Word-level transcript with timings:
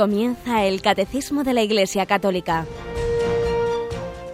Comienza 0.00 0.64
el 0.64 0.80
Catecismo 0.80 1.44
de 1.44 1.52
la 1.52 1.60
Iglesia 1.60 2.06
Católica, 2.06 2.64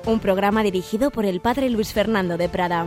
un 0.06 0.20
programa 0.20 0.62
dirigido 0.62 1.10
por 1.10 1.24
el 1.24 1.40
Padre 1.40 1.70
Luis 1.70 1.92
Fernando 1.92 2.36
de 2.36 2.48
Prada. 2.48 2.86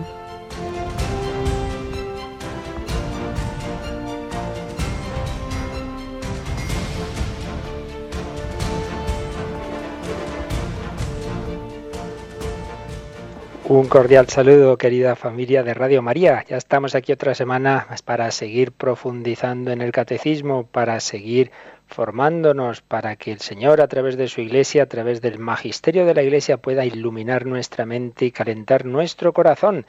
Un 13.65 13.87
cordial 13.87 14.27
saludo, 14.29 14.77
querida 14.77 15.17
familia 15.17 15.63
de 15.63 15.73
Radio 15.73 16.01
María. 16.01 16.45
Ya 16.47 16.55
estamos 16.55 16.95
aquí 16.95 17.11
otra 17.11 17.35
semana 17.35 17.87
para 18.05 18.31
seguir 18.31 18.71
profundizando 18.71 19.71
en 19.71 19.81
el 19.81 19.91
catecismo, 19.91 20.65
para 20.65 21.01
seguir 21.01 21.51
formándonos, 21.89 22.81
para 22.81 23.15
que 23.15 23.31
el 23.31 23.39
Señor, 23.39 23.81
a 23.81 23.87
través 23.87 24.15
de 24.15 24.27
su 24.27 24.41
iglesia, 24.41 24.83
a 24.83 24.85
través 24.85 25.21
del 25.21 25.39
magisterio 25.39 26.05
de 26.05 26.13
la 26.13 26.21
iglesia, 26.21 26.57
pueda 26.57 26.85
iluminar 26.85 27.45
nuestra 27.47 27.85
mente 27.85 28.25
y 28.25 28.31
calentar 28.31 28.85
nuestro 28.85 29.33
corazón, 29.33 29.85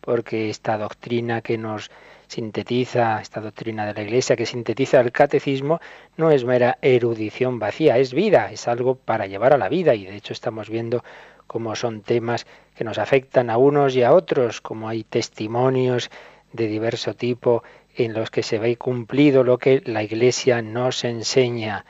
porque 0.00 0.50
esta 0.50 0.76
doctrina 0.76 1.40
que 1.42 1.56
nos 1.56 1.90
sintetiza, 2.26 3.20
esta 3.20 3.40
doctrina 3.40 3.86
de 3.86 3.94
la 3.94 4.02
iglesia 4.02 4.34
que 4.34 4.46
sintetiza 4.46 5.00
el 5.00 5.12
catecismo, 5.12 5.80
no 6.16 6.32
es 6.32 6.44
mera 6.44 6.76
erudición 6.82 7.60
vacía, 7.60 7.98
es 7.98 8.12
vida, 8.12 8.50
es 8.50 8.66
algo 8.66 8.96
para 8.96 9.26
llevar 9.26 9.52
a 9.52 9.58
la 9.58 9.68
vida 9.68 9.94
y 9.94 10.06
de 10.06 10.16
hecho 10.16 10.32
estamos 10.32 10.68
viendo 10.68 11.04
como 11.46 11.76
son 11.76 12.02
temas 12.02 12.46
que 12.74 12.84
nos 12.84 12.98
afectan 12.98 13.48
a 13.48 13.58
unos 13.58 13.94
y 13.94 14.02
a 14.02 14.12
otros, 14.12 14.60
como 14.60 14.88
hay 14.88 15.04
testimonios 15.04 16.10
de 16.52 16.66
diverso 16.66 17.14
tipo 17.14 17.62
en 17.96 18.12
los 18.12 18.30
que 18.30 18.42
se 18.42 18.58
ve 18.58 18.76
cumplido 18.76 19.44
lo 19.44 19.58
que 19.58 19.82
la 19.84 20.02
Iglesia 20.02 20.62
nos 20.62 21.04
enseña. 21.04 21.84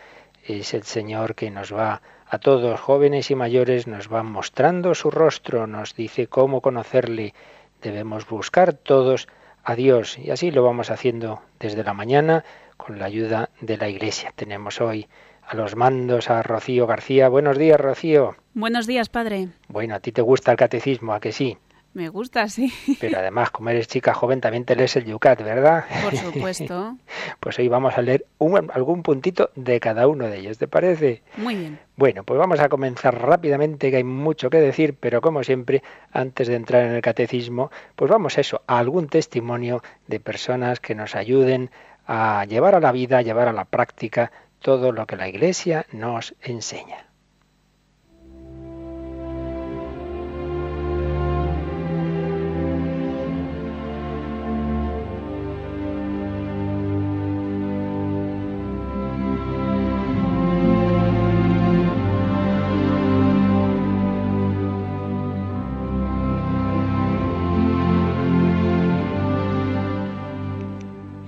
Es 0.46 0.74
el 0.74 0.82
Señor 0.82 1.34
que 1.34 1.50
nos 1.50 1.74
va 1.74 2.02
a 2.26 2.38
todos, 2.38 2.80
jóvenes 2.80 3.30
y 3.30 3.34
mayores, 3.34 3.86
nos 3.86 4.12
va 4.12 4.22
mostrando 4.22 4.94
su 4.94 5.10
rostro, 5.10 5.66
nos 5.66 5.94
dice 5.94 6.26
cómo 6.26 6.60
conocerle. 6.60 7.34
Debemos 7.82 8.28
buscar 8.28 8.72
todos 8.72 9.28
a 9.62 9.74
Dios 9.74 10.18
y 10.18 10.30
así 10.30 10.50
lo 10.50 10.62
vamos 10.62 10.90
haciendo 10.90 11.42
desde 11.58 11.84
la 11.84 11.94
mañana 11.94 12.44
con 12.76 12.98
la 12.98 13.06
ayuda 13.06 13.50
de 13.60 13.76
la 13.76 13.88
Iglesia. 13.88 14.32
Tenemos 14.34 14.80
hoy 14.80 15.06
a 15.46 15.54
los 15.54 15.76
mandos 15.76 16.30
a 16.30 16.42
Rocío 16.42 16.86
García. 16.86 17.28
Buenos 17.28 17.58
días, 17.58 17.80
Rocío. 17.80 18.36
Buenos 18.54 18.86
días, 18.86 19.08
padre. 19.08 19.48
Bueno, 19.68 19.94
a 19.94 20.00
ti 20.00 20.12
te 20.12 20.22
gusta 20.22 20.50
el 20.50 20.56
catecismo, 20.56 21.14
¿a 21.14 21.20
que 21.20 21.32
sí? 21.32 21.58
Me 21.94 22.08
gusta, 22.08 22.48
sí. 22.48 22.72
Pero 23.00 23.18
además, 23.20 23.50
como 23.50 23.70
eres 23.70 23.86
chica 23.86 24.12
joven, 24.12 24.40
también 24.40 24.64
te 24.64 24.74
lees 24.74 24.96
el 24.96 25.04
Yucat, 25.04 25.42
¿verdad? 25.42 25.84
Por 26.02 26.16
supuesto. 26.34 26.96
pues 27.40 27.58
hoy 27.58 27.68
vamos 27.68 27.96
a 27.96 28.02
leer 28.02 28.26
algún 28.72 29.02
puntito 29.02 29.50
de 29.54 29.78
cada 29.80 30.08
uno 30.08 30.26
de 30.26 30.38
ellos, 30.38 30.58
¿te 30.58 30.66
parece? 30.68 31.22
Muy 31.36 31.54
bien. 31.54 31.78
Bueno, 31.96 32.24
pues 32.24 32.38
vamos 32.38 32.58
a 32.58 32.68
comenzar 32.68 33.20
rápidamente, 33.22 33.90
que 33.90 33.98
hay 33.98 34.04
mucho 34.04 34.50
que 34.50 34.58
decir, 34.58 34.96
pero 34.98 35.20
como 35.20 35.44
siempre, 35.44 35.82
antes 36.12 36.48
de 36.48 36.56
entrar 36.56 36.82
en 36.84 36.92
el 36.96 37.02
catecismo, 37.02 37.70
pues 37.94 38.10
vamos 38.10 38.36
a 38.36 38.40
eso, 38.40 38.62
a 38.66 38.78
algún 38.78 39.08
testimonio 39.08 39.82
de 40.08 40.18
personas 40.18 40.80
que 40.80 40.96
nos 40.96 41.14
ayuden 41.14 41.70
a 42.06 42.44
llevar 42.46 42.74
a 42.74 42.80
la 42.80 42.90
vida, 42.92 43.18
a 43.18 43.22
llevar 43.22 43.48
a 43.48 43.52
la 43.52 43.64
práctica 43.64 44.32
todo 44.58 44.92
lo 44.92 45.06
que 45.06 45.16
la 45.16 45.28
Iglesia 45.28 45.86
nos 45.92 46.34
enseña. 46.42 47.06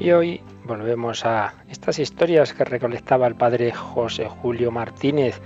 Y 0.07 0.13
hoy 0.13 0.41
volvemos 0.65 1.27
a 1.27 1.53
estas 1.69 1.99
historias 1.99 2.53
que 2.53 2.63
recolectaba 2.63 3.27
el 3.27 3.35
padre 3.35 3.73
José 3.73 4.29
Julio 4.29 4.71
Martínez 4.71 5.41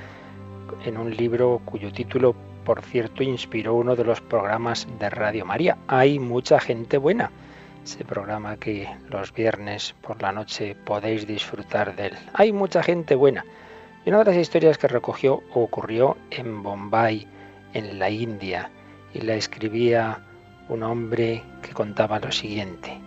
en 0.84 0.98
un 0.98 1.16
libro 1.16 1.62
cuyo 1.64 1.90
título, 1.90 2.34
por 2.66 2.82
cierto, 2.82 3.22
inspiró 3.22 3.74
uno 3.74 3.96
de 3.96 4.04
los 4.04 4.20
programas 4.20 4.86
de 4.98 5.08
Radio 5.08 5.46
María. 5.46 5.78
Hay 5.88 6.18
mucha 6.18 6.60
gente 6.60 6.98
buena. 6.98 7.30
Ese 7.82 8.04
programa 8.04 8.58
que 8.58 8.86
los 9.08 9.32
viernes 9.32 9.94
por 10.02 10.20
la 10.20 10.30
noche 10.30 10.76
podéis 10.84 11.26
disfrutar 11.26 11.96
de 11.96 12.08
él. 12.08 12.18
Hay 12.34 12.52
mucha 12.52 12.82
gente 12.82 13.14
buena. 13.14 13.46
Y 14.04 14.10
una 14.10 14.18
de 14.18 14.26
las 14.26 14.36
historias 14.36 14.76
que 14.76 14.88
recogió 14.88 15.42
ocurrió 15.54 16.18
en 16.28 16.62
Bombay, 16.62 17.26
en 17.72 17.98
la 17.98 18.10
India, 18.10 18.70
y 19.14 19.22
la 19.22 19.36
escribía 19.36 20.18
un 20.68 20.82
hombre 20.82 21.42
que 21.62 21.72
contaba 21.72 22.20
lo 22.20 22.30
siguiente. 22.30 23.00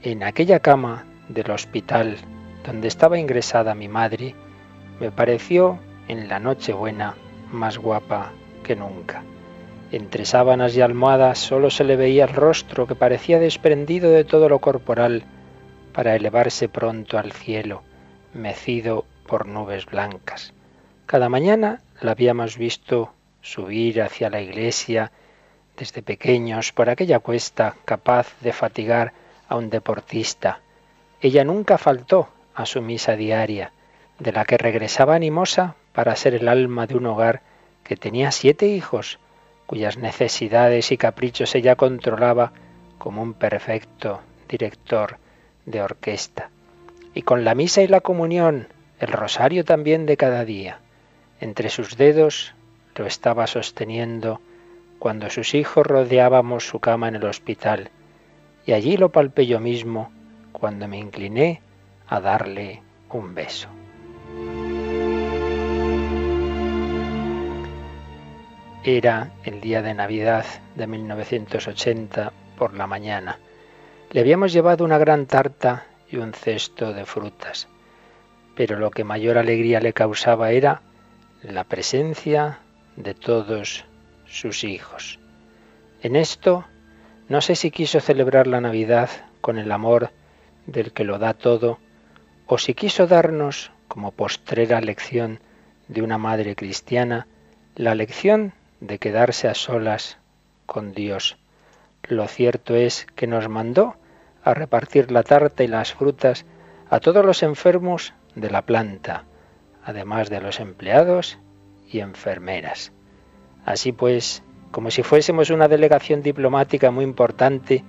En 0.00 0.22
aquella 0.22 0.60
cama 0.60 1.06
del 1.28 1.50
hospital 1.50 2.18
donde 2.64 2.86
estaba 2.86 3.18
ingresada 3.18 3.74
mi 3.74 3.88
madre, 3.88 4.36
me 5.00 5.10
pareció 5.10 5.80
en 6.06 6.28
la 6.28 6.38
noche 6.38 6.72
buena 6.72 7.16
más 7.50 7.78
guapa 7.78 8.30
que 8.62 8.76
nunca. 8.76 9.24
Entre 9.90 10.24
sábanas 10.24 10.76
y 10.76 10.82
almohadas 10.82 11.40
solo 11.40 11.68
se 11.70 11.82
le 11.82 11.96
veía 11.96 12.26
el 12.26 12.34
rostro 12.34 12.86
que 12.86 12.94
parecía 12.94 13.40
desprendido 13.40 14.12
de 14.12 14.22
todo 14.22 14.48
lo 14.48 14.60
corporal 14.60 15.24
para 15.92 16.14
elevarse 16.14 16.68
pronto 16.68 17.18
al 17.18 17.32
cielo, 17.32 17.82
mecido 18.32 19.04
por 19.26 19.46
nubes 19.46 19.84
blancas. 19.86 20.54
Cada 21.06 21.28
mañana 21.28 21.80
la 22.00 22.12
habíamos 22.12 22.56
visto 22.56 23.14
subir 23.40 24.00
hacia 24.00 24.30
la 24.30 24.40
iglesia 24.40 25.10
desde 25.76 26.02
pequeños 26.02 26.70
por 26.70 26.88
aquella 26.88 27.18
cuesta 27.18 27.74
capaz 27.84 28.32
de 28.42 28.52
fatigar 28.52 29.12
a 29.48 29.56
un 29.56 29.70
deportista 29.70 30.60
ella 31.20 31.42
nunca 31.44 31.78
faltó 31.78 32.28
a 32.54 32.64
su 32.64 32.80
misa 32.80 33.16
diaria, 33.16 33.72
de 34.18 34.32
la 34.32 34.44
que 34.44 34.56
regresaba 34.56 35.16
animosa 35.16 35.74
para 35.92 36.14
ser 36.14 36.34
el 36.34 36.48
alma 36.48 36.86
de 36.86 36.96
un 36.96 37.06
hogar 37.06 37.42
que 37.82 37.96
tenía 37.96 38.30
siete 38.30 38.68
hijos, 38.68 39.18
cuyas 39.66 39.96
necesidades 39.96 40.92
y 40.92 40.96
caprichos 40.96 41.54
ella 41.54 41.74
controlaba 41.76 42.52
como 42.98 43.22
un 43.22 43.34
perfecto 43.34 44.20
director 44.48 45.18
de 45.66 45.82
orquesta. 45.82 46.50
Y 47.14 47.22
con 47.22 47.44
la 47.44 47.54
misa 47.54 47.82
y 47.82 47.88
la 47.88 48.00
comunión, 48.00 48.68
el 49.00 49.08
rosario 49.08 49.64
también 49.64 50.06
de 50.06 50.16
cada 50.16 50.44
día, 50.44 50.78
entre 51.40 51.68
sus 51.68 51.96
dedos 51.96 52.54
lo 52.94 53.06
estaba 53.06 53.46
sosteniendo 53.46 54.40
cuando 54.98 55.30
sus 55.30 55.54
hijos 55.54 55.86
rodeábamos 55.86 56.66
su 56.66 56.80
cama 56.80 57.08
en 57.08 57.16
el 57.16 57.24
hospital, 57.24 57.90
y 58.68 58.74
allí 58.74 58.98
lo 58.98 59.10
palpé 59.10 59.46
yo 59.46 59.60
mismo, 59.60 60.12
cuando 60.52 60.86
me 60.88 60.98
incliné 60.98 61.62
a 62.06 62.20
darle 62.20 62.82
un 63.08 63.34
beso. 63.34 63.66
Era 68.84 69.30
el 69.44 69.62
día 69.62 69.80
de 69.80 69.94
Navidad 69.94 70.44
de 70.74 70.86
1980 70.86 72.30
por 72.58 72.74
la 72.74 72.86
mañana. 72.86 73.38
Le 74.10 74.20
habíamos 74.20 74.52
llevado 74.52 74.84
una 74.84 74.98
gran 74.98 75.24
tarta 75.24 75.86
y 76.10 76.18
un 76.18 76.34
cesto 76.34 76.92
de 76.92 77.06
frutas, 77.06 77.68
pero 78.54 78.78
lo 78.78 78.90
que 78.90 79.02
mayor 79.02 79.38
alegría 79.38 79.80
le 79.80 79.94
causaba 79.94 80.50
era 80.50 80.82
la 81.40 81.64
presencia 81.64 82.58
de 82.96 83.14
todos 83.14 83.86
sus 84.26 84.62
hijos. 84.62 85.18
En 86.02 86.16
esto, 86.16 86.66
no 87.28 87.40
sé 87.40 87.56
si 87.56 87.70
quiso 87.70 88.00
celebrar 88.00 88.46
la 88.46 88.60
Navidad 88.60 89.10
con 89.40 89.58
el 89.58 89.70
amor 89.70 90.10
del 90.66 90.92
que 90.92 91.04
lo 91.04 91.18
da 91.18 91.34
todo, 91.34 91.78
o 92.46 92.58
si 92.58 92.74
quiso 92.74 93.06
darnos, 93.06 93.70
como 93.86 94.12
postrera 94.12 94.80
lección 94.80 95.40
de 95.88 96.02
una 96.02 96.18
madre 96.18 96.54
cristiana, 96.56 97.26
la 97.76 97.94
lección 97.94 98.52
de 98.80 98.98
quedarse 98.98 99.48
a 99.48 99.54
solas 99.54 100.18
con 100.66 100.92
Dios. 100.92 101.36
Lo 102.04 102.26
cierto 102.28 102.74
es 102.74 103.06
que 103.14 103.26
nos 103.26 103.48
mandó 103.48 103.96
a 104.42 104.54
repartir 104.54 105.10
la 105.10 105.22
tarta 105.22 105.64
y 105.64 105.68
las 105.68 105.92
frutas 105.92 106.46
a 106.88 107.00
todos 107.00 107.24
los 107.24 107.42
enfermos 107.42 108.14
de 108.34 108.50
la 108.50 108.62
planta, 108.62 109.24
además 109.84 110.30
de 110.30 110.40
los 110.40 110.60
empleados 110.60 111.38
y 111.90 112.00
enfermeras. 112.00 112.92
Así 113.64 113.92
pues, 113.92 114.42
como 114.70 114.90
si 114.90 115.02
fuésemos 115.02 115.50
una 115.50 115.68
delegación 115.68 116.22
diplomática 116.22 116.90
muy 116.90 117.04
importante, 117.04 117.84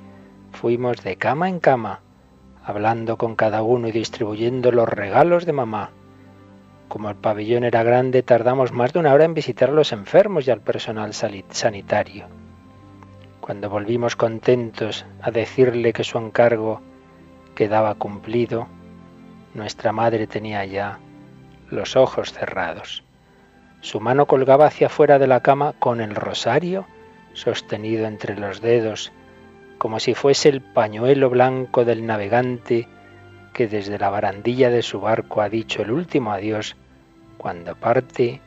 fuimos 0.51 1.03
de 1.03 1.17
cama 1.17 1.49
en 1.49 1.59
cama 1.59 2.01
hablando 2.69 3.17
con 3.17 3.35
cada 3.35 3.63
uno 3.63 3.87
y 3.87 3.91
distribuyendo 3.91 4.71
los 4.71 4.87
regalos 4.87 5.47
de 5.47 5.53
mamá. 5.53 5.89
Como 6.87 7.09
el 7.09 7.15
pabellón 7.15 7.63
era 7.63 7.81
grande, 7.81 8.21
tardamos 8.21 8.71
más 8.71 8.93
de 8.93 8.99
una 8.99 9.11
hora 9.11 9.25
en 9.25 9.33
visitar 9.33 9.69
a 9.69 9.73
los 9.73 9.91
enfermos 9.91 10.47
y 10.47 10.51
al 10.51 10.61
personal 10.61 11.13
sanitario. 11.13 12.27
Cuando 13.41 13.71
volvimos 13.71 14.15
contentos 14.15 15.05
a 15.19 15.31
decirle 15.31 15.93
que 15.93 16.03
su 16.03 16.19
encargo 16.19 16.81
quedaba 17.55 17.95
cumplido, 17.95 18.67
nuestra 19.55 19.91
madre 19.91 20.27
tenía 20.27 20.63
ya 20.65 20.99
los 21.71 21.95
ojos 21.95 22.33
cerrados. 22.33 23.03
Su 23.81 23.99
mano 23.99 24.25
colgaba 24.25 24.67
hacia 24.67 24.89
fuera 24.89 25.19
de 25.19 25.27
la 25.27 25.41
cama 25.41 25.73
con 25.79 26.01
el 26.01 26.15
rosario 26.15 26.85
sostenido 27.33 28.05
entre 28.07 28.37
los 28.37 28.61
dedos, 28.61 29.11
como 29.77 29.99
si 29.99 30.13
fuese 30.13 30.49
el 30.49 30.61
pañuelo 30.61 31.29
blanco 31.29 31.85
del 31.85 32.05
navegante 32.05 32.87
que 33.53 33.67
desde 33.67 33.97
la 33.97 34.09
barandilla 34.09 34.69
de 34.69 34.81
su 34.81 34.99
barco 34.99 35.41
ha 35.41 35.49
dicho 35.49 35.81
el 35.81 35.91
último 35.91 36.31
adiós 36.31 36.75
cuando 37.37 37.75
parte 37.75 38.41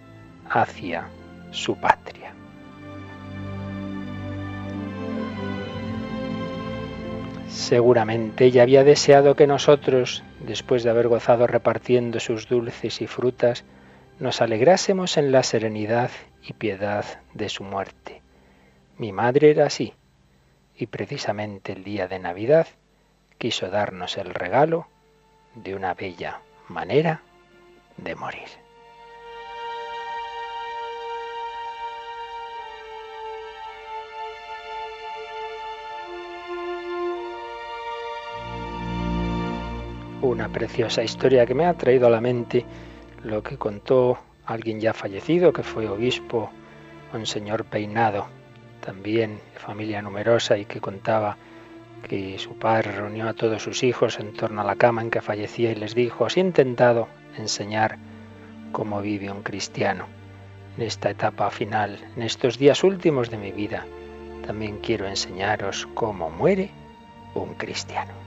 hacia 0.48 1.08
su 1.50 1.76
patria. 1.76 2.34
Seguramente 7.48 8.46
ella 8.46 8.62
había 8.62 8.84
deseado 8.84 9.36
que 9.36 9.46
nosotros, 9.46 10.22
después 10.40 10.82
de 10.82 10.90
haber 10.90 11.08
gozado 11.08 11.46
repartiendo 11.46 12.20
sus 12.20 12.48
dulces 12.48 13.00
y 13.00 13.06
frutas, 13.06 13.64
nos 14.22 14.40
alegrásemos 14.40 15.16
en 15.16 15.32
la 15.32 15.42
serenidad 15.42 16.12
y 16.46 16.52
piedad 16.52 17.04
de 17.34 17.48
su 17.48 17.64
muerte. 17.64 18.22
Mi 18.96 19.10
madre 19.10 19.50
era 19.50 19.66
así, 19.66 19.94
y 20.76 20.86
precisamente 20.86 21.72
el 21.72 21.82
día 21.82 22.06
de 22.06 22.20
Navidad 22.20 22.68
quiso 23.36 23.68
darnos 23.68 24.16
el 24.18 24.32
regalo 24.32 24.86
de 25.56 25.74
una 25.74 25.94
bella 25.94 26.40
manera 26.68 27.20
de 27.96 28.14
morir. 28.14 28.46
Una 40.20 40.48
preciosa 40.48 41.02
historia 41.02 41.44
que 41.44 41.54
me 41.54 41.66
ha 41.66 41.74
traído 41.74 42.06
a 42.06 42.10
la 42.10 42.20
mente 42.20 42.64
lo 43.24 43.42
que 43.42 43.56
contó 43.56 44.18
alguien 44.46 44.80
ya 44.80 44.92
fallecido, 44.92 45.52
que 45.52 45.62
fue 45.62 45.88
obispo, 45.88 46.50
un 47.12 47.26
señor 47.26 47.64
Peinado, 47.64 48.26
también 48.80 49.40
de 49.52 49.60
familia 49.60 50.02
numerosa 50.02 50.58
y 50.58 50.64
que 50.64 50.80
contaba 50.80 51.36
que 52.08 52.38
su 52.38 52.58
padre 52.58 52.92
reunió 52.92 53.28
a 53.28 53.34
todos 53.34 53.62
sus 53.62 53.82
hijos 53.84 54.18
en 54.18 54.32
torno 54.32 54.60
a 54.60 54.64
la 54.64 54.76
cama 54.76 55.02
en 55.02 55.10
que 55.10 55.20
fallecía 55.20 55.70
y 55.70 55.76
les 55.76 55.94
dijo, 55.94 56.24
os 56.24 56.36
he 56.36 56.40
intentado 56.40 57.08
enseñar 57.38 57.98
cómo 58.72 59.00
vive 59.00 59.30
un 59.30 59.42
cristiano. 59.42 60.06
En 60.76 60.82
esta 60.82 61.10
etapa 61.10 61.50
final, 61.50 61.98
en 62.16 62.22
estos 62.22 62.58
días 62.58 62.82
últimos 62.82 63.30
de 63.30 63.36
mi 63.36 63.52
vida, 63.52 63.86
también 64.46 64.78
quiero 64.78 65.06
enseñaros 65.06 65.86
cómo 65.94 66.30
muere 66.30 66.70
un 67.34 67.54
cristiano. 67.54 68.21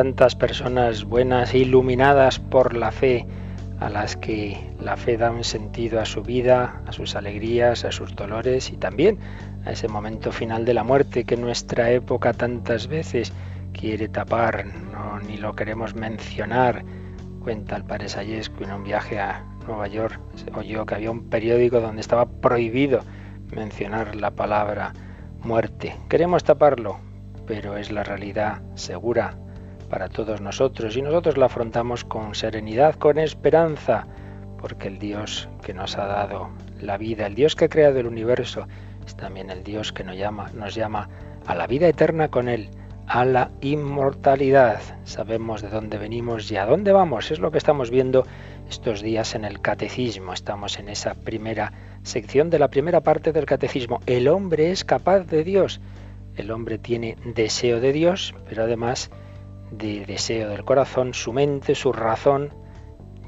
Tantas 0.00 0.34
personas 0.34 1.04
buenas 1.04 1.52
e 1.52 1.58
iluminadas 1.58 2.38
por 2.38 2.74
la 2.74 2.90
fe, 2.90 3.26
a 3.80 3.90
las 3.90 4.16
que 4.16 4.56
la 4.80 4.96
fe 4.96 5.18
da 5.18 5.30
un 5.30 5.44
sentido 5.44 6.00
a 6.00 6.06
su 6.06 6.22
vida, 6.22 6.80
a 6.86 6.92
sus 6.92 7.16
alegrías, 7.16 7.84
a 7.84 7.92
sus 7.92 8.16
dolores 8.16 8.70
y 8.70 8.78
también 8.78 9.18
a 9.66 9.72
ese 9.72 9.88
momento 9.88 10.32
final 10.32 10.64
de 10.64 10.72
la 10.72 10.84
muerte 10.84 11.24
que 11.24 11.36
nuestra 11.36 11.90
época 11.90 12.32
tantas 12.32 12.86
veces 12.86 13.34
quiere 13.74 14.08
tapar, 14.08 14.64
no, 14.64 15.20
ni 15.20 15.36
lo 15.36 15.54
queremos 15.54 15.94
mencionar. 15.94 16.82
Cuenta 17.42 17.76
el 17.76 17.84
padre 17.84 18.06
en 18.08 18.72
un 18.72 18.84
viaje 18.84 19.20
a 19.20 19.44
Nueva 19.66 19.86
York, 19.86 20.18
oyó 20.54 20.86
que 20.86 20.94
había 20.94 21.10
un 21.10 21.28
periódico 21.28 21.78
donde 21.82 22.00
estaba 22.00 22.24
prohibido 22.24 23.00
mencionar 23.54 24.16
la 24.16 24.30
palabra 24.30 24.94
muerte. 25.44 25.94
Queremos 26.08 26.42
taparlo, 26.42 26.96
pero 27.46 27.76
es 27.76 27.92
la 27.92 28.02
realidad 28.02 28.62
segura 28.76 29.36
para 29.90 30.08
todos 30.08 30.40
nosotros 30.40 30.96
y 30.96 31.02
nosotros 31.02 31.36
la 31.36 31.46
afrontamos 31.46 32.04
con 32.04 32.34
serenidad, 32.34 32.94
con 32.94 33.18
esperanza, 33.18 34.06
porque 34.58 34.88
el 34.88 34.98
Dios 34.98 35.48
que 35.62 35.74
nos 35.74 35.98
ha 35.98 36.06
dado 36.06 36.48
la 36.80 36.96
vida, 36.96 37.26
el 37.26 37.34
Dios 37.34 37.56
que 37.56 37.66
ha 37.66 37.68
creado 37.68 37.98
el 37.98 38.06
universo, 38.06 38.66
es 39.04 39.16
también 39.16 39.50
el 39.50 39.64
Dios 39.64 39.92
que 39.92 40.04
nos 40.04 40.16
llama, 40.16 40.50
nos 40.54 40.74
llama 40.74 41.08
a 41.46 41.54
la 41.54 41.66
vida 41.66 41.88
eterna 41.88 42.28
con 42.28 42.48
Él, 42.48 42.70
a 43.06 43.24
la 43.24 43.50
inmortalidad. 43.60 44.80
Sabemos 45.04 45.62
de 45.62 45.68
dónde 45.68 45.98
venimos 45.98 46.50
y 46.52 46.56
a 46.56 46.64
dónde 46.64 46.92
vamos. 46.92 47.32
Es 47.32 47.40
lo 47.40 47.50
que 47.50 47.58
estamos 47.58 47.90
viendo 47.90 48.24
estos 48.68 49.02
días 49.02 49.34
en 49.34 49.44
el 49.44 49.60
catecismo. 49.60 50.32
Estamos 50.32 50.78
en 50.78 50.88
esa 50.88 51.14
primera 51.14 51.72
sección 52.04 52.50
de 52.50 52.60
la 52.60 52.68
primera 52.68 53.00
parte 53.00 53.32
del 53.32 53.46
catecismo. 53.46 54.00
El 54.06 54.28
hombre 54.28 54.70
es 54.70 54.84
capaz 54.84 55.24
de 55.24 55.42
Dios. 55.42 55.80
El 56.36 56.52
hombre 56.52 56.78
tiene 56.78 57.16
deseo 57.24 57.80
de 57.80 57.92
Dios, 57.92 58.32
pero 58.48 58.62
además 58.62 59.10
de 59.70 60.04
deseo 60.06 60.48
del 60.48 60.64
corazón, 60.64 61.14
su 61.14 61.32
mente, 61.32 61.74
su 61.74 61.92
razón, 61.92 62.52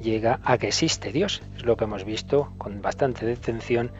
llega 0.00 0.40
a 0.44 0.58
que 0.58 0.68
existe 0.68 1.12
Dios. 1.12 1.42
Es 1.56 1.64
lo 1.64 1.76
que 1.76 1.84
hemos 1.84 2.04
visto 2.04 2.52
con 2.58 2.82
bastante 2.82 3.24
detención 3.24 3.92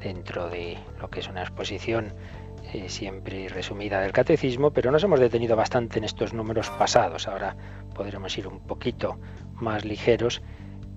dentro 0.00 0.48
de 0.48 0.78
lo 1.00 1.10
que 1.10 1.20
es 1.20 1.28
una 1.28 1.42
exposición 1.42 2.14
eh, 2.72 2.88
siempre 2.88 3.48
resumida 3.48 4.00
del 4.00 4.12
catecismo, 4.12 4.72
pero 4.72 4.90
nos 4.90 5.04
hemos 5.04 5.20
detenido 5.20 5.56
bastante 5.56 5.98
en 5.98 6.04
estos 6.04 6.32
números 6.32 6.70
pasados. 6.70 7.28
Ahora 7.28 7.56
podremos 7.94 8.36
ir 8.38 8.48
un 8.48 8.60
poquito 8.60 9.18
más 9.54 9.84
ligeros 9.84 10.42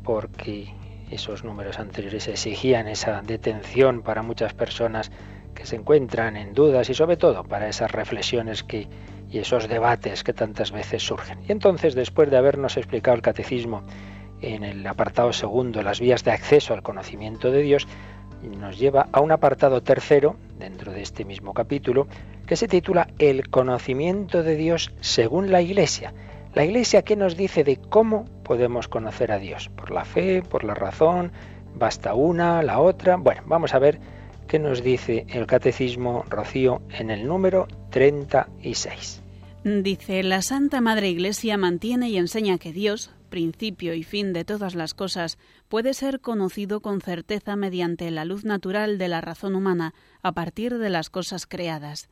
porque 0.04 0.74
esos 1.12 1.44
números 1.44 1.80
anteriores 1.80 2.28
exigían 2.28 2.88
esa 2.88 3.22
detención 3.22 4.02
para 4.02 4.24
muchas 4.24 4.54
personas 4.54 5.12
que 5.60 5.66
se 5.66 5.76
encuentran 5.76 6.38
en 6.38 6.54
dudas 6.54 6.90
y 6.90 6.94
sobre 6.94 7.18
todo 7.18 7.44
para 7.44 7.68
esas 7.68 7.92
reflexiones 7.92 8.64
que, 8.64 8.88
y 9.30 9.40
esos 9.40 9.68
debates 9.68 10.24
que 10.24 10.32
tantas 10.32 10.72
veces 10.72 11.04
surgen. 11.04 11.40
Y 11.50 11.52
entonces, 11.52 11.96
después 11.96 12.32
de 12.32 12.38
habernos 12.38 12.78
explicado 12.78 13.16
el 13.16 13.22
catecismo 13.22 13.84
en 14.42 14.64
el 14.64 14.88
apartado 14.88 15.34
segundo, 15.34 15.82
las 15.84 16.00
vías 16.00 16.24
de 16.24 16.32
acceso 16.32 16.74
al 16.74 16.82
conocimiento 16.82 17.52
de 17.52 17.62
Dios, 17.62 17.90
nos 18.42 18.80
lleva 18.80 19.10
a 19.12 19.20
un 19.20 19.34
apartado 19.34 19.84
tercero, 19.84 20.38
dentro 20.58 20.94
de 20.94 21.02
este 21.02 21.26
mismo 21.26 21.54
capítulo, 21.54 22.08
que 22.48 22.56
se 22.56 22.70
titula 22.70 23.10
El 23.20 23.50
conocimiento 23.50 24.44
de 24.44 24.56
Dios 24.56 24.94
según 25.02 25.52
la 25.52 25.62
Iglesia. 25.62 26.14
La 26.54 26.64
Iglesia, 26.64 27.02
¿qué 27.02 27.18
nos 27.18 27.36
dice 27.36 27.66
de 27.66 27.76
cómo 27.76 28.24
podemos 28.44 28.88
conocer 28.88 29.34
a 29.34 29.40
Dios? 29.40 29.68
¿Por 29.68 29.92
la 29.92 30.06
fe? 30.06 30.42
¿Por 30.42 30.64
la 30.64 30.74
razón? 30.74 31.34
¿Basta 31.76 32.14
una? 32.14 32.64
¿La 32.64 32.80
otra? 32.80 33.18
Bueno, 33.18 33.42
vamos 33.46 33.74
a 33.74 33.80
ver 33.80 34.00
¿Qué 34.50 34.58
nos 34.58 34.82
dice 34.82 35.28
el 35.30 35.46
Catecismo 35.46 36.26
Rocío 36.28 36.82
en 36.90 37.12
el 37.12 37.28
número 37.28 37.68
36? 37.92 39.22
Dice, 39.64 40.24
la 40.24 40.42
Santa 40.42 40.82
Madre 40.82 41.08
Iglesia 41.08 41.56
mantiene 41.56 42.10
y 42.10 42.18
enseña 42.18 42.58
que 42.58 42.74
Dios, 42.74 43.12
principio 43.30 43.94
y 43.94 44.02
fin 44.02 44.34
de 44.34 44.46
todas 44.46 44.74
las 44.74 44.96
cosas, 44.96 45.38
puede 45.68 45.94
ser 45.94 46.20
conocido 46.20 46.80
con 46.80 47.00
certeza 47.00 47.56
mediante 47.56 48.10
la 48.10 48.26
luz 48.26 48.44
natural 48.44 48.98
de 48.98 49.08
la 49.08 49.22
razón 49.22 49.54
humana 49.54 49.94
a 50.24 50.32
partir 50.32 50.80
de 50.80 50.90
las 50.90 51.12
cosas 51.12 51.46
creadas. 51.46 52.10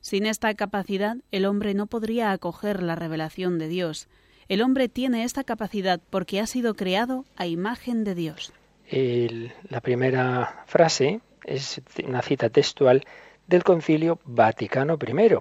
Sin 0.00 0.24
esta 0.24 0.54
capacidad, 0.54 1.18
el 1.32 1.44
hombre 1.44 1.74
no 1.74 1.86
podría 1.86 2.32
acoger 2.32 2.82
la 2.82 2.94
revelación 2.94 3.58
de 3.58 3.68
Dios. 3.68 4.08
El 4.48 4.62
hombre 4.62 4.88
tiene 4.88 5.22
esta 5.24 5.44
capacidad 5.44 6.00
porque 6.08 6.40
ha 6.40 6.46
sido 6.46 6.76
creado 6.76 7.26
a 7.36 7.46
imagen 7.46 8.04
de 8.04 8.14
Dios. 8.14 8.54
la 8.90 9.80
primera 9.82 10.64
frase 10.66 11.20
es 11.44 11.80
una 12.04 12.22
cita 12.22 12.48
textual 12.50 13.04
del 13.46 13.62
Concilio 13.62 14.18
Vaticano 14.24 14.98
I, 15.00 15.22
el 15.22 15.40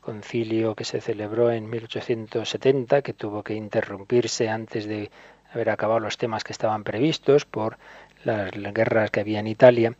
concilio 0.00 0.74
que 0.74 0.84
se 0.84 1.00
celebró 1.00 1.50
en 1.50 1.68
1870, 1.68 3.02
que 3.02 3.12
tuvo 3.12 3.42
que 3.42 3.54
interrumpirse 3.54 4.48
antes 4.48 4.86
de 4.86 5.10
haber 5.52 5.70
acabado 5.70 6.00
los 6.00 6.16
temas 6.16 6.44
que 6.44 6.52
estaban 6.52 6.84
previstos 6.84 7.44
por 7.44 7.76
las 8.24 8.50
guerras 8.52 9.10
que 9.10 9.20
había 9.20 9.40
en 9.40 9.46
Italia. 9.46 9.94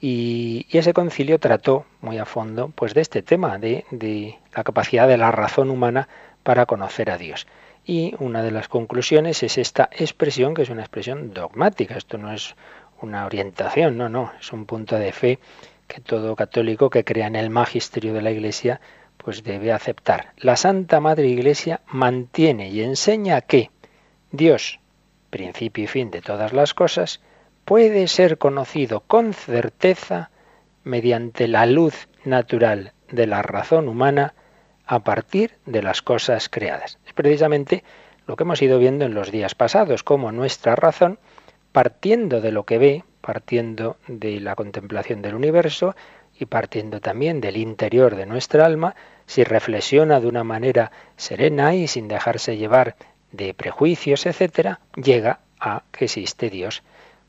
Y, 0.00 0.66
ese 0.70 0.92
concilio 0.92 1.38
trató 1.38 1.86
muy 2.00 2.18
a 2.18 2.24
fondo 2.24 2.72
pues, 2.74 2.94
de 2.94 3.00
este 3.00 3.22
tema, 3.22 3.58
de, 3.58 3.84
de 3.90 4.38
la 4.54 4.64
capacidad 4.64 5.06
de 5.06 5.16
la 5.16 5.30
razón 5.30 5.70
humana 5.70 6.08
para 6.42 6.66
conocer 6.66 7.10
a 7.10 7.18
Dios. 7.18 7.46
Y 7.84 8.14
una 8.18 8.42
de 8.42 8.52
las 8.52 8.68
conclusiones 8.68 9.42
es 9.42 9.58
esta 9.58 9.88
expresión, 9.92 10.54
que 10.54 10.62
es 10.62 10.70
una 10.70 10.82
expresión 10.82 11.32
dogmática. 11.32 11.96
Esto 11.96 12.16
no 12.16 12.32
es 12.32 12.54
una 13.02 13.26
orientación, 13.26 13.96
no, 13.96 14.08
no, 14.08 14.32
es 14.40 14.52
un 14.52 14.66
punto 14.66 14.98
de 14.98 15.12
fe 15.12 15.38
que 15.88 16.00
todo 16.00 16.36
católico 16.36 16.90
que 16.90 17.04
crea 17.04 17.26
en 17.26 17.36
el 17.36 17.50
magisterio 17.50 18.14
de 18.14 18.22
la 18.22 18.30
Iglesia 18.30 18.80
pues 19.16 19.44
debe 19.44 19.72
aceptar. 19.72 20.32
La 20.38 20.56
Santa 20.56 21.00
Madre 21.00 21.28
Iglesia 21.28 21.80
mantiene 21.86 22.70
y 22.70 22.82
enseña 22.82 23.40
que 23.42 23.70
Dios, 24.30 24.80
principio 25.30 25.84
y 25.84 25.86
fin 25.86 26.10
de 26.10 26.22
todas 26.22 26.52
las 26.52 26.74
cosas, 26.74 27.20
puede 27.64 28.08
ser 28.08 28.38
conocido 28.38 29.00
con 29.00 29.32
certeza 29.34 30.30
mediante 30.84 31.46
la 31.46 31.66
luz 31.66 32.08
natural 32.24 32.92
de 33.10 33.26
la 33.26 33.42
razón 33.42 33.88
humana 33.88 34.34
a 34.86 35.00
partir 35.00 35.58
de 35.66 35.82
las 35.82 36.02
cosas 36.02 36.48
creadas. 36.48 36.98
Es 37.06 37.12
precisamente 37.12 37.84
lo 38.26 38.36
que 38.36 38.42
hemos 38.42 38.62
ido 38.62 38.78
viendo 38.78 39.04
en 39.04 39.14
los 39.14 39.30
días 39.30 39.54
pasados, 39.54 40.02
cómo 40.02 40.32
nuestra 40.32 40.74
razón, 40.74 41.18
partiendo 41.72 42.40
de 42.40 42.52
lo 42.52 42.64
que 42.64 42.78
ve, 42.78 43.04
partiendo 43.20 43.96
de 44.06 44.40
la 44.40 44.54
contemplación 44.54 45.22
del 45.22 45.34
universo 45.34 45.94
y 46.38 46.46
partiendo 46.46 47.00
también 47.00 47.40
del 47.40 47.56
interior 47.56 48.16
de 48.16 48.26
nuestra 48.26 48.66
alma, 48.66 48.94
si 49.26 49.44
reflexiona 49.44 50.20
de 50.20 50.26
una 50.26 50.44
manera 50.44 50.92
serena 51.16 51.74
y 51.74 51.88
sin 51.88 52.08
dejarse 52.08 52.56
llevar 52.56 52.96
de 53.30 53.54
prejuicios, 53.54 54.26
etcétera, 54.26 54.80
llega 54.96 55.40
a 55.58 55.82
que 55.90 56.04
existe 56.06 56.50
Dios. 56.50 56.82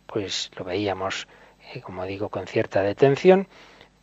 Pues 0.06 0.52
lo 0.58 0.66
veíamos, 0.66 1.28
eh, 1.74 1.82
como 1.82 2.06
digo, 2.06 2.30
con 2.30 2.48
cierta 2.48 2.82
detención, 2.82 3.48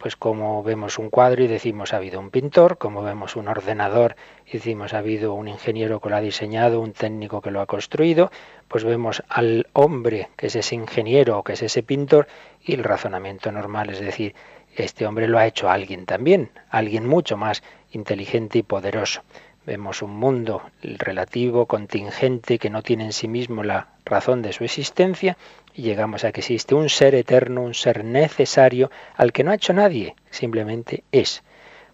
pues 0.00 0.16
como 0.16 0.62
vemos 0.62 0.99
un 0.99 1.11
cuadro 1.11 1.45
y 1.45 1.47
decimos 1.47 1.92
ha 1.92 1.99
habido 1.99 2.21
un 2.21 2.30
pintor, 2.30 2.78
como 2.78 3.02
vemos 3.02 3.37
un 3.37 3.49
ordenador 3.49 4.16
y 4.47 4.52
decimos 4.52 4.95
ha 4.95 4.99
habido 4.99 5.35
un 5.35 5.47
ingeniero 5.47 6.00
que 6.00 6.09
lo 6.09 6.16
ha 6.16 6.23
diseñado, 6.23 6.80
un 6.80 6.95
técnico 6.95 7.42
que 7.42 7.50
lo 7.50 7.61
ha 7.61 7.66
construido, 7.66 8.33
pues 8.66 8.83
vemos 8.83 9.23
al 9.28 9.69
hombre 9.75 10.30
que 10.38 10.47
es 10.47 10.57
ese 10.57 10.75
ingeniero 10.75 11.38
o 11.38 11.45
que 11.45 11.52
es 11.52 11.62
ese 11.62 11.83
pintor 11.83 12.28
y 12.64 12.73
el 12.73 12.83
razonamiento 12.83 13.52
normal 13.52 13.90
es 13.90 14.00
decir, 14.00 14.35
este 14.75 15.07
hombre 15.07 15.28
lo 15.28 15.38
ha 15.38 15.47
hecho 15.47 15.69
alguien 15.69 16.07
también, 16.07 16.50
alguien 16.71 17.07
mucho 17.07 17.37
más 17.37 17.62
inteligente 17.92 18.59
y 18.59 18.62
poderoso. 18.62 19.21
Vemos 19.67 20.00
un 20.00 20.17
mundo 20.17 20.62
relativo, 20.83 21.67
contingente, 21.67 22.59
que 22.59 22.71
no 22.71 22.83
tiene 22.83 23.05
en 23.05 23.12
sí 23.12 23.29
mismo 23.29 23.62
la 23.62 23.88
razón 24.07 24.40
de 24.40 24.52
su 24.52 24.64
existencia, 24.64 25.37
y 25.75 25.83
llegamos 25.83 26.25
a 26.25 26.33
que 26.33 26.40
existe 26.40 26.75
un 26.75 26.88
ser 26.88 27.14
eterno, 27.14 27.62
un 27.62 27.75
ser 27.75 28.05
necesario, 28.05 28.90
al 29.17 29.33
que 29.33 29.45
no 29.45 29.50
ha 29.50 29.57
hecho 29.57 29.75
nadie, 29.75 30.17
simplemente 30.31 31.05
es. 31.12 31.43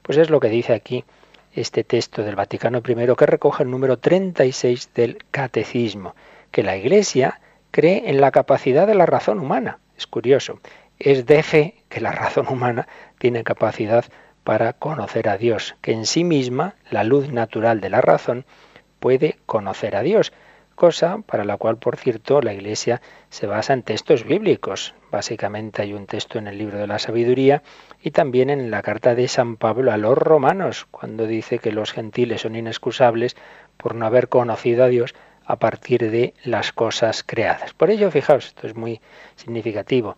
Pues 0.03 0.17
es 0.19 0.31
lo 0.31 0.39
que 0.39 0.49
dice 0.49 0.75
aquí 0.75 1.05
este 1.55 1.83
texto 1.83 2.23
del 2.23 2.37
Vaticano 2.37 2.83
I, 2.87 3.17
que 3.17 3.27
recoge 3.27 3.65
el 3.65 3.71
número 3.71 3.99
36 3.99 4.91
del 4.95 5.19
Catecismo, 5.31 6.15
que 6.53 6.63
la 6.63 6.77
Iglesia 6.77 7.41
cree 7.73 8.09
en 8.11 8.21
la 8.21 8.31
capacidad 8.31 8.87
de 8.87 8.95
la 8.95 9.07
razón 9.07 9.41
humana. 9.41 9.81
Es 9.99 10.07
curioso, 10.07 10.61
es 10.99 11.27
de 11.27 11.43
fe 11.43 11.75
que 11.89 12.01
la 12.01 12.13
razón 12.13 12.47
humana 12.49 12.87
tiene 13.19 13.43
capacidad 13.43 14.05
para 14.47 14.75
conocer 14.75 15.29
a 15.29 15.38
Dios, 15.38 15.75
que 15.83 15.91
en 15.91 16.07
sí 16.07 16.23
misma, 16.23 16.76
la 16.88 17.03
luz 17.03 17.33
natural 17.33 17.81
de 17.81 17.91
la 17.91 18.00
razón, 18.00 18.45
puede 19.00 19.38
conocer 19.45 19.97
a 19.97 20.03
Dios, 20.03 20.33
cosa 20.76 21.19
para 21.26 21.43
la 21.43 21.57
cual, 21.57 21.79
por 21.79 21.97
cierto, 21.97 22.41
la 22.41 22.55
Iglesia 22.55 23.03
se 23.29 23.49
basa 23.49 23.73
en 23.73 23.83
textos 23.83 24.23
bíblicos. 24.23 24.95
Básicamente 25.11 25.83
hay 25.83 25.95
un 25.95 26.07
texto 26.07 26.38
en 26.38 26.47
el 26.47 26.59
libro 26.59 26.79
de 26.79 26.87
la 26.87 27.00
sabiduría 27.00 27.65
y 28.00 28.12
también 28.12 28.49
en 28.49 28.71
la 28.71 28.83
carta 28.83 29.17
de 29.17 29.26
San 29.26 29.57
Pablo 29.57 29.91
a 29.91 29.97
los 29.97 30.17
romanos, 30.17 30.87
cuando 30.93 31.26
dice 31.26 31.59
que 31.59 31.73
los 31.73 31.93
gentiles 31.93 32.43
son 32.43 32.55
inexcusables 32.55 33.35
por 33.76 33.97
no 33.97 34.07
haber 34.07 34.29
conocido 34.29 34.85
a 34.85 34.88
Dios 34.88 35.17
a 35.45 35.57
partir 35.57 36.09
de 36.09 36.35
las 36.45 36.73
cosas 36.73 37.25
creadas. 37.25 37.75
Por 37.75 37.91
ello, 37.91 38.12
fijaos, 38.12 38.47
esto 38.47 38.69
es 38.69 38.76
muy 38.76 39.00
significativo 39.35 40.17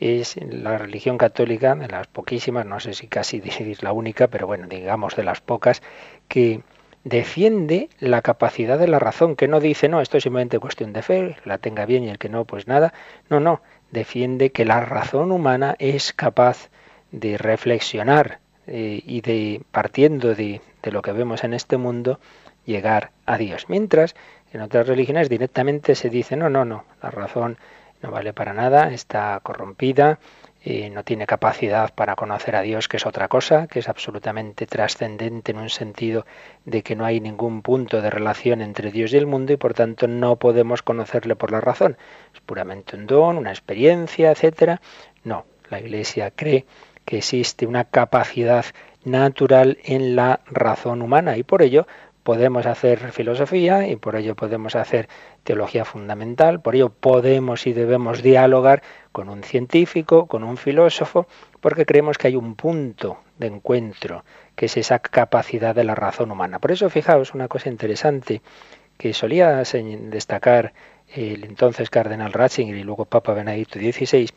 es 0.00 0.36
la 0.36 0.78
religión 0.78 1.18
católica, 1.18 1.74
de 1.74 1.88
las 1.88 2.06
poquísimas, 2.06 2.66
no 2.66 2.80
sé 2.80 2.94
si 2.94 3.06
casi 3.08 3.42
es 3.44 3.82
la 3.82 3.92
única, 3.92 4.28
pero 4.28 4.46
bueno, 4.46 4.66
digamos 4.68 5.16
de 5.16 5.24
las 5.24 5.40
pocas, 5.40 5.82
que 6.28 6.62
defiende 7.04 7.88
la 8.00 8.22
capacidad 8.22 8.78
de 8.78 8.88
la 8.88 8.98
razón, 8.98 9.36
que 9.36 9.48
no 9.48 9.60
dice, 9.60 9.88
no, 9.88 10.00
esto 10.00 10.16
es 10.18 10.24
simplemente 10.24 10.58
cuestión 10.58 10.92
de 10.92 11.02
fe, 11.02 11.36
la 11.44 11.58
tenga 11.58 11.86
bien 11.86 12.04
y 12.04 12.10
el 12.10 12.18
que 12.18 12.28
no, 12.28 12.44
pues 12.44 12.66
nada. 12.66 12.92
No, 13.30 13.40
no, 13.40 13.62
defiende 13.90 14.50
que 14.50 14.64
la 14.64 14.80
razón 14.80 15.32
humana 15.32 15.74
es 15.78 16.12
capaz 16.12 16.70
de 17.10 17.38
reflexionar 17.38 18.40
eh, 18.66 19.02
y 19.06 19.22
de, 19.22 19.62
partiendo 19.70 20.34
de, 20.34 20.60
de 20.82 20.92
lo 20.92 21.02
que 21.02 21.12
vemos 21.12 21.44
en 21.44 21.54
este 21.54 21.76
mundo, 21.76 22.20
llegar 22.66 23.10
a 23.24 23.38
Dios. 23.38 23.66
Mientras 23.68 24.14
en 24.52 24.60
otras 24.60 24.86
religiones 24.86 25.28
directamente 25.28 25.94
se 25.94 26.10
dice, 26.10 26.36
no, 26.36 26.50
no, 26.50 26.64
no, 26.64 26.84
la 27.02 27.10
razón 27.10 27.56
no 28.02 28.10
vale 28.10 28.32
para 28.32 28.52
nada, 28.52 28.92
está 28.92 29.40
corrompida, 29.42 30.18
y 30.64 30.90
no 30.90 31.04
tiene 31.04 31.26
capacidad 31.26 31.94
para 31.94 32.16
conocer 32.16 32.56
a 32.56 32.62
Dios, 32.62 32.88
que 32.88 32.96
es 32.96 33.06
otra 33.06 33.28
cosa, 33.28 33.68
que 33.68 33.78
es 33.78 33.88
absolutamente 33.88 34.66
trascendente 34.66 35.52
en 35.52 35.58
un 35.58 35.70
sentido 35.70 36.26
de 36.64 36.82
que 36.82 36.96
no 36.96 37.04
hay 37.04 37.20
ningún 37.20 37.62
punto 37.62 38.02
de 38.02 38.10
relación 38.10 38.60
entre 38.60 38.90
Dios 38.90 39.12
y 39.12 39.16
el 39.16 39.26
mundo 39.26 39.52
y 39.52 39.56
por 39.56 39.74
tanto 39.74 40.08
no 40.08 40.36
podemos 40.36 40.82
conocerle 40.82 41.36
por 41.36 41.52
la 41.52 41.60
razón. 41.60 41.96
Es 42.34 42.40
puramente 42.40 42.96
un 42.96 43.06
don, 43.06 43.38
una 43.38 43.50
experiencia, 43.50 44.32
etcétera. 44.32 44.80
No, 45.22 45.46
la 45.70 45.80
Iglesia 45.80 46.32
cree 46.32 46.66
que 47.04 47.18
existe 47.18 47.66
una 47.66 47.84
capacidad 47.84 48.66
natural 49.04 49.78
en 49.84 50.16
la 50.16 50.40
razón 50.46 51.02
humana 51.02 51.36
y 51.36 51.44
por 51.44 51.62
ello 51.62 51.86
podemos 52.28 52.66
hacer 52.66 53.10
filosofía 53.12 53.88
y 53.88 53.96
por 53.96 54.14
ello 54.14 54.34
podemos 54.34 54.76
hacer 54.76 55.08
teología 55.48 55.86
fundamental, 55.86 56.60
por 56.60 56.74
ello 56.74 56.90
podemos 56.90 57.66
y 57.66 57.72
debemos 57.72 58.22
dialogar 58.22 58.82
con 59.12 59.30
un 59.30 59.42
científico, 59.42 60.26
con 60.26 60.44
un 60.44 60.58
filósofo, 60.58 61.26
porque 61.62 61.86
creemos 61.86 62.18
que 62.18 62.26
hay 62.26 62.36
un 62.36 62.54
punto 62.54 63.16
de 63.38 63.46
encuentro, 63.46 64.26
que 64.54 64.66
es 64.66 64.76
esa 64.76 64.98
capacidad 64.98 65.74
de 65.74 65.84
la 65.84 65.94
razón 65.94 66.30
humana. 66.30 66.58
Por 66.58 66.72
eso, 66.72 66.90
fijaos, 66.90 67.32
una 67.32 67.48
cosa 67.48 67.70
interesante 67.70 68.42
que 68.98 69.14
solía 69.14 69.62
destacar 69.62 70.74
el 71.14 71.42
entonces 71.44 71.88
cardenal 71.88 72.34
Ratzinger 72.34 72.76
y 72.76 72.82
luego 72.82 73.06
Papa 73.06 73.32
Benedicto 73.32 73.78
XVI, 73.78 74.28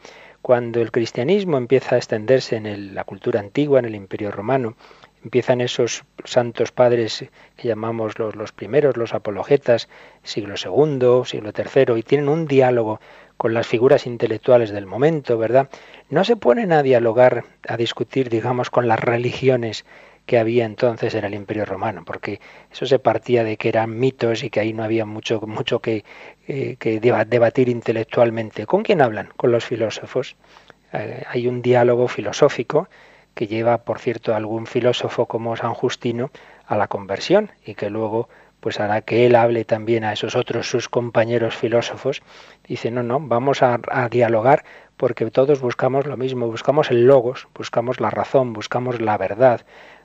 cuando 0.41 0.79
el 0.79 0.91
cristianismo 0.91 1.57
empieza 1.57 1.95
a 1.95 1.97
extenderse 1.97 2.55
en 2.55 2.95
la 2.95 3.03
cultura 3.03 3.41
antigua, 3.41 3.79
en 3.79 3.85
el 3.85 3.95
imperio 3.95 4.31
romano, 4.31 4.77
empiezan 5.23 5.61
esos 5.61 6.03
santos 6.23 6.71
padres 6.71 7.25
que 7.55 7.67
llamamos 7.67 8.17
los, 8.19 8.35
los 8.35 8.51
primeros, 8.51 8.97
los 8.97 9.13
apologetas, 9.13 9.87
siglo 10.23 10.55
II, 10.55 11.25
siglo 11.25 11.51
III, 11.55 11.97
y 11.97 12.03
tienen 12.03 12.29
un 12.29 12.47
diálogo 12.47 12.99
con 13.37 13.53
las 13.53 13.67
figuras 13.67 14.05
intelectuales 14.05 14.69
del 14.69 14.85
momento, 14.85 15.37
¿verdad? 15.37 15.69
No 16.09 16.23
se 16.23 16.35
ponen 16.35 16.71
a 16.71 16.83
dialogar, 16.83 17.43
a 17.67 17.77
discutir, 17.77 18.29
digamos, 18.29 18.69
con 18.69 18.87
las 18.87 18.99
religiones 18.99 19.83
que 20.25 20.37
había 20.37 20.65
entonces 20.65 21.15
en 21.15 21.25
el 21.25 21.33
Imperio 21.33 21.65
Romano, 21.65 22.03
porque 22.05 22.39
eso 22.71 22.85
se 22.85 22.99
partía 22.99 23.43
de 23.43 23.57
que 23.57 23.69
eran 23.69 23.97
mitos 23.97 24.43
y 24.43 24.49
que 24.49 24.59
ahí 24.59 24.73
no 24.73 24.83
había 24.83 25.05
mucho, 25.05 25.41
mucho 25.41 25.79
que, 25.79 26.05
eh, 26.47 26.77
debatir 27.27 27.69
intelectualmente. 27.69 28.65
¿Con 28.65 28.83
quién 28.83 29.01
hablan? 29.01 29.29
Con 29.35 29.51
los 29.51 29.65
filósofos. 29.65 30.35
Eh, 30.93 31.23
hay 31.27 31.47
un 31.47 31.61
diálogo 31.61 32.07
filosófico 32.07 32.89
que 33.33 33.47
lleva, 33.47 33.79
por 33.79 33.99
cierto, 33.99 34.35
algún 34.35 34.67
filósofo 34.67 35.25
como 35.25 35.55
San 35.55 35.73
Justino 35.73 36.31
a 36.65 36.77
la 36.77 36.87
conversión 36.87 37.51
y 37.65 37.75
que 37.75 37.89
luego 37.89 38.29
pues 38.61 38.79
hará 38.79 39.01
que 39.01 39.25
él 39.25 39.35
hable 39.35 39.65
también 39.65 40.03
a 40.03 40.13
esos 40.13 40.35
otros 40.35 40.69
sus 40.69 40.87
compañeros 40.87 41.55
filósofos. 41.55 42.21
Dice, 42.67 42.91
no, 42.91 43.03
no, 43.03 43.19
vamos 43.19 43.63
a, 43.63 43.79
dialogar 44.09 44.63
porque 44.97 45.29
todos 45.31 45.61
buscamos 45.61 46.05
lo 46.05 46.15
mismo, 46.15 46.47
buscamos 46.47 46.91
el 46.91 47.07
logos, 47.07 47.47
buscamos 47.55 47.99
la 47.99 48.11
razón, 48.11 48.53
buscamos 48.53 49.01
la 49.01 49.17
verdad. 49.17 49.61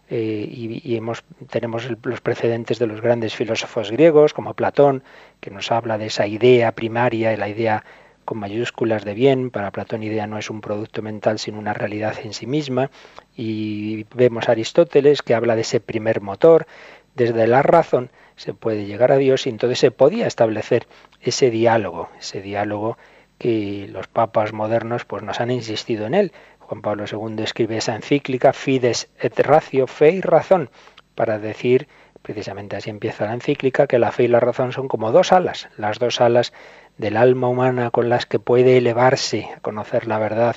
Eh, 0.09 0.49
y, 0.50 0.80
y 0.90 0.97
hemos, 0.97 1.23
tenemos 1.50 1.87
los 2.02 2.21
precedentes 2.23 2.78
de 2.78 2.87
los 2.87 3.02
grandes 3.02 3.35
filósofos 3.35 3.90
griegos, 3.90 4.33
como 4.33 4.54
Platón, 4.54 5.02
que 5.40 5.50
nos 5.50 5.71
habla 5.71 5.99
de 5.99 6.06
esa 6.06 6.26
idea 6.26 6.73
primaria 6.73 7.37
la 7.37 7.49
idea 7.49 7.85
con 8.26 8.38
mayúsculas 8.38 9.06
de 9.06 9.14
bien. 9.14 9.50
Para 9.50 9.71
Platón 9.71 10.02
idea 10.02 10.26
no 10.26 10.37
es 10.37 10.50
un 10.50 10.61
producto 10.61 11.00
mental 11.00 11.38
sino 11.38 11.59
una 11.59 11.73
realidad 11.73 12.16
en 12.23 12.35
sí 12.35 12.47
misma. 12.47 12.90
Y 13.35 14.04
vemos 14.14 14.50
a 14.50 14.52
Aristóteles 14.52 15.23
que 15.23 15.35
habla 15.35 15.54
de 15.54 15.62
ese 15.62 15.80
primer 15.80 16.21
motor. 16.21 16.66
Desde 17.14 17.47
la 17.47 17.62
razón 17.62 18.11
se 18.35 18.52
puede 18.52 18.85
llegar 18.85 19.12
a 19.12 19.16
Dios 19.16 19.47
y 19.47 19.49
entonces 19.49 19.78
se 19.78 19.90
podía 19.90 20.26
establecer 20.26 20.87
ese 21.23 21.50
diálogo, 21.50 22.11
ese 22.18 22.42
diálogo 22.42 22.99
que 23.38 23.88
los 23.90 24.06
papas 24.09 24.52
modernos 24.52 25.06
pues 25.06 25.23
nos 25.23 25.40
han 25.40 25.50
insistido 25.50 26.06
en 26.06 26.14
él. 26.14 26.33
Juan 26.61 26.83
Pablo 26.83 27.04
II 27.11 27.42
escribe 27.42 27.76
esa 27.76 27.95
encíclica 27.95 28.52
Fides 28.52 29.09
et 29.18 29.38
Ratio, 29.38 29.87
fe 29.87 30.11
y 30.11 30.21
razón, 30.21 30.68
para 31.14 31.38
decir, 31.38 31.87
precisamente 32.23 32.76
así 32.76 32.90
empieza 32.90 33.26
la 33.26 33.35
encíclica, 33.35 33.87
que 33.87 33.99
la 33.99 34.11
fe 34.11 34.25
y 34.25 34.28
la 34.28 34.40
razón 34.40 34.73
son 34.73 34.88
como 34.88 35.12
dos 35.12 35.33
alas, 35.33 35.68
las 35.76 35.99
dos 35.99 36.21
alas 36.21 36.52
del 36.99 37.17
alma 37.17 37.49
humana 37.49 37.91
con 37.91 38.09
las 38.09 38.26
que 38.26 38.38
puede 38.38 38.79
elevarse 38.79 39.49
a 39.57 39.61
conocer 39.61 40.07
la 40.07 40.19
verdad 40.19 40.57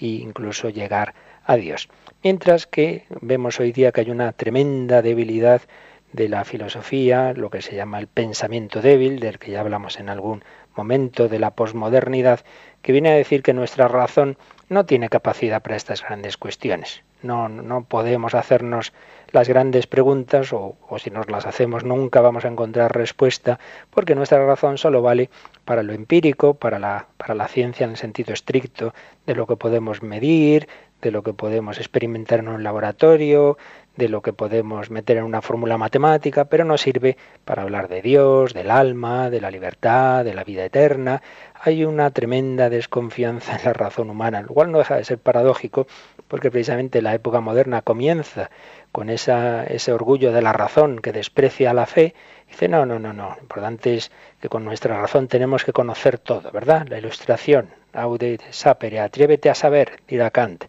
e 0.00 0.06
incluso 0.06 0.68
llegar 0.68 1.14
a 1.44 1.56
Dios. 1.56 1.88
Mientras 2.22 2.66
que 2.66 3.04
vemos 3.20 3.60
hoy 3.60 3.72
día 3.72 3.92
que 3.92 4.00
hay 4.00 4.10
una 4.10 4.32
tremenda 4.32 5.02
debilidad 5.02 5.62
de 6.12 6.28
la 6.28 6.44
filosofía, 6.44 7.32
lo 7.34 7.50
que 7.50 7.62
se 7.62 7.76
llama 7.76 7.98
el 7.98 8.06
pensamiento 8.06 8.80
débil, 8.80 9.20
del 9.20 9.38
que 9.38 9.52
ya 9.52 9.60
hablamos 9.60 9.98
en 10.00 10.08
algún 10.08 10.42
momento 10.74 11.28
de 11.28 11.38
la 11.38 11.52
posmodernidad, 11.52 12.40
que 12.82 12.92
viene 12.92 13.10
a 13.10 13.16
decir 13.16 13.42
que 13.42 13.52
nuestra 13.52 13.88
razón 13.88 14.38
no 14.68 14.86
tiene 14.86 15.08
capacidad 15.08 15.62
para 15.62 15.76
estas 15.76 16.02
grandes 16.02 16.36
cuestiones. 16.36 17.02
No, 17.22 17.48
no 17.48 17.84
podemos 17.84 18.34
hacernos 18.34 18.92
las 19.32 19.48
grandes 19.48 19.86
preguntas 19.86 20.52
o, 20.52 20.76
o, 20.88 20.98
si 20.98 21.10
nos 21.10 21.30
las 21.30 21.46
hacemos 21.46 21.84
nunca 21.84 22.20
vamos 22.20 22.44
a 22.44 22.48
encontrar 22.48 22.94
respuesta 22.94 23.58
porque 23.90 24.14
nuestra 24.14 24.44
razón 24.46 24.78
solo 24.78 25.02
vale 25.02 25.30
para 25.64 25.82
lo 25.82 25.92
empírico, 25.92 26.54
para 26.54 26.78
la, 26.78 27.06
para 27.16 27.34
la 27.34 27.48
ciencia 27.48 27.84
en 27.84 27.90
el 27.90 27.96
sentido 27.96 28.32
estricto 28.32 28.94
de 29.26 29.34
lo 29.34 29.46
que 29.46 29.56
podemos 29.56 30.02
medir, 30.02 30.68
de 31.02 31.10
lo 31.10 31.22
que 31.22 31.32
podemos 31.32 31.78
experimentar 31.78 32.40
en 32.40 32.48
un 32.48 32.62
laboratorio, 32.62 33.58
de 33.96 34.08
lo 34.08 34.22
que 34.22 34.32
podemos 34.32 34.90
meter 34.90 35.16
en 35.16 35.24
una 35.24 35.42
fórmula 35.42 35.78
matemática, 35.78 36.46
pero 36.46 36.64
no 36.64 36.76
sirve 36.76 37.16
para 37.44 37.62
hablar 37.62 37.88
de 37.88 38.02
Dios, 38.02 38.54
del 38.54 38.70
alma, 38.70 39.30
de 39.30 39.40
la 39.40 39.50
libertad, 39.50 40.24
de 40.24 40.34
la 40.34 40.44
vida 40.44 40.64
eterna. 40.64 41.22
Hay 41.54 41.84
una 41.84 42.10
tremenda 42.10 42.68
desconfianza 42.70 43.56
en 43.56 43.64
la 43.64 43.72
razón 43.72 44.10
humana, 44.10 44.42
lo 44.42 44.48
cual 44.48 44.70
no 44.70 44.78
deja 44.78 44.96
de 44.96 45.04
ser 45.04 45.18
paradójico, 45.18 45.86
porque 46.28 46.50
precisamente 46.50 47.02
la 47.02 47.14
época 47.14 47.40
moderna 47.40 47.82
comienza 47.82 48.50
con 48.92 49.10
esa, 49.10 49.64
ese 49.64 49.92
orgullo 49.92 50.32
de 50.32 50.42
la 50.42 50.52
razón 50.52 51.00
que 51.00 51.12
desprecia 51.12 51.74
la 51.74 51.86
fe. 51.86 52.14
Dice, 52.48 52.68
no, 52.68 52.86
no, 52.86 52.98
no, 52.98 53.12
no, 53.12 53.34
lo 53.34 53.42
importante 53.42 53.94
es 53.94 54.10
que 54.40 54.48
con 54.48 54.64
nuestra 54.64 55.00
razón 55.00 55.28
tenemos 55.28 55.64
que 55.64 55.72
conocer 55.72 56.18
todo, 56.18 56.50
¿verdad? 56.52 56.86
La 56.88 56.98
ilustración, 56.98 57.70
aude 57.92 58.38
sapere, 58.50 59.00
atrévete 59.00 59.50
a 59.50 59.54
saber, 59.54 60.00
dirá 60.08 60.30
Kant 60.30 60.64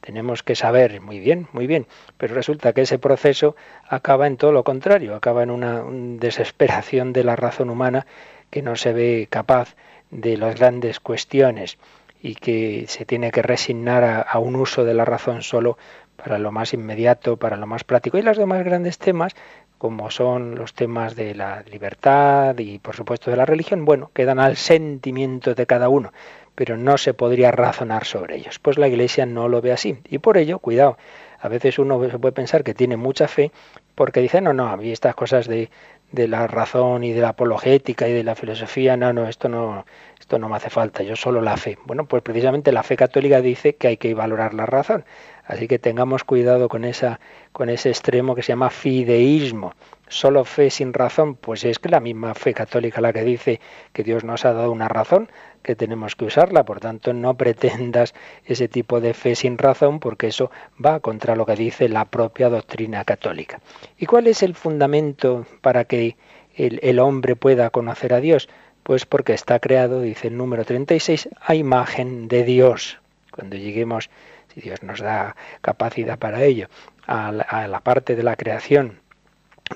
tenemos 0.00 0.42
que 0.42 0.56
saber 0.56 1.00
muy 1.00 1.20
bien, 1.20 1.46
muy 1.52 1.66
bien, 1.66 1.86
pero 2.16 2.34
resulta 2.34 2.72
que 2.72 2.82
ese 2.82 2.98
proceso 2.98 3.54
acaba 3.86 4.26
en 4.26 4.36
todo 4.36 4.52
lo 4.52 4.64
contrario, 4.64 5.14
acaba 5.14 5.42
en 5.42 5.50
una 5.50 5.84
desesperación 6.18 7.12
de 7.12 7.24
la 7.24 7.36
razón 7.36 7.70
humana 7.70 8.06
que 8.50 8.62
no 8.62 8.76
se 8.76 8.92
ve 8.92 9.28
capaz 9.30 9.76
de 10.10 10.36
las 10.36 10.56
grandes 10.56 11.00
cuestiones 11.00 11.78
y 12.22 12.34
que 12.34 12.84
se 12.88 13.04
tiene 13.04 13.30
que 13.30 13.42
resignar 13.42 14.26
a, 14.28 14.38
un 14.38 14.56
uso 14.56 14.84
de 14.84 14.94
la 14.94 15.04
razón 15.04 15.42
solo 15.42 15.78
para 16.16 16.38
lo 16.38 16.52
más 16.52 16.74
inmediato, 16.74 17.36
para 17.36 17.56
lo 17.56 17.66
más 17.66 17.84
práctico. 17.84 18.18
Y 18.18 18.22
los 18.22 18.36
demás 18.36 18.64
grandes 18.64 18.98
temas, 18.98 19.34
como 19.78 20.10
son 20.10 20.54
los 20.54 20.74
temas 20.74 21.16
de 21.16 21.34
la 21.34 21.62
libertad 21.62 22.58
y 22.58 22.78
por 22.78 22.94
supuesto 22.94 23.30
de 23.30 23.38
la 23.38 23.46
religión, 23.46 23.84
bueno, 23.84 24.10
quedan 24.12 24.38
al 24.38 24.56
sentimiento 24.56 25.54
de 25.54 25.66
cada 25.66 25.88
uno 25.88 26.12
pero 26.60 26.76
no 26.76 26.98
se 26.98 27.14
podría 27.14 27.50
razonar 27.52 28.04
sobre 28.04 28.36
ellos. 28.36 28.58
Pues 28.58 28.76
la 28.76 28.86
Iglesia 28.86 29.24
no 29.24 29.48
lo 29.48 29.62
ve 29.62 29.72
así. 29.72 29.96
Y 30.10 30.18
por 30.18 30.36
ello, 30.36 30.58
cuidado, 30.58 30.98
a 31.40 31.48
veces 31.48 31.78
uno 31.78 31.98
se 32.10 32.18
puede 32.18 32.32
pensar 32.32 32.62
que 32.64 32.74
tiene 32.74 32.98
mucha 32.98 33.28
fe 33.28 33.50
porque 33.94 34.20
dice, 34.20 34.42
no, 34.42 34.52
no, 34.52 34.68
a 34.68 34.76
mí 34.76 34.92
estas 34.92 35.14
cosas 35.14 35.48
de, 35.48 35.70
de 36.12 36.28
la 36.28 36.46
razón 36.46 37.04
y 37.04 37.12
de 37.12 37.20
la 37.20 37.30
apologética 37.30 38.08
y 38.08 38.12
de 38.12 38.24
la 38.24 38.34
filosofía, 38.34 38.96
no, 38.96 39.12
no, 39.12 39.28
esto 39.28 39.48
no, 39.48 39.84
esto 40.18 40.38
no 40.38 40.48
me 40.48 40.56
hace 40.56 40.70
falta, 40.70 41.02
yo 41.02 41.16
solo 41.16 41.40
la 41.40 41.56
fe. 41.56 41.78
Bueno, 41.84 42.06
pues 42.06 42.22
precisamente 42.22 42.72
la 42.72 42.82
fe 42.82 42.96
católica 42.96 43.40
dice 43.40 43.76
que 43.76 43.88
hay 43.88 43.96
que 43.96 44.14
valorar 44.14 44.54
la 44.54 44.66
razón. 44.66 45.04
Así 45.44 45.66
que 45.66 45.78
tengamos 45.78 46.24
cuidado 46.24 46.68
con 46.68 46.84
esa, 46.84 47.20
con 47.52 47.70
ese 47.70 47.88
extremo 47.88 48.34
que 48.34 48.42
se 48.42 48.48
llama 48.52 48.70
fideísmo. 48.70 49.74
Solo 50.10 50.44
fe 50.44 50.70
sin 50.70 50.92
razón, 50.92 51.36
pues 51.36 51.62
es 51.62 51.78
que 51.78 51.88
la 51.88 52.00
misma 52.00 52.34
fe 52.34 52.52
católica 52.52 53.00
la 53.00 53.12
que 53.12 53.22
dice 53.22 53.60
que 53.92 54.02
Dios 54.02 54.24
nos 54.24 54.44
ha 54.44 54.52
dado 54.52 54.72
una 54.72 54.88
razón, 54.88 55.30
que 55.62 55.76
tenemos 55.76 56.16
que 56.16 56.24
usarla. 56.24 56.64
Por 56.64 56.80
tanto, 56.80 57.12
no 57.12 57.34
pretendas 57.34 58.12
ese 58.44 58.66
tipo 58.66 59.00
de 59.00 59.14
fe 59.14 59.36
sin 59.36 59.56
razón, 59.56 60.00
porque 60.00 60.26
eso 60.26 60.50
va 60.84 60.98
contra 60.98 61.36
lo 61.36 61.46
que 61.46 61.54
dice 61.54 61.88
la 61.88 62.06
propia 62.06 62.48
doctrina 62.48 63.04
católica. 63.04 63.60
¿Y 63.98 64.06
cuál 64.06 64.26
es 64.26 64.42
el 64.42 64.56
fundamento 64.56 65.46
para 65.60 65.84
que 65.84 66.16
el, 66.56 66.98
hombre 66.98 67.36
pueda 67.36 67.70
conocer 67.70 68.12
a 68.12 68.20
Dios? 68.20 68.48
Pues 68.82 69.06
porque 69.06 69.32
está 69.32 69.60
creado, 69.60 70.00
dice 70.00 70.26
el 70.26 70.36
número 70.36 70.64
36, 70.64 71.28
a 71.40 71.54
imagen 71.54 72.26
de 72.26 72.42
Dios. 72.42 72.98
Cuando 73.30 73.54
lleguemos, 73.54 74.10
si 74.52 74.60
Dios 74.60 74.82
nos 74.82 74.98
da 74.98 75.36
capacidad 75.60 76.18
para 76.18 76.42
ello, 76.42 76.66
a 77.06 77.30
la 77.30 77.80
parte 77.80 78.16
de 78.16 78.24
la 78.24 78.34
creación 78.34 78.98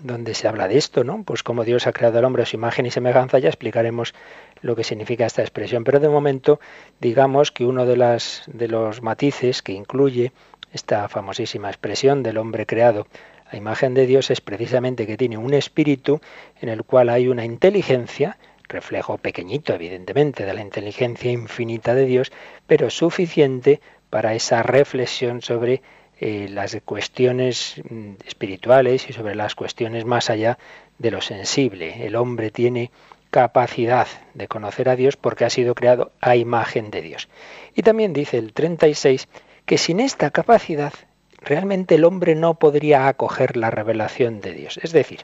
donde 0.03 0.35
se 0.35 0.49
habla 0.49 0.69
de 0.69 0.79
esto, 0.79 1.05
¿no? 1.05 1.23
Pues 1.25 1.43
como 1.43 1.65
Dios 1.65 1.87
ha 1.87 1.93
creado 1.93 2.19
al 2.19 2.25
hombre 2.25 2.43
a 2.43 2.47
su 2.47 2.57
imagen 2.57 2.87
y 2.87 2.91
semejanza, 2.91 3.39
ya 3.39 3.49
explicaremos 3.49 4.15
lo 4.61 4.77
que 4.77 4.85
significa 4.85 5.27
esta 5.27 5.43
expresión. 5.43 5.85
Pero 5.85 6.01
de 6.01 6.09
momento, 6.09 6.61
digamos 7.01 7.53
que 7.53 7.65
uno 7.65 7.87
de, 7.87 7.97
las, 7.97 8.43
de 8.47 8.69
los 8.69 9.03
matices 9.03 9.63
que 9.63 9.73
incluye 9.73 10.33
esta 10.73 11.09
famosísima 11.09 11.69
expresión 11.69 12.23
del 12.23 12.39
hombre 12.39 12.67
creado 12.67 13.07
a 13.47 13.57
imagen 13.57 13.95
de 13.95 14.07
Dios 14.07 14.31
es 14.31 14.41
precisamente 14.41 15.07
que 15.07 15.17
tiene 15.17 15.37
un 15.37 15.55
espíritu 15.55 16.21
en 16.61 16.69
el 16.69 16.83
cual 16.83 17.09
hay 17.09 17.29
una 17.29 17.45
inteligencia, 17.45 18.39
reflejo 18.69 19.19
pequeñito 19.19 19.75
evidentemente 19.75 20.45
de 20.45 20.55
la 20.55 20.63
inteligencia 20.63 21.31
infinita 21.31 21.95
de 21.95 22.07
Dios, 22.07 22.33
pero 22.67 22.91
suficiente 22.91 23.81
para 24.11 24.35
esa 24.35 24.63
reflexión 24.63 25.43
sobre 25.43 25.83
eh, 26.21 26.49
las 26.51 26.77
cuestiones 26.85 27.83
mm, 27.89 28.13
espirituales 28.27 29.09
y 29.09 29.13
sobre 29.13 29.35
las 29.35 29.55
cuestiones 29.55 30.05
más 30.05 30.31
allá 30.31 30.59
de 30.99 31.11
lo 31.11 31.21
sensible. 31.21 32.07
El 32.07 32.17
hombre 32.17 32.51
tiene 32.51 32.91
capacidad 33.31 34.07
de 34.35 34.47
conocer 34.47 34.89
a 34.89 34.97
Dios 34.97 35.17
porque 35.17 35.45
ha 35.45 35.51
sido 35.51 35.75
creado 35.75 36.13
a 36.21 36.37
imagen 36.37 36.91
de 36.91 37.03
Dios. 37.03 37.29
Y 37.75 37.83
también 37.83 38.13
dice 38.13 38.39
el 38.39 38.53
36 38.53 39.29
que 39.67 39.77
sin 39.77 39.99
esta 39.99 40.31
capacidad 40.31 40.93
realmente 41.41 41.97
el 41.97 42.05
hombre 42.05 42.35
no 42.35 42.55
podría 42.55 43.09
acoger 43.09 43.57
la 43.57 43.71
revelación 43.71 44.41
de 44.41 44.53
Dios. 44.53 44.79
Es 44.83 44.93
decir, 44.93 45.23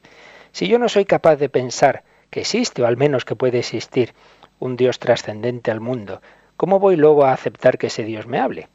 si 0.53 0.69
yo 0.69 0.79
no 0.79 0.89
soy 0.89 1.05
capaz 1.05 1.37
de 1.37 1.49
pensar 1.49 2.03
que 2.31 2.41
existe, 2.41 2.83
o 2.83 2.87
al 2.87 2.97
menos 2.97 3.25
que 3.25 3.37
puede 3.37 3.61
existir, 3.61 4.13
un 4.59 4.77
Dios 4.77 4.99
trascendente 4.99 5.71
al 5.71 5.81
mundo, 5.81 6.21
¿cómo 6.57 6.79
voy 6.79 6.97
luego 6.97 7.25
a 7.25 7.33
aceptar 7.33 7.79
que 7.79 7.87
ese 7.87 8.05
Dios 8.05 8.27
me 8.27 8.39
hable? 8.39 8.69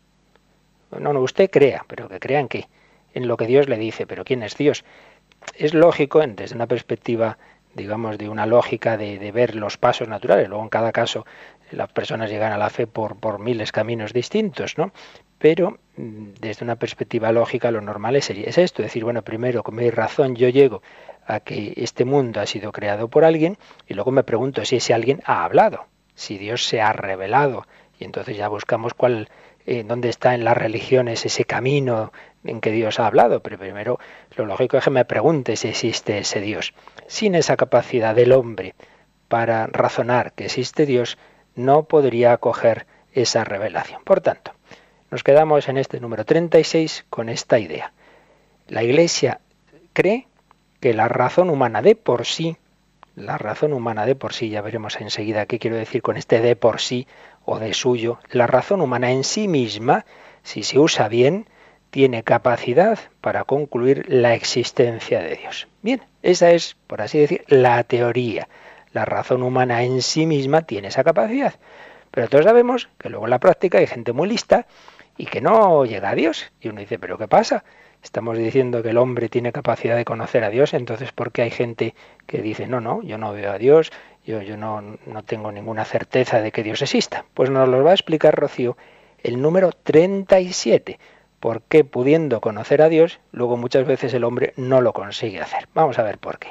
No, 0.91 1.13
no, 1.13 1.19
usted 1.21 1.50
crea, 1.50 1.84
pero 1.88 2.08
que 2.08 2.19
crean 2.19 2.48
que 2.48 2.67
en 3.13 3.28
lo 3.28 3.38
que 3.38 3.48
Dios 3.48 3.67
le 3.69 3.78
dice, 3.78 4.06
pero 4.08 4.24
¿quién 4.24 4.43
es 4.43 4.58
Dios? 4.58 4.84
Es 5.56 5.74
lógico, 5.74 6.21
desde 6.26 6.56
una 6.56 6.67
perspectiva 6.67 7.38
digamos, 7.76 8.17
de 8.17 8.30
una 8.30 8.45
lógica 8.45 8.98
de, 8.98 9.19
de, 9.19 9.32
ver 9.32 9.56
los 9.56 9.78
pasos 9.78 10.08
naturales. 10.08 10.48
Luego, 10.48 10.63
en 10.63 10.69
cada 10.69 10.91
caso, 10.91 11.26
las 11.71 11.91
personas 11.91 12.30
llegan 12.30 12.54
a 12.54 12.58
la 12.58 12.69
fe 12.69 12.88
por, 12.88 13.17
por 13.17 13.39
miles 13.39 13.71
caminos 13.71 14.13
distintos, 14.13 14.78
¿no? 14.78 14.91
Pero 15.38 15.80
mm, 15.98 16.30
desde 16.39 16.63
una 16.63 16.78
perspectiva 16.78 17.32
lógica, 17.32 17.71
lo 17.71 17.82
normal 17.82 18.15
es, 18.15 18.30
es 18.30 18.58
esto, 18.58 18.82
decir, 18.82 19.04
bueno, 19.04 19.24
primero, 19.24 19.62
con 19.63 19.76
mi 19.76 19.89
razón 19.89 20.36
yo 20.36 20.50
llego 20.50 20.82
a 21.28 21.41
que 21.41 21.74
este 21.78 22.06
mundo 22.06 22.39
ha 22.39 22.45
sido 22.45 22.71
creado 22.71 23.10
por 23.10 23.26
alguien 23.26 23.58
y 23.88 23.93
luego 23.93 24.12
me 24.12 24.24
pregunto 24.24 24.63
si 24.63 24.78
ese 24.78 24.93
alguien 24.93 25.21
ha 25.26 25.43
hablado, 25.43 25.86
si 26.13 26.38
Dios 26.38 26.65
se 26.65 26.82
ha 26.82 26.93
revelado. 26.93 27.67
Y 28.00 28.06
entonces 28.06 28.38
ya 28.38 28.48
buscamos 28.48 28.93
cuál, 28.93 29.30
eh, 29.65 29.84
dónde 29.84 30.10
está 30.10 30.36
en 30.36 30.43
las 30.43 30.58
religiones 30.58 31.25
ese 31.25 31.45
camino 31.45 32.12
en 32.43 32.62
que 32.62 32.71
Dios 32.71 32.99
ha 32.99 33.08
hablado, 33.08 33.41
pero 33.41 33.58
primero 33.58 33.99
lo 34.36 34.45
lógico 34.45 34.78
es 34.78 34.84
que 34.84 34.91
me 34.91 35.06
pregunte 35.06 35.56
si 35.56 35.69
existe 35.69 36.19
ese 36.19 36.41
Dios. 36.41 36.73
Sin 37.08 37.36
esa 37.36 37.58
capacidad 37.58 38.13
del 38.13 38.32
hombre 38.32 38.75
para 39.28 39.67
razonar 39.67 40.34
que 40.34 40.45
existe 40.45 40.86
Dios, 40.86 41.17
no 41.56 41.84
podría 41.84 42.34
acoger 42.34 42.86
esa 43.13 43.43
revelación. 43.43 44.04
Por 44.04 44.21
tanto, 44.21 44.51
nos 45.10 45.23
quedamos 45.23 45.67
en 45.69 45.78
este 45.78 45.99
número 45.99 46.25
36 46.25 47.06
con 47.10 47.30
esta 47.30 47.58
idea. 47.58 47.93
La 48.67 48.84
Iglesia 48.84 49.39
cree 49.93 50.28
que 50.80 50.93
la 50.93 51.08
razón 51.08 51.49
humana 51.49 51.82
de 51.82 51.95
por 51.95 52.25
sí, 52.25 52.58
la 53.15 53.38
razón 53.38 53.73
humana 53.73 54.06
de 54.06 54.15
por 54.15 54.34
sí, 54.34 54.49
ya 54.49 54.62
veremos 54.62 54.99
enseguida 54.99 55.45
qué 55.45 55.58
quiero 55.58 55.78
decir 55.78 56.01
con 56.01 56.17
este 56.17 56.41
de 56.41 56.56
por 56.56 56.82
sí 56.82 57.08
o 57.45 57.60
de 57.60 57.73
suyo, 57.73 58.19
la 58.31 58.47
razón 58.47 58.81
humana 58.81 59.12
en 59.12 59.23
sí 59.23 59.47
misma, 59.47 60.05
si 60.43 60.63
se 60.63 60.79
usa 60.79 61.08
bien, 61.08 61.47
tiene 61.91 62.23
capacidad 62.23 62.99
para 63.21 63.45
concluir 63.45 64.05
la 64.10 64.34
existencia 64.34 65.21
de 65.21 65.38
Dios. 65.38 65.67
Bien, 65.81 66.01
esa 66.23 66.51
es, 66.51 66.75
por 66.88 67.01
así 67.01 67.19
decir, 67.19 67.45
la 67.47 67.84
teoría. 67.84 68.49
La 68.91 69.05
razón 69.05 69.43
humana 69.43 69.84
en 69.84 70.01
sí 70.01 70.25
misma 70.25 70.63
tiene 70.63 70.89
esa 70.89 71.03
capacidad. 71.03 71.55
Pero 72.12 72.27
todos 72.27 72.45
sabemos 72.45 72.89
que 72.97 73.10
luego 73.10 73.25
en 73.25 73.31
la 73.31 73.39
práctica 73.39 73.77
hay 73.77 73.88
gente 73.88 74.13
muy 74.13 74.27
lista 74.27 74.67
y 75.17 75.25
que 75.25 75.41
no 75.41 75.86
llega 75.86 76.10
a 76.10 76.15
Dios. 76.15 76.51
Y 76.60 76.69
uno 76.69 76.81
dice, 76.81 76.99
¿pero 76.99 77.17
qué 77.17 77.27
pasa? 77.27 77.63
Estamos 78.06 78.38
diciendo 78.38 78.84
que 78.84 78.91
el 78.91 78.98
hombre 78.98 79.30
tiene 79.30 79.52
capacidad 79.52 79.96
de 79.96 80.06
conocer 80.06 80.44
a 80.44 80.52
Dios, 80.52 80.76
entonces 80.76 81.12
¿por 81.12 81.32
qué 81.32 81.41
hay 81.41 81.50
gente 81.50 81.96
que 82.28 82.39
dice, 82.44 82.68
no, 82.68 82.80
no, 82.80 83.02
yo 83.02 83.18
no 83.18 83.34
veo 83.34 83.52
a 83.52 83.58
Dios, 83.58 83.91
yo, 84.24 84.44
yo 84.44 84.58
no, 84.58 84.80
no 85.08 85.24
tengo 85.24 85.52
ninguna 85.52 85.86
certeza 85.86 86.39
de 86.39 86.52
que 86.52 86.62
Dios 86.62 86.84
exista? 86.84 87.26
Pues 87.34 87.50
nos 87.50 87.68
lo 87.68 87.84
va 87.84 87.89
a 87.89 87.96
explicar 87.96 88.36
Rocío 88.36 88.78
el 89.24 89.41
número 89.41 89.72
37 89.72 91.00
por 91.39 91.63
qué 91.63 91.84
pudiendo 91.84 92.41
conocer 92.41 92.84
a 92.84 92.89
Dios, 92.89 93.20
luego 93.32 93.58
muchas 93.58 93.88
veces 93.88 94.13
el 94.13 94.24
hombre 94.24 94.54
no 94.56 94.82
lo 94.82 94.94
consigue 94.94 95.41
hacer. 95.41 95.68
Vamos 95.74 95.98
a 95.98 96.04
ver 96.04 96.20
por 96.20 96.38
qué. 96.38 96.50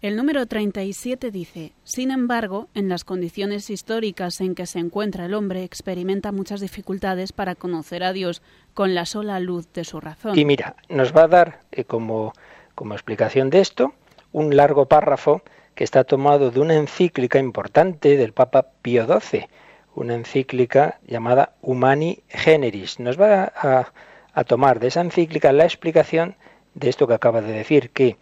El 0.00 0.16
número 0.16 0.46
37 0.46 1.30
dice, 1.32 1.72
sin 1.82 2.10
embargo, 2.10 2.68
en 2.74 2.88
las 2.88 3.04
condiciones 3.04 3.68
históricas 3.68 4.40
en 4.40 4.54
que 4.54 4.66
se 4.66 4.78
encuentra 4.78 5.24
el 5.26 5.34
hombre 5.34 5.64
experimenta 5.64 6.30
muchas 6.30 6.60
dificultades 6.60 7.32
para 7.32 7.56
conocer 7.56 8.04
a 8.04 8.12
Dios 8.12 8.40
con 8.74 8.94
la 8.94 9.06
sola 9.06 9.40
luz 9.40 9.72
de 9.72 9.84
su 9.84 10.00
razón. 10.00 10.38
Y 10.38 10.44
mira, 10.44 10.76
nos 10.88 11.12
va 11.16 11.22
a 11.22 11.28
dar 11.28 11.60
eh, 11.72 11.84
como 11.84 12.32
como 12.78 12.94
explicación 12.94 13.50
de 13.50 13.58
esto 13.58 13.92
un 14.30 14.54
largo 14.54 14.86
párrafo 14.86 15.42
que 15.74 15.82
está 15.82 16.04
tomado 16.04 16.52
de 16.52 16.60
una 16.60 16.76
encíclica 16.76 17.40
importante 17.40 18.16
del 18.16 18.32
Papa 18.32 18.68
Pío 18.82 19.04
XII, 19.04 19.48
una 19.96 20.14
encíclica 20.14 21.00
llamada 21.04 21.54
Humani 21.60 22.22
Generis. 22.28 23.00
Nos 23.00 23.20
va 23.20 23.52
a, 23.56 23.92
a 24.32 24.44
tomar 24.44 24.78
de 24.78 24.86
esa 24.86 25.00
encíclica 25.00 25.52
la 25.52 25.64
explicación 25.64 26.36
de 26.74 26.88
esto 26.88 27.08
que 27.08 27.14
acaba 27.14 27.40
de 27.40 27.52
decir, 27.52 27.90
que 27.90 28.16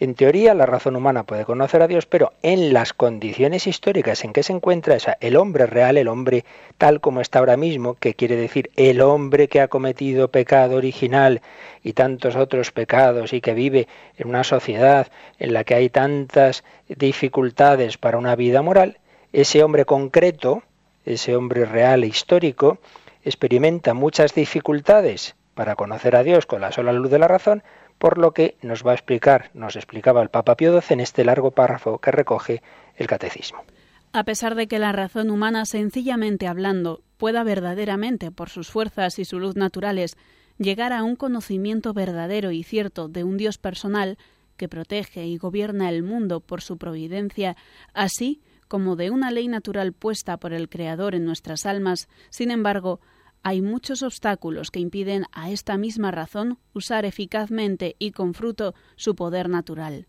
en 0.00 0.14
teoría, 0.14 0.54
la 0.54 0.64
razón 0.64 0.94
humana 0.94 1.24
puede 1.24 1.44
conocer 1.44 1.82
a 1.82 1.88
Dios, 1.88 2.06
pero 2.06 2.32
en 2.42 2.72
las 2.72 2.92
condiciones 2.92 3.66
históricas 3.66 4.22
en 4.22 4.32
que 4.32 4.44
se 4.44 4.52
encuentra 4.52 4.96
el 5.20 5.36
hombre 5.36 5.66
real, 5.66 5.96
el 5.96 6.06
hombre 6.06 6.44
tal 6.78 7.00
como 7.00 7.20
está 7.20 7.40
ahora 7.40 7.56
mismo, 7.56 7.94
que 7.94 8.14
quiere 8.14 8.36
decir 8.36 8.70
el 8.76 9.00
hombre 9.00 9.48
que 9.48 9.60
ha 9.60 9.66
cometido 9.66 10.28
pecado 10.28 10.76
original 10.76 11.42
y 11.82 11.94
tantos 11.94 12.36
otros 12.36 12.70
pecados 12.70 13.32
y 13.32 13.40
que 13.40 13.54
vive 13.54 13.88
en 14.16 14.28
una 14.28 14.44
sociedad 14.44 15.08
en 15.40 15.52
la 15.52 15.64
que 15.64 15.74
hay 15.74 15.88
tantas 15.88 16.62
dificultades 16.88 17.98
para 17.98 18.18
una 18.18 18.36
vida 18.36 18.62
moral, 18.62 18.98
ese 19.32 19.64
hombre 19.64 19.84
concreto, 19.84 20.62
ese 21.06 21.34
hombre 21.34 21.64
real 21.64 22.04
e 22.04 22.06
histórico, 22.06 22.78
experimenta 23.24 23.94
muchas 23.94 24.32
dificultades 24.32 25.34
para 25.54 25.74
conocer 25.74 26.14
a 26.14 26.22
Dios 26.22 26.46
con 26.46 26.60
la 26.60 26.70
sola 26.70 26.92
luz 26.92 27.10
de 27.10 27.18
la 27.18 27.26
razón, 27.26 27.64
por 27.98 28.18
lo 28.18 28.32
que 28.32 28.56
nos 28.62 28.86
va 28.86 28.92
a 28.92 28.94
explicar, 28.94 29.50
nos 29.54 29.76
explicaba 29.76 30.22
el 30.22 30.28
Papa 30.28 30.56
Pío 30.56 30.80
XII 30.80 30.94
en 30.94 31.00
este 31.00 31.24
largo 31.24 31.50
párrafo 31.50 31.98
que 31.98 32.10
recoge 32.10 32.62
el 32.96 33.06
Catecismo. 33.06 33.64
A 34.12 34.24
pesar 34.24 34.54
de 34.54 34.68
que 34.68 34.78
la 34.78 34.92
razón 34.92 35.30
humana, 35.30 35.66
sencillamente 35.66 36.46
hablando, 36.46 37.02
pueda 37.18 37.42
verdaderamente, 37.42 38.30
por 38.30 38.48
sus 38.48 38.70
fuerzas 38.70 39.18
y 39.18 39.24
su 39.24 39.38
luz 39.38 39.56
naturales, 39.56 40.16
llegar 40.56 40.92
a 40.92 41.02
un 41.02 41.16
conocimiento 41.16 41.92
verdadero 41.92 42.50
y 42.50 42.62
cierto 42.62 43.08
de 43.08 43.24
un 43.24 43.36
Dios 43.36 43.58
personal 43.58 44.16
que 44.56 44.68
protege 44.68 45.26
y 45.26 45.36
gobierna 45.36 45.88
el 45.88 46.02
mundo 46.02 46.40
por 46.40 46.62
su 46.62 46.78
providencia, 46.78 47.56
así 47.92 48.40
como 48.66 48.96
de 48.96 49.10
una 49.10 49.30
ley 49.30 49.48
natural 49.48 49.92
puesta 49.92 50.36
por 50.36 50.52
el 50.52 50.68
Creador 50.68 51.14
en 51.14 51.24
nuestras 51.24 51.64
almas, 51.64 52.08
sin 52.30 52.50
embargo, 52.50 53.00
hay 53.48 53.62
muchos 53.62 54.02
obstáculos 54.02 54.70
que 54.70 54.78
impiden 54.78 55.24
a 55.32 55.50
esta 55.50 55.78
misma 55.78 56.10
razón 56.10 56.58
usar 56.74 57.06
eficazmente 57.06 57.96
y 57.98 58.10
con 58.10 58.34
fruto 58.34 58.74
su 58.96 59.14
poder 59.14 59.48
natural, 59.48 60.06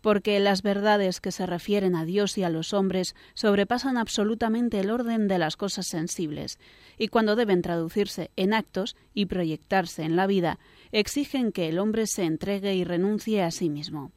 porque 0.00 0.40
las 0.40 0.62
verdades 0.62 1.20
que 1.20 1.30
se 1.30 1.46
refieren 1.46 1.94
a 1.94 2.04
Dios 2.04 2.36
y 2.36 2.42
a 2.42 2.50
los 2.50 2.74
hombres 2.74 3.14
sobrepasan 3.34 3.96
absolutamente 3.96 4.80
el 4.80 4.90
orden 4.90 5.28
de 5.28 5.38
las 5.38 5.56
cosas 5.56 5.86
sensibles, 5.86 6.58
y 6.98 7.06
cuando 7.06 7.36
deben 7.36 7.62
traducirse 7.62 8.32
en 8.34 8.54
actos 8.54 8.96
y 9.14 9.26
proyectarse 9.26 10.02
en 10.02 10.16
la 10.16 10.26
vida, 10.26 10.58
exigen 10.90 11.52
que 11.52 11.68
el 11.68 11.78
hombre 11.78 12.08
se 12.08 12.24
entregue 12.24 12.74
y 12.74 12.82
renuncie 12.82 13.44
a 13.44 13.52
sí 13.52 13.70
mismo. 13.70 14.10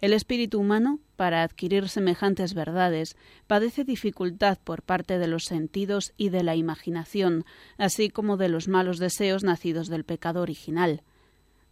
El 0.00 0.12
espíritu 0.12 0.60
humano, 0.60 0.98
para 1.16 1.42
adquirir 1.42 1.88
semejantes 1.88 2.54
verdades, 2.54 3.16
padece 3.46 3.84
dificultad 3.84 4.58
por 4.62 4.82
parte 4.82 5.18
de 5.18 5.28
los 5.28 5.44
sentidos 5.44 6.12
y 6.16 6.28
de 6.28 6.42
la 6.42 6.56
imaginación, 6.56 7.44
así 7.78 8.10
como 8.10 8.36
de 8.36 8.48
los 8.48 8.68
malos 8.68 8.98
deseos 8.98 9.44
nacidos 9.44 9.88
del 9.88 10.04
pecado 10.04 10.42
original. 10.42 11.02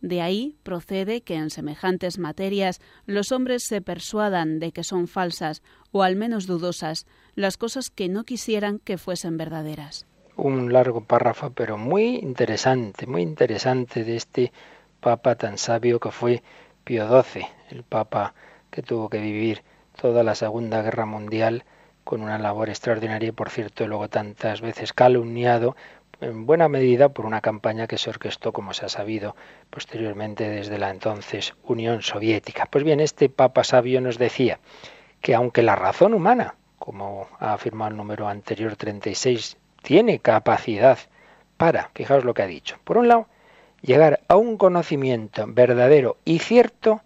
De 0.03 0.21
ahí 0.21 0.57
procede 0.65 1.21
que 1.21 1.37
en 1.37 1.51
semejantes 1.51 2.19
materias 2.19 2.81
los 3.07 3.31
hombres 3.31 3.65
se 3.65 3.81
persuadan 3.81 4.59
de 4.59 4.73
que 4.73 4.83
son 4.83 5.07
falsas, 5.07 5.63
o 5.93 6.03
al 6.03 6.17
menos 6.17 6.47
dudosas, 6.47 7.07
las 7.37 7.57
cosas 7.57 7.89
que 7.89 8.09
no 8.09 8.25
quisieran 8.25 8.81
que 8.81 8.99
fuesen 8.99 9.37
verdaderas. 9.37 10.07
Un 10.37 10.73
largo 10.73 11.05
párrafo, 11.05 11.51
pero 11.51 11.79
muy 11.79 12.17
interesante, 12.17 13.07
muy 13.07 13.23
interesante 13.23 14.03
de 14.03 14.17
este 14.17 14.53
Papa 15.01 15.35
tan 15.35 15.59
sabio 15.59 16.01
que 16.01 16.11
fue 16.11 16.43
Pío 16.85 17.23
XII, 17.23 17.47
el 17.71 17.83
Papa 17.85 18.35
que 18.71 18.83
tuvo 18.83 19.09
que 19.09 19.19
vivir 19.19 19.63
toda 20.01 20.23
la 20.23 20.35
Segunda 20.35 20.83
Guerra 20.83 21.07
Mundial 21.07 21.65
con 22.05 22.23
una 22.23 22.39
labor 22.39 22.69
extraordinaria 22.69 23.29
y, 23.29 23.33
por 23.33 23.51
cierto, 23.51 23.87
luego 23.87 24.09
tantas 24.09 24.61
veces 24.61 24.93
calumniado, 24.93 25.77
en 26.21 26.47
buena 26.47 26.69
medida 26.69 27.09
por 27.09 27.27
una 27.27 27.41
campaña 27.41 27.87
que 27.87 27.99
se 27.99 28.11
orquestó, 28.11 28.53
como 28.53 28.75
se 28.75 28.87
ha 28.87 28.89
sabido, 28.89 29.37
posteriormente 29.71 30.49
desde 30.49 30.79
la 30.79 30.91
entonces 30.91 31.55
Unión 31.65 32.03
Soviética. 32.03 32.67
Pues 32.67 32.85
bien, 32.85 33.01
este 33.01 33.29
Papa 33.29 33.65
sabio 33.65 34.01
nos 34.01 34.19
decía 34.19 34.61
que 35.21 35.35
aunque 35.35 35.63
la 35.63 35.77
razón 35.77 36.15
humana, 36.15 36.55
como 36.79 37.29
ha 37.39 37.53
afirmado 37.53 37.91
el 37.91 37.97
número 37.97 38.29
anterior 38.29 38.77
36, 38.77 39.57
tiene 39.83 40.19
capacidad 40.19 40.99
para, 41.57 41.91
fijaos 41.95 42.25
lo 42.25 42.35
que 42.35 42.43
ha 42.43 42.47
dicho, 42.47 42.79
por 42.85 42.99
un 42.99 43.09
lado, 43.09 43.27
llegar 43.83 44.21
a 44.29 44.37
un 44.37 44.57
conocimiento 44.57 45.45
verdadero 45.49 46.17
y 46.25 46.39
cierto 46.39 47.03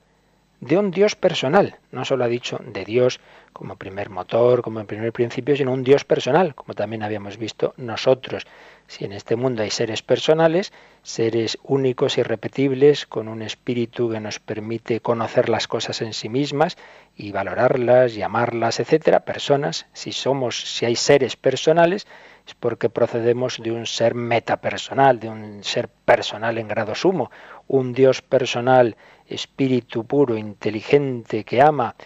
de 0.61 0.79
un 0.79 0.91
Dios 0.91 1.17
personal. 1.17 1.77
No 1.93 2.05
solo 2.05 2.25
ha 2.25 2.29
dicho 2.29 2.59
de 2.65 2.85
Dios 2.85 3.21
como 3.53 3.77
primer 3.77 4.11
motor, 4.11 4.63
como 4.63 4.85
primer 4.87 5.13
principio, 5.13 5.57
sino 5.57 5.73
un 5.73 5.83
Dios 5.83 6.05
personal, 6.05 6.55
como 6.55 6.75
también 6.75 7.03
habíamos 7.03 7.39
visto 7.39 7.75
nosotros. 7.77 8.47
Si 8.87 9.05
en 9.05 9.13
este 9.13 9.37
mundo 9.37 9.63
hay 9.63 9.71
seres 9.71 10.03
personales, 10.03 10.73
seres 11.03 11.59
únicos, 11.63 12.19
irrepetibles, 12.19 13.07
con 13.07 13.29
un 13.29 13.43
espíritu 13.43 14.11
que 14.11 14.21
nos 14.21 14.39
permite 14.39 15.01
conocer 15.01 15.49
las 15.49 15.69
cosas 15.69 16.03
en 16.03 16.13
sí 16.13 16.29
mismas 16.29 16.77
y 17.17 17.33
valorarlas, 17.33 18.15
llamarlas, 18.15 18.79
etcétera, 18.81 19.21
personas, 19.21 19.87
si 19.93 20.13
somos, 20.13 20.61
si 20.61 20.85
hay 20.85 20.97
seres 20.97 21.37
personales, 21.37 22.07
es 22.47 22.55
porque 22.55 22.89
procedemos 22.89 23.61
de 23.61 23.73
un 23.73 23.87
ser 23.87 24.15
metapersonal, 24.15 25.19
de 25.19 25.29
un 25.29 25.65
ser 25.65 25.89
personal 25.89 26.59
en 26.59 26.69
grado 26.69 26.95
sumo, 26.95 27.31
un 27.67 27.93
Dios 27.93 28.23
personal, 28.23 28.97
espíritu 29.27 30.05
puro, 30.05 30.37
inteligente, 30.37 31.43
que 31.43 31.61
ama. 31.61 31.97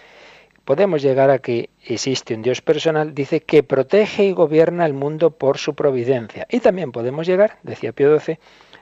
Podemos 0.65 1.03
llegar 1.03 1.31
a 1.31 1.41
que 1.41 1.69
existe 1.85 2.35
un 2.35 2.43
Dios 2.43 2.63
personal, 2.63 3.15
dice, 3.15 3.41
que 3.41 3.63
protege 3.63 4.25
y 4.25 4.33
gobierna 4.33 4.87
el 4.87 4.95
mundo 4.95 5.31
por 5.33 5.59
su 5.59 5.75
providencia. 5.75 6.47
Y 6.49 6.61
también 6.61 6.93
podemos 6.93 7.27
llegar, 7.27 7.59
decía 7.63 7.93
Pío 7.93 8.19
XII, 8.19 8.39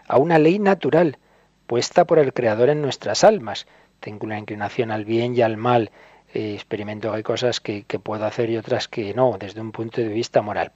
a 0.07 0.19
una 0.19 0.39
ley 0.39 0.61
natural, 0.61 1.19
puesta 1.67 2.05
por 2.05 2.21
el 2.21 2.33
Creador 2.33 2.69
en 2.69 2.83
nuestras 2.83 3.25
almas. 3.25 3.67
Tengo 4.01 4.27
una 4.27 4.39
inclinación 4.39 4.93
al 4.93 5.05
bien 5.05 5.37
y 5.37 5.43
al 5.43 5.57
mal, 5.57 5.91
eh, 6.35 6.55
experimento 6.55 7.11
que 7.11 7.17
hay 7.17 7.23
cosas 7.23 7.61
que, 7.61 7.85
que 7.85 7.99
puedo 7.99 8.25
hacer 8.25 8.51
y 8.51 8.57
otras 8.57 8.89
que 8.89 9.15
no, 9.15 9.37
desde 9.39 9.61
un 9.61 9.73
punto 9.73 10.01
de 10.01 10.09
vista 10.09 10.43
moral. 10.43 10.73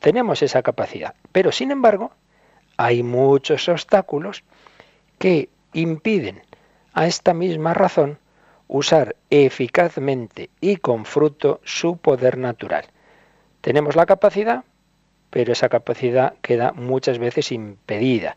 Tenemos 0.00 0.42
esa 0.42 0.62
capacidad, 0.62 1.14
pero 1.32 1.52
sin 1.52 1.70
embargo 1.70 2.12
hay 2.76 3.02
muchos 3.02 3.68
obstáculos 3.68 4.44
que 5.18 5.48
impiden 5.72 6.42
a 6.94 7.06
esta 7.06 7.34
misma 7.34 7.74
razón 7.74 8.18
usar 8.68 9.16
eficazmente 9.30 10.50
y 10.60 10.76
con 10.76 11.04
fruto 11.04 11.60
su 11.64 11.96
poder 11.96 12.38
natural. 12.38 12.84
Tenemos 13.60 13.96
la 13.96 14.06
capacidad, 14.06 14.64
pero 15.30 15.52
esa 15.52 15.68
capacidad 15.68 16.34
queda 16.42 16.72
muchas 16.72 17.18
veces 17.18 17.50
impedida. 17.50 18.36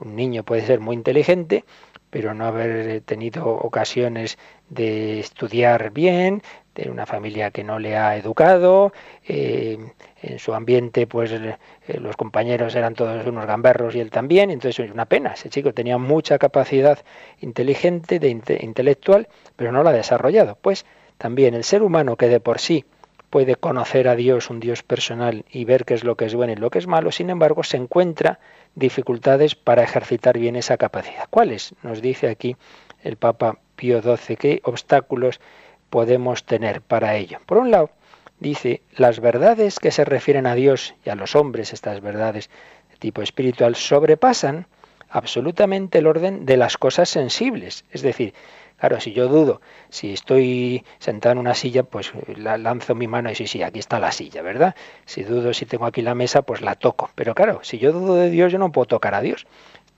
Un 0.00 0.16
niño 0.16 0.44
puede 0.44 0.64
ser 0.66 0.80
muy 0.80 0.96
inteligente, 0.96 1.64
pero 2.12 2.34
no 2.34 2.44
haber 2.44 3.00
tenido 3.00 3.46
ocasiones 3.48 4.36
de 4.68 5.18
estudiar 5.18 5.92
bien, 5.92 6.42
de 6.74 6.90
una 6.90 7.06
familia 7.06 7.50
que 7.50 7.64
no 7.64 7.78
le 7.78 7.96
ha 7.96 8.18
educado, 8.18 8.92
eh, 9.26 9.78
en 10.20 10.38
su 10.38 10.52
ambiente 10.52 11.06
pues 11.06 11.32
eh, 11.32 11.56
los 11.98 12.18
compañeros 12.18 12.74
eran 12.74 12.94
todos 12.94 13.26
unos 13.26 13.46
gamberros 13.46 13.94
y 13.94 14.00
él 14.00 14.10
también, 14.10 14.50
entonces 14.50 14.84
es 14.84 14.92
una 14.92 15.06
pena, 15.06 15.32
ese 15.32 15.48
chico 15.48 15.72
tenía 15.72 15.96
mucha 15.96 16.38
capacidad 16.38 16.98
inteligente, 17.40 18.18
de 18.18 18.28
intelectual, 18.28 19.26
pero 19.56 19.72
no 19.72 19.82
la 19.82 19.90
ha 19.90 19.94
desarrollado. 19.94 20.58
Pues 20.60 20.84
también 21.16 21.54
el 21.54 21.64
ser 21.64 21.82
humano 21.82 22.16
que 22.16 22.28
de 22.28 22.40
por 22.40 22.58
sí 22.58 22.84
puede 23.32 23.56
conocer 23.56 24.08
a 24.08 24.14
Dios, 24.14 24.50
un 24.50 24.60
Dios 24.60 24.82
personal, 24.82 25.46
y 25.50 25.64
ver 25.64 25.86
qué 25.86 25.94
es 25.94 26.04
lo 26.04 26.16
que 26.16 26.26
es 26.26 26.34
bueno 26.34 26.52
y 26.52 26.56
lo 26.56 26.68
que 26.68 26.78
es 26.78 26.86
malo, 26.86 27.10
sin 27.10 27.30
embargo 27.30 27.62
se 27.64 27.78
encuentra 27.78 28.40
dificultades 28.74 29.54
para 29.54 29.82
ejercitar 29.82 30.38
bien 30.38 30.54
esa 30.54 30.76
capacidad. 30.76 31.28
¿Cuáles? 31.30 31.74
Nos 31.82 32.02
dice 32.02 32.28
aquí 32.28 32.56
el 33.02 33.16
Papa 33.16 33.58
Pío 33.74 34.02
XII, 34.02 34.36
qué 34.36 34.60
obstáculos 34.64 35.40
podemos 35.88 36.44
tener 36.44 36.82
para 36.82 37.16
ello. 37.16 37.38
Por 37.46 37.56
un 37.56 37.70
lado, 37.70 37.88
dice, 38.38 38.82
las 38.98 39.18
verdades 39.20 39.78
que 39.78 39.92
se 39.92 40.04
refieren 40.04 40.46
a 40.46 40.54
Dios 40.54 40.94
y 41.02 41.08
a 41.08 41.14
los 41.14 41.34
hombres, 41.34 41.72
estas 41.72 42.02
verdades 42.02 42.50
de 42.90 42.98
tipo 42.98 43.22
espiritual, 43.22 43.76
sobrepasan 43.76 44.66
absolutamente 45.08 46.00
el 46.00 46.06
orden 46.06 46.44
de 46.44 46.58
las 46.58 46.76
cosas 46.76 47.08
sensibles. 47.08 47.86
Es 47.92 48.02
decir, 48.02 48.34
Claro, 48.82 48.98
si 48.98 49.12
yo 49.12 49.28
dudo, 49.28 49.60
si 49.90 50.12
estoy 50.12 50.84
sentado 50.98 51.34
en 51.34 51.38
una 51.38 51.54
silla, 51.54 51.84
pues 51.84 52.10
la 52.36 52.58
lanzo 52.58 52.96
mi 52.96 53.06
mano 53.06 53.30
y 53.30 53.36
sí, 53.36 53.46
sí, 53.46 53.62
aquí 53.62 53.78
está 53.78 54.00
la 54.00 54.10
silla, 54.10 54.42
¿verdad? 54.42 54.74
Si 55.04 55.22
dudo 55.22 55.54
si 55.54 55.66
tengo 55.66 55.86
aquí 55.86 56.02
la 56.02 56.16
mesa, 56.16 56.42
pues 56.42 56.62
la 56.62 56.74
toco. 56.74 57.08
Pero 57.14 57.32
claro, 57.32 57.60
si 57.62 57.78
yo 57.78 57.92
dudo 57.92 58.16
de 58.16 58.28
Dios, 58.28 58.50
yo 58.50 58.58
no 58.58 58.72
puedo 58.72 58.86
tocar 58.86 59.14
a 59.14 59.20
Dios. 59.20 59.46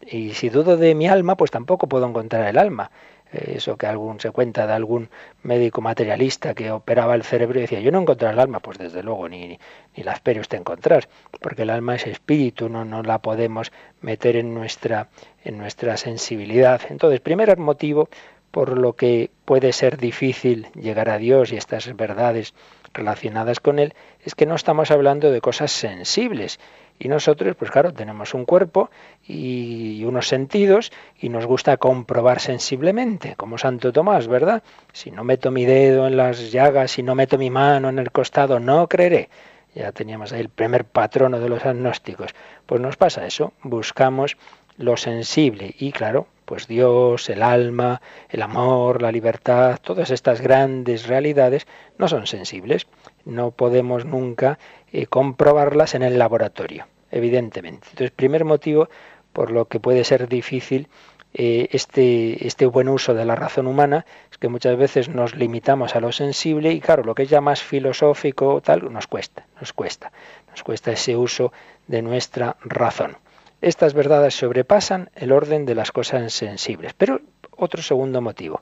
Y 0.07 0.35
si 0.35 0.51
dudo 0.51 0.77
de 0.77 0.95
mi 0.95 1.09
alma, 1.09 1.35
pues 1.35 1.51
tampoco 1.51 1.87
puedo 1.87 2.07
encontrar 2.07 2.47
el 2.47 2.59
alma. 2.59 2.91
Eh, 3.33 3.55
eso 3.57 3.77
que 3.79 3.87
algún 3.87 4.21
se 4.21 4.31
cuenta 4.33 4.67
de 4.67 4.75
algún 4.75 5.09
médico 5.43 5.81
materialista 5.81 6.55
que 6.55 6.71
operaba 6.71 7.15
el 7.15 7.23
cerebro 7.23 7.59
y 7.59 7.63
decía, 7.63 7.81
yo 7.81 7.91
no 7.91 8.01
encontré 8.01 8.29
el 8.29 8.39
alma, 8.39 8.61
pues 8.61 8.77
desde 8.77 9.03
luego 9.03 9.29
ni, 9.29 9.59
ni 9.97 10.03
la 10.03 10.13
espere 10.13 10.41
usted 10.41 10.59
encontrar, 10.59 11.09
porque 11.41 11.63
el 11.63 11.71
alma 11.71 11.97
es 11.97 12.07
espíritu, 12.07 12.69
no, 12.69 12.85
no 12.85 13.03
la 13.03 13.19
podemos 13.19 13.73
meter 14.03 14.37
en 14.37 14.55
nuestra, 14.55 15.09
en 15.43 15.57
nuestra 15.59 15.97
sensibilidad. 15.97 16.81
Entonces, 16.91 17.21
primer 17.21 17.57
motivo 17.59 18.09
por 18.55 18.79
lo 18.79 18.93
que 18.93 19.33
puede 19.45 19.73
ser 19.73 19.97
difícil 19.97 20.69
llegar 20.81 21.09
a 21.11 21.19
Dios 21.19 21.51
y 21.51 21.57
estas 21.57 21.97
verdades 21.97 22.55
relacionadas 22.93 23.59
con 23.59 23.81
Él, 23.81 23.95
es 24.23 24.37
que 24.37 24.47
no 24.47 24.55
estamos 24.55 24.93
hablando 24.93 25.33
de 25.33 25.41
cosas 25.41 25.73
sensibles. 25.73 26.61
Y 27.01 27.09
nosotros, 27.09 27.57
pues 27.57 27.73
claro, 27.73 27.93
tenemos 27.93 28.33
un 28.33 28.45
cuerpo 28.45 28.91
y 29.27 30.05
unos 30.05 30.29
sentidos 30.29 30.93
y 31.19 31.31
nos 31.31 31.47
gusta 31.47 31.79
comprobar 31.79 32.39
sensiblemente, 32.39 33.35
como 33.35 33.59
Santo 33.59 33.93
Tomás, 33.93 34.29
¿verdad? 34.29 34.63
Si 34.93 35.11
no 35.11 35.25
meto 35.25 35.51
mi 35.51 35.65
dedo 35.65 36.07
en 36.07 36.17
las 36.17 36.53
llagas, 36.53 36.93
si 36.93 37.03
no 37.03 37.17
meto 37.17 37.37
mi 37.37 37.51
mano 37.51 37.89
en 37.89 37.99
el 37.99 38.13
costado, 38.13 38.61
no 38.61 38.87
creeré. 38.89 39.31
Ya 39.75 39.91
teníamos 39.91 40.33
ahí 40.33 40.43
el 40.43 40.49
primer 40.49 40.85
patrono 40.85 41.41
de 41.41 41.49
los 41.49 41.67
agnósticos. 41.67 42.31
Pues 42.67 42.81
nos 42.81 42.97
pasa 42.97 43.27
eso, 43.27 43.53
buscamos 43.65 44.37
lo 44.77 44.97
sensible 44.97 45.75
y 45.77 45.91
claro, 45.91 46.29
pues 46.45 46.67
Dios, 46.67 47.29
el 47.31 47.43
alma, 47.43 48.01
el 48.29 48.43
amor, 48.43 49.03
la 49.03 49.13
libertad, 49.13 49.79
todas 49.83 50.11
estas 50.11 50.41
grandes 50.41 51.07
realidades 51.07 51.67
no 51.99 52.09
son 52.09 52.27
sensibles. 52.27 52.87
No 53.25 53.51
podemos 53.51 54.05
nunca 54.05 54.59
eh, 54.93 55.07
comprobarlas 55.07 55.95
en 55.95 56.03
el 56.03 56.19
laboratorio, 56.19 56.87
evidentemente. 57.11 57.89
Entonces, 57.91 58.11
primer 58.11 58.45
motivo 58.45 58.89
por 59.33 59.51
lo 59.51 59.67
que 59.67 59.81
puede 59.81 60.05
ser 60.05 60.29
difícil 60.29 60.89
eh, 61.37 61.69
este, 61.73 62.47
este 62.47 62.65
buen 62.65 62.89
uso 62.89 63.13
de 63.13 63.25
la 63.25 63.35
razón 63.35 63.67
humana 63.67 64.07
es 64.31 64.39
que 64.39 64.49
muchas 64.49 64.77
veces 64.77 65.09
nos 65.09 65.35
limitamos 65.35 65.97
a 65.97 66.01
lo 66.01 66.13
sensible 66.13 66.71
y 66.71 66.81
claro, 66.81 67.03
lo 67.03 67.17
que 67.17 67.25
es 67.25 67.29
ya 67.29 67.41
más 67.41 67.61
filosófico 67.61 68.61
tal, 68.61 68.93
nos 68.93 69.09
cuesta, 69.09 69.45
nos 69.59 69.73
cuesta, 69.73 70.13
nos 70.49 70.63
cuesta 70.63 70.93
ese 70.93 71.17
uso 71.17 71.53
de 71.89 72.03
nuestra 72.03 72.57
razón. 72.61 73.17
Estas 73.65 73.95
verdades 73.95 74.35
sobrepasan 74.35 75.09
el 75.15 75.33
orden 75.33 75.65
de 75.65 75.75
las 75.75 75.91
cosas 75.91 76.35
sensibles. 76.35 76.93
Pero 76.93 77.23
otro 77.57 77.81
segundo 77.81 78.21
motivo. 78.21 78.61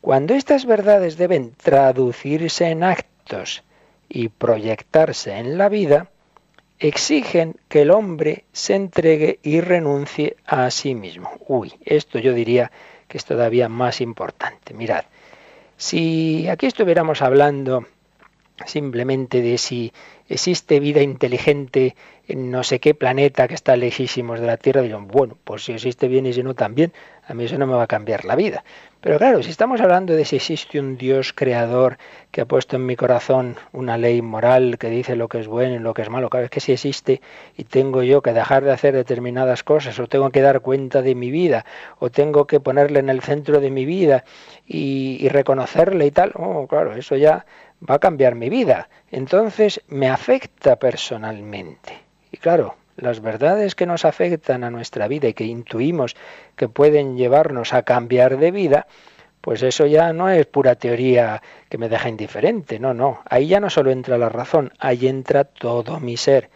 Cuando 0.00 0.32
estas 0.32 0.64
verdades 0.64 1.18
deben 1.18 1.52
traducirse 1.52 2.70
en 2.70 2.82
actos 2.82 3.62
y 4.08 4.30
proyectarse 4.30 5.36
en 5.36 5.58
la 5.58 5.68
vida, 5.68 6.08
exigen 6.78 7.56
que 7.68 7.82
el 7.82 7.90
hombre 7.90 8.46
se 8.52 8.74
entregue 8.74 9.38
y 9.42 9.60
renuncie 9.60 10.38
a 10.46 10.70
sí 10.70 10.94
mismo. 10.94 11.30
Uy, 11.46 11.74
esto 11.84 12.18
yo 12.18 12.32
diría 12.32 12.72
que 13.08 13.18
es 13.18 13.26
todavía 13.26 13.68
más 13.68 14.00
importante. 14.00 14.72
Mirad, 14.72 15.04
si 15.76 16.48
aquí 16.48 16.64
estuviéramos 16.64 17.20
hablando 17.20 17.84
simplemente 18.66 19.42
de 19.42 19.58
si 19.58 19.92
existe 20.28 20.80
vida 20.80 21.02
inteligente 21.02 21.94
en 22.28 22.50
no 22.50 22.62
sé 22.62 22.78
qué 22.78 22.94
planeta 22.94 23.48
que 23.48 23.54
está 23.54 23.76
lejísimos 23.76 24.40
de 24.40 24.46
la 24.46 24.56
Tierra, 24.56 24.80
dirán, 24.80 25.08
bueno, 25.08 25.36
pues 25.44 25.64
si 25.64 25.72
existe 25.72 26.08
bien 26.08 26.26
y 26.26 26.32
si 26.32 26.42
no 26.42 26.54
también, 26.54 26.92
a 27.26 27.34
mí 27.34 27.44
eso 27.44 27.58
no 27.58 27.66
me 27.66 27.74
va 27.74 27.84
a 27.84 27.86
cambiar 27.86 28.24
la 28.24 28.36
vida. 28.36 28.64
Pero 29.00 29.18
claro, 29.18 29.42
si 29.42 29.50
estamos 29.50 29.80
hablando 29.80 30.14
de 30.14 30.24
si 30.24 30.36
existe 30.36 30.78
un 30.78 30.96
Dios 30.96 31.32
creador 31.32 31.98
que 32.30 32.40
ha 32.40 32.44
puesto 32.44 32.76
en 32.76 32.86
mi 32.86 32.94
corazón 32.94 33.56
una 33.72 33.98
ley 33.98 34.22
moral 34.22 34.78
que 34.78 34.88
dice 34.88 35.16
lo 35.16 35.26
que 35.26 35.40
es 35.40 35.48
bueno 35.48 35.74
y 35.74 35.78
lo 35.80 35.92
que 35.92 36.02
es 36.02 36.08
malo, 36.08 36.30
claro, 36.30 36.44
es 36.44 36.50
que 36.50 36.60
si 36.60 36.70
existe 36.70 37.20
y 37.56 37.64
tengo 37.64 38.04
yo 38.04 38.22
que 38.22 38.32
dejar 38.32 38.62
de 38.62 38.70
hacer 38.70 38.94
determinadas 38.94 39.64
cosas, 39.64 39.98
o 39.98 40.06
tengo 40.06 40.30
que 40.30 40.40
dar 40.40 40.60
cuenta 40.60 41.02
de 41.02 41.16
mi 41.16 41.32
vida, 41.32 41.66
o 41.98 42.10
tengo 42.10 42.46
que 42.46 42.60
ponerle 42.60 43.00
en 43.00 43.08
el 43.08 43.22
centro 43.22 43.60
de 43.60 43.70
mi 43.70 43.84
vida 43.84 44.24
y, 44.66 45.18
y 45.20 45.28
reconocerle 45.28 46.06
y 46.06 46.12
tal, 46.12 46.32
oh, 46.36 46.68
claro, 46.68 46.94
eso 46.94 47.16
ya 47.16 47.44
va 47.88 47.96
a 47.96 48.00
cambiar 48.00 48.34
mi 48.34 48.48
vida. 48.48 48.88
Entonces 49.10 49.80
me 49.88 50.08
afecta 50.08 50.76
personalmente. 50.76 51.98
Y 52.30 52.38
claro, 52.38 52.76
las 52.96 53.20
verdades 53.20 53.74
que 53.74 53.86
nos 53.86 54.04
afectan 54.04 54.64
a 54.64 54.70
nuestra 54.70 55.08
vida 55.08 55.28
y 55.28 55.34
que 55.34 55.44
intuimos 55.44 56.16
que 56.56 56.68
pueden 56.68 57.16
llevarnos 57.16 57.72
a 57.72 57.82
cambiar 57.82 58.38
de 58.38 58.50
vida, 58.50 58.86
pues 59.40 59.62
eso 59.62 59.86
ya 59.86 60.12
no 60.12 60.28
es 60.28 60.46
pura 60.46 60.76
teoría 60.76 61.42
que 61.68 61.78
me 61.78 61.88
deja 61.88 62.08
indiferente, 62.08 62.78
no, 62.78 62.94
no. 62.94 63.22
Ahí 63.28 63.48
ya 63.48 63.60
no 63.60 63.70
solo 63.70 63.90
entra 63.90 64.18
la 64.18 64.28
razón, 64.28 64.72
ahí 64.78 65.08
entra 65.08 65.44
todo 65.44 65.98
mi 65.98 66.16
ser. 66.16 66.48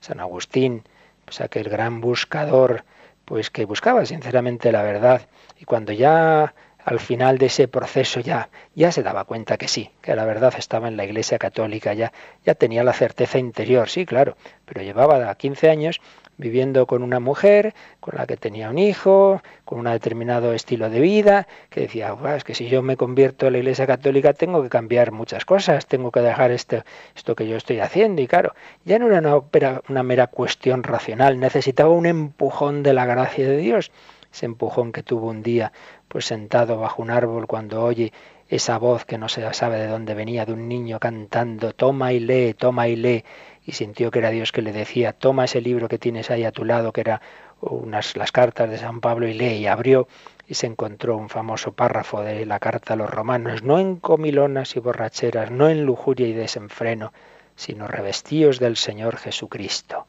San 0.00 0.20
Agustín, 0.20 0.82
pues 1.26 1.40
aquel 1.40 1.68
gran 1.68 2.00
buscador, 2.00 2.84
pues 3.26 3.50
que 3.50 3.66
buscaba 3.66 4.06
sinceramente 4.06 4.72
la 4.72 4.82
verdad. 4.82 5.22
Y 5.58 5.66
cuando 5.66 5.92
ya 5.92 6.54
al 6.90 6.98
final 6.98 7.38
de 7.38 7.46
ese 7.46 7.68
proceso 7.68 8.18
ya, 8.18 8.50
ya 8.74 8.90
se 8.90 9.04
daba 9.04 9.24
cuenta 9.24 9.56
que 9.56 9.68
sí, 9.68 9.90
que 10.02 10.16
la 10.16 10.24
verdad 10.24 10.52
estaba 10.58 10.88
en 10.88 10.96
la 10.96 11.04
Iglesia 11.04 11.38
Católica, 11.38 11.94
ya, 11.94 12.12
ya 12.44 12.56
tenía 12.56 12.82
la 12.82 12.92
certeza 12.92 13.38
interior, 13.38 13.88
sí, 13.88 14.04
claro, 14.04 14.36
pero 14.64 14.82
llevaba 14.82 15.32
15 15.32 15.70
años 15.70 16.00
viviendo 16.36 16.86
con 16.86 17.04
una 17.04 17.20
mujer 17.20 17.74
con 18.00 18.16
la 18.16 18.26
que 18.26 18.36
tenía 18.36 18.70
un 18.70 18.78
hijo, 18.78 19.40
con 19.64 19.78
un 19.78 19.84
determinado 19.84 20.52
estilo 20.52 20.90
de 20.90 20.98
vida, 20.98 21.46
que 21.68 21.82
decía, 21.82 22.16
es 22.34 22.42
que 22.42 22.56
si 22.56 22.68
yo 22.68 22.82
me 22.82 22.96
convierto 22.96 23.46
en 23.46 23.52
la 23.52 23.58
Iglesia 23.60 23.86
Católica 23.86 24.32
tengo 24.32 24.60
que 24.60 24.68
cambiar 24.68 25.12
muchas 25.12 25.44
cosas, 25.44 25.86
tengo 25.86 26.10
que 26.10 26.20
dejar 26.20 26.50
esto, 26.50 26.82
esto 27.14 27.36
que 27.36 27.46
yo 27.46 27.56
estoy 27.56 27.78
haciendo. 27.78 28.20
Y 28.20 28.26
claro, 28.26 28.54
ya 28.84 28.98
no 28.98 29.06
era 29.06 29.20
una, 29.20 29.80
una 29.88 30.02
mera 30.02 30.26
cuestión 30.26 30.82
racional, 30.82 31.38
necesitaba 31.38 31.90
un 31.90 32.06
empujón 32.06 32.82
de 32.82 32.94
la 32.94 33.06
gracia 33.06 33.46
de 33.46 33.58
Dios 33.58 33.92
ese 34.32 34.46
empujón 34.46 34.92
que 34.92 35.02
tuvo 35.02 35.28
un 35.28 35.42
día, 35.42 35.72
pues 36.10 36.24
sentado 36.24 36.80
bajo 36.80 37.02
un 37.02 37.10
árbol 37.10 37.46
cuando 37.46 37.84
oye 37.84 38.12
esa 38.48 38.78
voz 38.78 39.04
que 39.04 39.16
no 39.16 39.28
se 39.28 39.54
sabe 39.54 39.78
de 39.78 39.86
dónde 39.86 40.14
venía 40.14 40.44
de 40.44 40.52
un 40.52 40.68
niño 40.68 40.98
cantando, 40.98 41.72
toma 41.72 42.12
y 42.12 42.18
lee, 42.18 42.52
toma 42.52 42.88
y 42.88 42.96
lee, 42.96 43.24
y 43.64 43.72
sintió 43.72 44.10
que 44.10 44.18
era 44.18 44.30
Dios 44.30 44.50
que 44.50 44.60
le 44.60 44.72
decía, 44.72 45.12
toma 45.12 45.44
ese 45.44 45.60
libro 45.60 45.86
que 45.86 45.98
tienes 45.98 46.32
ahí 46.32 46.42
a 46.42 46.50
tu 46.50 46.64
lado, 46.64 46.92
que 46.92 47.02
era 47.02 47.20
unas 47.60 48.16
las 48.16 48.32
cartas 48.32 48.68
de 48.68 48.78
San 48.78 49.00
Pablo 49.00 49.28
y 49.28 49.34
lee, 49.34 49.58
y 49.58 49.68
abrió 49.68 50.08
y 50.48 50.54
se 50.54 50.66
encontró 50.66 51.16
un 51.16 51.28
famoso 51.28 51.74
párrafo 51.74 52.22
de 52.22 52.44
la 52.44 52.58
carta 52.58 52.94
a 52.94 52.96
los 52.96 53.08
romanos, 53.08 53.62
no 53.62 53.78
en 53.78 53.94
comilonas 53.94 54.74
y 54.74 54.80
borracheras, 54.80 55.52
no 55.52 55.68
en 55.68 55.86
lujuria 55.86 56.26
y 56.26 56.32
desenfreno, 56.32 57.12
sino 57.54 57.86
revestíos 57.86 58.58
del 58.58 58.76
Señor 58.76 59.16
Jesucristo 59.16 60.08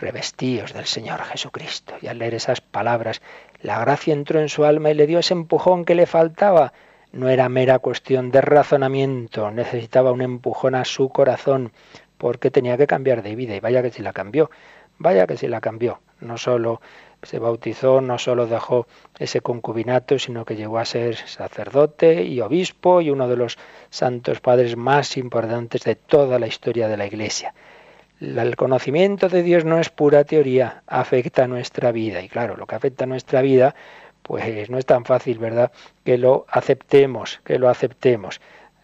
revestíos 0.00 0.72
del 0.72 0.86
Señor 0.86 1.22
Jesucristo. 1.22 1.94
Y 2.00 2.08
al 2.08 2.18
leer 2.18 2.34
esas 2.34 2.60
palabras, 2.60 3.22
la 3.62 3.78
gracia 3.78 4.12
entró 4.12 4.40
en 4.40 4.48
su 4.48 4.64
alma 4.64 4.90
y 4.90 4.94
le 4.94 5.06
dio 5.06 5.18
ese 5.18 5.34
empujón 5.34 5.84
que 5.84 5.94
le 5.94 6.06
faltaba. 6.06 6.72
No 7.12 7.28
era 7.28 7.48
mera 7.48 7.78
cuestión 7.78 8.30
de 8.30 8.40
razonamiento, 8.40 9.50
necesitaba 9.50 10.12
un 10.12 10.22
empujón 10.22 10.74
a 10.74 10.84
su 10.84 11.08
corazón, 11.08 11.72
porque 12.18 12.50
tenía 12.50 12.76
que 12.76 12.86
cambiar 12.86 13.22
de 13.22 13.34
vida. 13.34 13.54
Y 13.54 13.60
vaya 13.60 13.82
que 13.82 13.90
si 13.90 14.02
la 14.02 14.12
cambió, 14.12 14.50
vaya 14.98 15.26
que 15.26 15.36
si 15.36 15.48
la 15.48 15.60
cambió. 15.60 16.00
No 16.20 16.38
solo 16.38 16.80
se 17.22 17.38
bautizó, 17.38 18.00
no 18.00 18.18
solo 18.18 18.46
dejó 18.46 18.86
ese 19.18 19.40
concubinato, 19.40 20.18
sino 20.18 20.44
que 20.44 20.56
llegó 20.56 20.78
a 20.78 20.84
ser 20.84 21.16
sacerdote 21.16 22.22
y 22.22 22.40
obispo 22.40 23.00
y 23.00 23.10
uno 23.10 23.28
de 23.28 23.36
los 23.36 23.58
santos 23.90 24.40
padres 24.40 24.76
más 24.76 25.16
importantes 25.16 25.82
de 25.82 25.96
toda 25.96 26.38
la 26.38 26.46
historia 26.46 26.88
de 26.88 26.96
la 26.96 27.06
Iglesia. 27.06 27.54
El 28.20 28.54
conocimiento 28.56 29.28
de 29.28 29.42
Dios 29.42 29.64
no 29.64 29.78
es 29.78 29.88
pura 29.88 30.24
teoría, 30.24 30.82
afecta 30.86 31.46
nuestra 31.46 31.90
vida. 31.90 32.20
Y 32.22 32.28
claro, 32.28 32.56
lo 32.56 32.66
que 32.66 32.74
afecta 32.74 33.04
a 33.04 33.06
nuestra 33.06 33.40
vida, 33.40 33.74
pues 34.22 34.68
no 34.68 34.76
es 34.76 34.84
tan 34.84 35.06
fácil, 35.06 35.38
¿verdad? 35.38 35.72
Que 36.04 36.18
lo 36.18 36.44
aceptemos, 36.48 37.40
que 37.44 37.58
lo 37.58 37.70
aceptemos. 37.70 38.40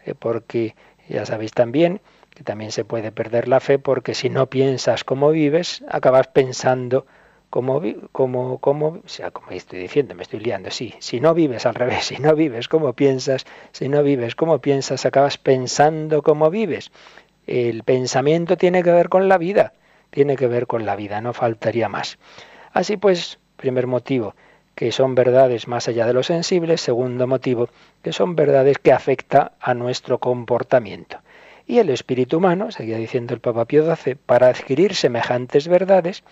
Eh, 0.07 0.15
porque 0.19 0.75
ya 1.09 1.27
sabéis 1.27 1.53
también 1.53 2.01
que 2.31 2.45
también 2.45 2.71
se 2.71 2.85
puede 2.85 3.13
perder 3.13 3.49
la 3.49 3.61
fe 3.61 3.79
porque 3.79 4.15
si 4.15 4.29
no 4.29 4.47
piensas 4.49 5.05
cómo 5.05 5.31
vives, 5.31 5.83
acabas 5.89 6.29
pensando 6.29 7.07
como, 7.49 7.81
como, 8.13 8.59
como, 8.59 8.89
o 8.89 9.09
sea, 9.09 9.31
como 9.31 9.51
estoy 9.53 9.79
diciendo, 9.79 10.15
me 10.15 10.23
estoy 10.23 10.41
liando, 10.41 10.71
sí, 10.71 10.95
si 10.99 11.21
no 11.21 11.33
vives 11.33 11.65
al 11.65 11.75
revés, 11.75 12.05
si 12.05 12.19
no 12.19 12.35
vives 12.35 12.69
como 12.69 12.93
piensas, 12.93 13.47
si 13.73 13.89
no 13.89 14.03
vives 14.03 14.35
como 14.35 14.61
piensas, 14.61 15.07
acabas 15.07 15.39
pensando 15.39 16.23
como 16.23 16.51
vives. 16.51 16.91
El 17.47 17.83
pensamiento 17.85 18.57
tiene 18.57 18.83
que 18.83 18.93
ver 18.93 19.09
con 19.09 19.29
la 19.29 19.39
vida, 19.39 19.73
tiene 20.11 20.37
que 20.37 20.47
ver 20.47 20.67
con 20.67 20.85
la 20.85 20.97
vida, 20.97 21.21
no 21.21 21.33
faltaría 21.33 21.89
más. 21.89 22.19
Así 22.73 22.97
pues, 22.97 23.39
primer 23.57 23.87
motivo, 23.87 24.35
que 24.75 24.93
son 24.93 25.15
verdades 25.15 25.69
más 25.69 25.89
allá 25.89 26.07
de 26.07 26.13
lo 26.13 26.23
sensible. 26.23 26.77
Segundo 26.77 27.27
motivo, 27.27 27.69
que 28.03 28.13
son 28.13 28.37
verdades 28.37 28.79
que 28.79 28.93
afectan 28.93 29.53
a 29.61 29.75
nuestro 29.75 30.19
comportamiento. 30.19 31.19
Y 31.67 31.79
el 31.79 31.91
espíritu 31.91 32.37
humano, 32.37 32.71
seguía 32.71 32.99
diciendo 32.99 33.35
el 33.35 33.41
Papa 33.41 33.65
Pío 33.65 33.85
XII, 33.95 34.15
para 34.15 34.49
adquirir 34.49 34.95
semejantes 34.95 35.67
verdades, 35.67 36.23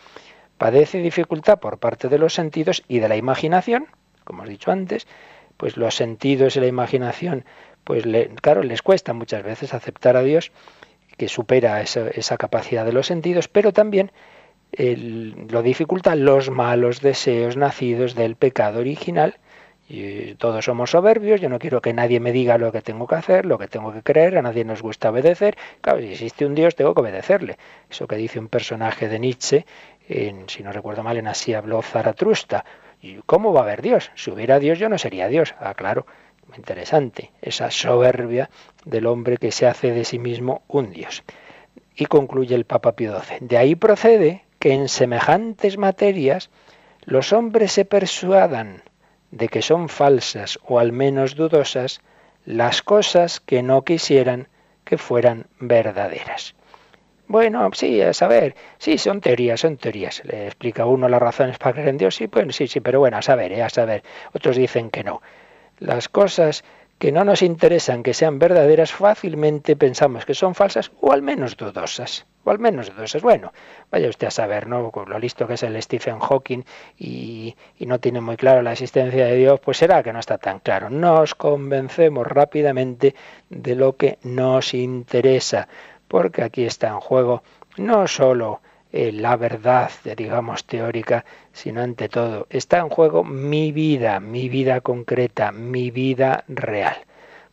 padece 0.58 0.98
dificultad 0.98 1.58
por 1.58 1.78
parte 1.78 2.08
de 2.08 2.18
los 2.18 2.34
sentidos 2.34 2.84
y 2.86 2.98
de 3.00 3.08
la 3.08 3.16
imaginación, 3.16 3.86
como 4.24 4.44
he 4.44 4.48
dicho 4.48 4.70
antes, 4.70 5.06
pues 5.56 5.76
los 5.76 5.94
sentidos 5.94 6.56
y 6.56 6.60
la 6.60 6.66
imaginación, 6.66 7.44
pues 7.84 8.04
claro, 8.40 8.62
les 8.62 8.82
cuesta 8.82 9.12
muchas 9.12 9.42
veces 9.42 9.74
aceptar 9.74 10.16
a 10.16 10.22
Dios 10.22 10.52
que 11.16 11.28
supera 11.28 11.80
esa, 11.82 12.36
capacidad 12.36 12.84
de 12.84 12.92
los 12.92 13.06
sentidos, 13.06 13.48
pero 13.48 13.72
también 13.72 14.12
lo 14.76 15.62
dificultan 15.62 16.24
los 16.24 16.50
malos 16.50 17.00
deseos 17.00 17.56
nacidos 17.56 18.14
del 18.14 18.36
pecado 18.36 18.80
original. 18.80 19.38
Y 19.86 20.34
todos 20.36 20.64
somos 20.64 20.92
soberbios, 20.92 21.42
yo 21.42 21.50
no 21.50 21.58
quiero 21.58 21.82
que 21.82 21.92
nadie 21.92 22.18
me 22.18 22.32
diga 22.32 22.56
lo 22.56 22.72
que 22.72 22.80
tengo 22.80 23.06
que 23.06 23.16
hacer, 23.16 23.44
lo 23.44 23.58
que 23.58 23.68
tengo 23.68 23.92
que 23.92 24.02
creer, 24.02 24.38
a 24.38 24.42
nadie 24.42 24.64
nos 24.64 24.80
gusta 24.80 25.10
obedecer. 25.10 25.58
Claro, 25.82 26.00
si 26.00 26.12
existe 26.12 26.46
un 26.46 26.54
Dios, 26.54 26.74
tengo 26.74 26.94
que 26.94 27.02
obedecerle. 27.02 27.58
Eso 27.90 28.06
que 28.06 28.16
dice 28.16 28.38
un 28.38 28.48
personaje 28.48 29.08
de 29.08 29.18
Nietzsche, 29.18 29.66
en, 30.08 30.48
si 30.48 30.62
no 30.62 30.72
recuerdo 30.72 31.02
mal, 31.02 31.18
en 31.18 31.28
Así 31.28 31.52
habló 31.52 31.82
Zaratrusta. 31.82 32.64
¿Y 33.02 33.16
cómo 33.26 33.52
va 33.52 33.60
a 33.60 33.62
haber 33.64 33.82
Dios? 33.82 34.10
Si 34.14 34.30
hubiera 34.30 34.58
Dios 34.58 34.78
yo 34.78 34.88
no 34.88 34.96
sería 34.96 35.28
Dios. 35.28 35.54
Ah, 35.60 35.74
claro, 35.74 36.06
interesante, 36.56 37.32
esa 37.42 37.70
soberbia 37.70 38.50
del 38.84 39.06
hombre 39.06 39.36
que 39.36 39.52
se 39.52 39.66
hace 39.66 39.92
de 39.92 40.04
sí 40.04 40.18
mismo 40.18 40.62
un 40.68 40.92
Dios. 40.92 41.24
Y 41.96 42.06
concluye 42.06 42.54
el 42.54 42.64
Papa 42.64 42.92
Pío 42.92 43.20
XII. 43.20 43.38
De 43.40 43.58
ahí 43.58 43.74
procede 43.74 44.44
que 44.58 44.72
en 44.72 44.88
semejantes 44.88 45.78
materias 45.78 46.50
los 47.04 47.32
hombres 47.32 47.72
se 47.72 47.84
persuadan 47.84 48.82
de 49.30 49.48
que 49.48 49.62
son 49.62 49.88
falsas 49.88 50.58
o 50.66 50.78
al 50.78 50.92
menos 50.92 51.34
dudosas 51.34 52.00
las 52.44 52.82
cosas 52.82 53.40
que 53.40 53.62
no 53.62 53.82
quisieran 53.82 54.48
que 54.84 54.98
fueran 54.98 55.46
verdaderas. 55.58 56.54
Bueno, 57.26 57.70
sí, 57.72 58.02
a 58.02 58.12
saber, 58.12 58.54
sí, 58.78 58.98
son 58.98 59.20
teorías, 59.20 59.60
son 59.60 59.78
teorías. 59.78 60.22
Le 60.24 60.46
explica 60.46 60.84
uno 60.84 61.08
las 61.08 61.22
razones 61.22 61.58
para 61.58 61.72
creer 61.72 61.88
en 61.88 61.98
Dios, 61.98 62.14
sí, 62.14 62.28
pues 62.28 62.54
sí, 62.54 62.66
sí, 62.66 62.80
pero 62.80 63.00
bueno, 63.00 63.16
a 63.16 63.22
saber, 63.22 63.52
eh, 63.52 63.62
a 63.62 63.70
saber. 63.70 64.02
Otros 64.34 64.56
dicen 64.56 64.90
que 64.90 65.04
no. 65.04 65.22
Las 65.78 66.08
cosas 66.08 66.64
que 66.98 67.12
no 67.12 67.24
nos 67.24 67.42
interesan 67.42 68.02
que 68.02 68.14
sean 68.14 68.38
verdaderas, 68.38 68.92
fácilmente 68.92 69.76
pensamos 69.76 70.24
que 70.24 70.34
son 70.34 70.54
falsas 70.54 70.92
o 71.00 71.12
al 71.12 71.22
menos 71.22 71.56
dudosas. 71.56 72.26
O 72.44 72.50
al 72.50 72.58
menos 72.58 72.94
dudosas. 72.94 73.22
Bueno, 73.22 73.52
vaya 73.90 74.08
usted 74.08 74.28
a 74.28 74.30
saber, 74.30 74.68
¿no? 74.68 74.90
Con 74.90 75.10
lo 75.10 75.18
listo 75.18 75.46
que 75.46 75.54
es 75.54 75.62
el 75.62 75.80
Stephen 75.82 76.18
Hawking 76.18 76.62
y, 76.96 77.56
y 77.78 77.86
no 77.86 77.98
tiene 77.98 78.20
muy 78.20 78.36
claro 78.36 78.62
la 78.62 78.72
existencia 78.72 79.26
de 79.26 79.36
Dios, 79.36 79.60
pues 79.60 79.78
será 79.78 80.02
que 80.02 80.12
no 80.12 80.20
está 80.20 80.38
tan 80.38 80.60
claro. 80.60 80.90
Nos 80.90 81.34
convencemos 81.34 82.26
rápidamente 82.26 83.14
de 83.50 83.74
lo 83.74 83.96
que 83.96 84.18
nos 84.22 84.74
interesa, 84.74 85.68
porque 86.06 86.42
aquí 86.42 86.64
está 86.64 86.88
en 86.88 87.00
juego 87.00 87.42
no 87.76 88.06
solo 88.06 88.60
eh, 88.96 89.10
la 89.10 89.34
verdad, 89.36 89.90
digamos, 90.16 90.66
teórica, 90.66 91.24
sino 91.52 91.82
ante 91.82 92.08
todo, 92.08 92.46
está 92.48 92.78
en 92.78 92.88
juego 92.88 93.24
mi 93.24 93.72
vida, 93.72 94.20
mi 94.20 94.48
vida 94.48 94.82
concreta, 94.82 95.50
mi 95.50 95.90
vida 95.90 96.44
real. 96.46 96.94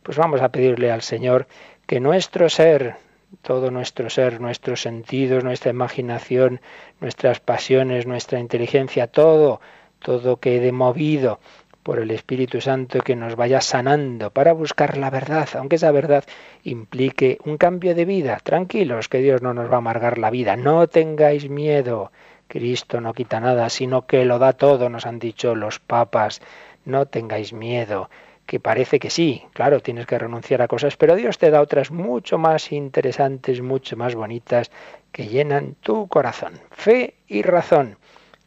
Pues 0.04 0.16
vamos 0.16 0.40
a 0.40 0.50
pedirle 0.50 0.92
al 0.92 1.02
Señor 1.02 1.48
que 1.84 1.98
nuestro 1.98 2.48
ser, 2.48 2.94
todo 3.42 3.72
nuestro 3.72 4.08
ser, 4.08 4.40
nuestros 4.40 4.82
sentidos, 4.82 5.42
nuestra 5.42 5.72
imaginación, 5.72 6.60
nuestras 7.00 7.40
pasiones, 7.40 8.06
nuestra 8.06 8.38
inteligencia, 8.38 9.08
todo, 9.08 9.60
todo 9.98 10.36
quede 10.36 10.70
movido 10.70 11.40
por 11.82 11.98
el 11.98 12.10
Espíritu 12.10 12.60
Santo 12.60 13.00
que 13.00 13.16
nos 13.16 13.36
vaya 13.36 13.60
sanando 13.60 14.30
para 14.30 14.52
buscar 14.52 14.96
la 14.96 15.10
verdad, 15.10 15.48
aunque 15.54 15.76
esa 15.76 15.90
verdad 15.90 16.24
implique 16.62 17.38
un 17.44 17.56
cambio 17.56 17.94
de 17.94 18.04
vida. 18.04 18.38
Tranquilos, 18.42 19.08
que 19.08 19.18
Dios 19.18 19.42
no 19.42 19.52
nos 19.54 19.70
va 19.70 19.74
a 19.74 19.78
amargar 19.78 20.18
la 20.18 20.30
vida. 20.30 20.56
No 20.56 20.86
tengáis 20.86 21.48
miedo. 21.48 22.12
Cristo 22.46 23.00
no 23.00 23.14
quita 23.14 23.40
nada, 23.40 23.68
sino 23.70 24.06
que 24.06 24.24
lo 24.24 24.38
da 24.38 24.52
todo, 24.52 24.88
nos 24.88 25.06
han 25.06 25.18
dicho 25.18 25.54
los 25.54 25.80
papas. 25.80 26.40
No 26.84 27.06
tengáis 27.06 27.52
miedo, 27.52 28.10
que 28.46 28.60
parece 28.60 28.98
que 28.98 29.10
sí, 29.10 29.44
claro, 29.52 29.80
tienes 29.80 30.06
que 30.06 30.18
renunciar 30.18 30.62
a 30.62 30.68
cosas, 30.68 30.96
pero 30.96 31.16
Dios 31.16 31.38
te 31.38 31.50
da 31.50 31.60
otras 31.60 31.90
mucho 31.90 32.38
más 32.38 32.72
interesantes, 32.72 33.62
mucho 33.62 33.96
más 33.96 34.14
bonitas, 34.14 34.70
que 35.12 35.28
llenan 35.28 35.76
tu 35.80 36.08
corazón. 36.08 36.60
Fe 36.70 37.14
y 37.28 37.42
razón, 37.42 37.96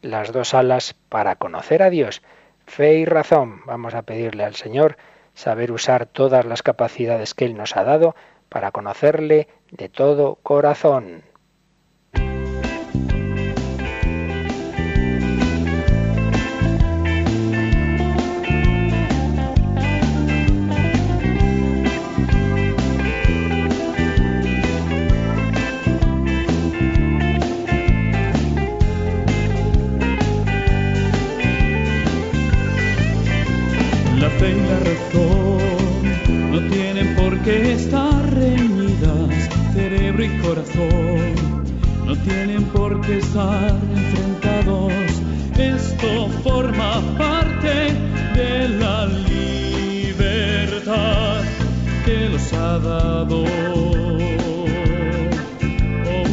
las 0.01 0.31
dos 0.31 0.53
alas 0.53 0.95
para 1.09 1.35
conocer 1.35 1.81
a 1.81 1.89
Dios 1.89 2.21
fe 2.65 2.95
y 2.95 3.05
razón. 3.05 3.61
Vamos 3.65 3.93
a 3.93 4.03
pedirle 4.03 4.43
al 4.43 4.55
Señor 4.55 4.97
saber 5.33 5.71
usar 5.71 6.05
todas 6.05 6.45
las 6.45 6.63
capacidades 6.63 7.33
que 7.33 7.45
Él 7.45 7.57
nos 7.57 7.75
ha 7.75 7.83
dado 7.83 8.15
para 8.49 8.71
conocerle 8.71 9.47
de 9.71 9.89
todo 9.89 10.35
corazón. 10.41 11.23
No 42.05 42.15
tienen 42.17 42.63
por 42.65 43.01
qué 43.01 43.17
estar 43.17 43.75
enfrentados. 43.95 44.93
Esto 45.57 46.29
forma 46.43 47.01
parte 47.17 47.95
de 48.35 48.69
la 48.69 49.07
libertad 49.27 50.53
que 52.05 52.29
los 52.29 52.53
ha 52.53 52.77
dado. 52.77 53.43
Oh, 53.43 54.19
oh. 56.05 56.25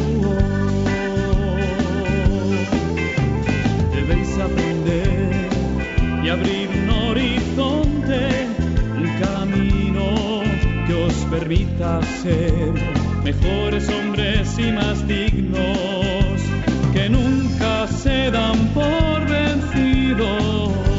Debéis 3.95 4.37
aprender 4.37 5.49
y 6.23 6.29
abrir 6.29 6.69
un 6.69 6.89
horizonte, 7.09 8.47
un 8.95 9.07
camino 9.23 10.43
que 10.85 10.93
os 10.93 11.15
permita 11.31 11.99
ser 12.21 12.92
mejores 13.23 13.89
hombres 13.89 14.59
y 14.59 14.71
más 14.71 15.07
dignos 15.07 16.41
que 16.93 17.09
nunca 17.09 17.87
se 17.87 18.29
dan 18.29 18.57
por 18.73 19.25
vencidos. 19.27 20.92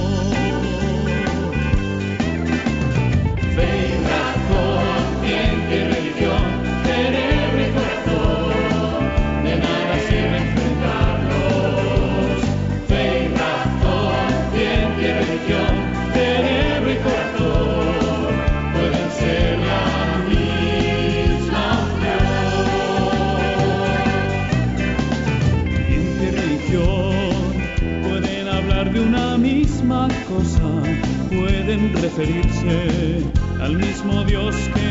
Al 33.60 33.76
mismo 33.76 34.24
Dios 34.24 34.54
que 34.74 34.83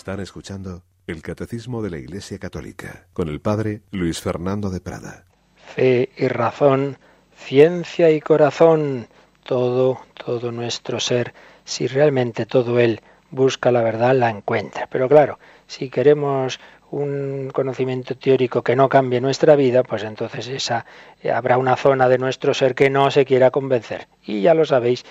Están 0.00 0.20
escuchando 0.20 0.82
el 1.06 1.20
Catecismo 1.20 1.82
de 1.82 1.90
la 1.90 1.98
Iglesia 1.98 2.38
Católica 2.38 3.06
con 3.12 3.28
el 3.28 3.38
Padre 3.38 3.82
Luis 3.90 4.18
Fernando 4.18 4.70
de 4.70 4.80
Prada. 4.80 5.26
Fe 5.74 6.08
y 6.16 6.26
razón, 6.26 6.96
ciencia 7.36 8.10
y 8.10 8.22
corazón, 8.22 9.08
todo, 9.44 10.00
todo 10.14 10.52
nuestro 10.52 11.00
ser, 11.00 11.34
si 11.66 11.86
realmente 11.86 12.46
todo 12.46 12.80
él 12.80 13.02
busca 13.30 13.70
la 13.70 13.82
verdad, 13.82 14.14
la 14.14 14.30
encuentra. 14.30 14.88
Pero 14.90 15.06
claro, 15.06 15.38
si 15.66 15.90
queremos 15.90 16.58
un 16.90 17.50
conocimiento 17.52 18.16
teórico 18.16 18.62
que 18.62 18.74
no 18.74 18.88
cambie 18.88 19.20
nuestra 19.20 19.54
vida, 19.54 19.82
pues 19.82 20.02
entonces 20.02 20.48
esa 20.48 20.86
habrá 21.32 21.56
una 21.56 21.76
zona 21.76 22.08
de 22.08 22.18
nuestro 22.18 22.52
ser 22.54 22.74
que 22.74 22.90
no 22.90 23.10
se 23.10 23.24
quiera 23.24 23.50
convencer. 23.50 24.08
Y 24.24 24.40
ya 24.40 24.54
lo 24.54 24.64
sabéis, 24.64 25.04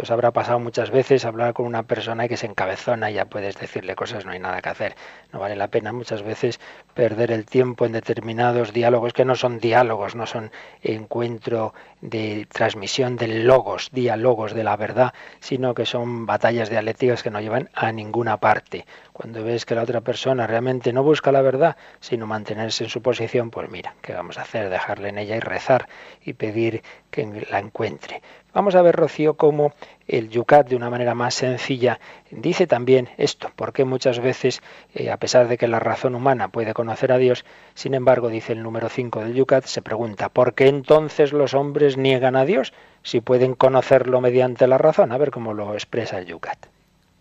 os 0.00 0.10
habrá 0.10 0.30
pasado 0.30 0.58
muchas 0.58 0.90
veces 0.90 1.24
hablar 1.24 1.52
con 1.52 1.66
una 1.66 1.82
persona 1.82 2.28
que 2.28 2.36
se 2.36 2.46
encabezona 2.46 3.10
y 3.10 3.14
ya 3.14 3.26
puedes 3.26 3.58
decirle 3.58 3.94
cosas, 3.94 4.24
no 4.24 4.32
hay 4.32 4.38
nada 4.38 4.62
que 4.62 4.68
hacer. 4.70 4.94
No 5.32 5.38
vale 5.38 5.56
la 5.56 5.68
pena 5.68 5.92
muchas 5.92 6.22
veces 6.22 6.60
perder 6.94 7.30
el 7.30 7.44
tiempo 7.44 7.84
en 7.84 7.92
determinados 7.92 8.72
diálogos 8.72 9.12
que 9.12 9.24
no 9.24 9.34
son 9.34 9.58
diálogos, 9.58 10.14
no 10.14 10.26
son 10.26 10.50
encuentro 10.82 11.74
de 12.00 12.46
transmisión 12.50 13.16
de 13.16 13.28
logos, 13.28 13.90
diálogos 13.92 14.54
de 14.54 14.64
la 14.64 14.76
verdad, 14.76 15.12
sino 15.40 15.74
que 15.74 15.86
son 15.86 16.26
batallas 16.26 16.70
dialécticas 16.70 17.22
que 17.22 17.30
no 17.30 17.40
llevan 17.40 17.70
a 17.74 17.92
ninguna 17.92 18.38
parte. 18.38 18.86
cuando 19.12 19.44
ves 19.44 19.66
que 19.66 19.74
la 19.74 19.82
otra 19.82 20.00
persona 20.00 20.46
realmente 20.46 20.92
no 20.92 21.02
busca 21.02 21.30
la 21.32 21.42
verdad, 21.42 21.76
sino 22.00 22.26
mantenerse 22.26 22.84
en 22.84 22.90
su 22.90 23.02
posición, 23.02 23.50
pues 23.50 23.70
mira, 23.70 23.94
¿qué 24.00 24.14
vamos 24.14 24.38
a 24.38 24.42
hacer? 24.42 24.70
Dejarle 24.70 25.10
en 25.10 25.18
ella 25.18 25.36
y 25.36 25.40
rezar 25.40 25.88
y 26.24 26.32
pedir 26.32 26.82
que 27.10 27.46
la 27.50 27.58
encuentre. 27.58 28.22
Vamos 28.54 28.74
a 28.74 28.82
ver, 28.82 28.94
Rocío, 28.94 29.34
cómo 29.34 29.72
el 30.06 30.28
Yucat, 30.28 30.68
de 30.68 30.76
una 30.76 30.90
manera 30.90 31.14
más 31.14 31.34
sencilla, 31.34 32.00
dice 32.30 32.66
también 32.66 33.08
esto, 33.16 33.50
porque 33.56 33.86
muchas 33.86 34.20
veces, 34.20 34.62
eh, 34.94 35.10
a 35.10 35.16
pesar 35.16 35.48
de 35.48 35.56
que 35.56 35.68
la 35.68 35.80
razón 35.80 36.14
humana 36.14 36.48
puede 36.48 36.74
conocer 36.74 37.12
a 37.12 37.18
Dios, 37.18 37.46
sin 37.74 37.94
embargo, 37.94 38.28
dice 38.28 38.52
el 38.52 38.62
número 38.62 38.90
5 38.90 39.20
del 39.20 39.34
Yucat, 39.34 39.64
se 39.64 39.80
pregunta, 39.80 40.28
¿por 40.28 40.52
qué 40.54 40.68
entonces 40.68 41.32
los 41.32 41.54
hombres 41.54 41.96
niegan 41.96 42.36
a 42.36 42.44
Dios 42.44 42.74
si 43.02 43.22
pueden 43.22 43.54
conocerlo 43.54 44.20
mediante 44.20 44.66
la 44.66 44.76
razón? 44.76 45.12
A 45.12 45.18
ver 45.18 45.30
cómo 45.30 45.54
lo 45.54 45.72
expresa 45.72 46.18
el 46.18 46.26
Yucat. 46.26 46.66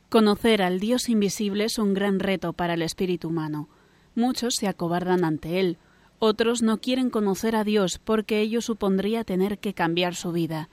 Conocer 0.09 0.61
al 0.61 0.81
Dios 0.81 1.07
invisible 1.07 1.63
es 1.63 1.77
un 1.77 1.93
gran 1.93 2.19
reto 2.19 2.51
para 2.51 2.73
el 2.73 2.81
espíritu 2.81 3.29
humano. 3.29 3.69
Muchos 4.15 4.55
se 4.55 4.67
acobardan 4.67 5.23
ante 5.23 5.61
él, 5.61 5.77
otros 6.19 6.61
no 6.61 6.79
quieren 6.79 7.09
conocer 7.09 7.55
a 7.55 7.63
Dios 7.63 7.97
porque 7.97 8.41
ello 8.41 8.61
supondría 8.61 9.23
tener 9.23 9.57
que 9.57 9.73
cambiar 9.73 10.13
su 10.13 10.33
vida. 10.33 10.69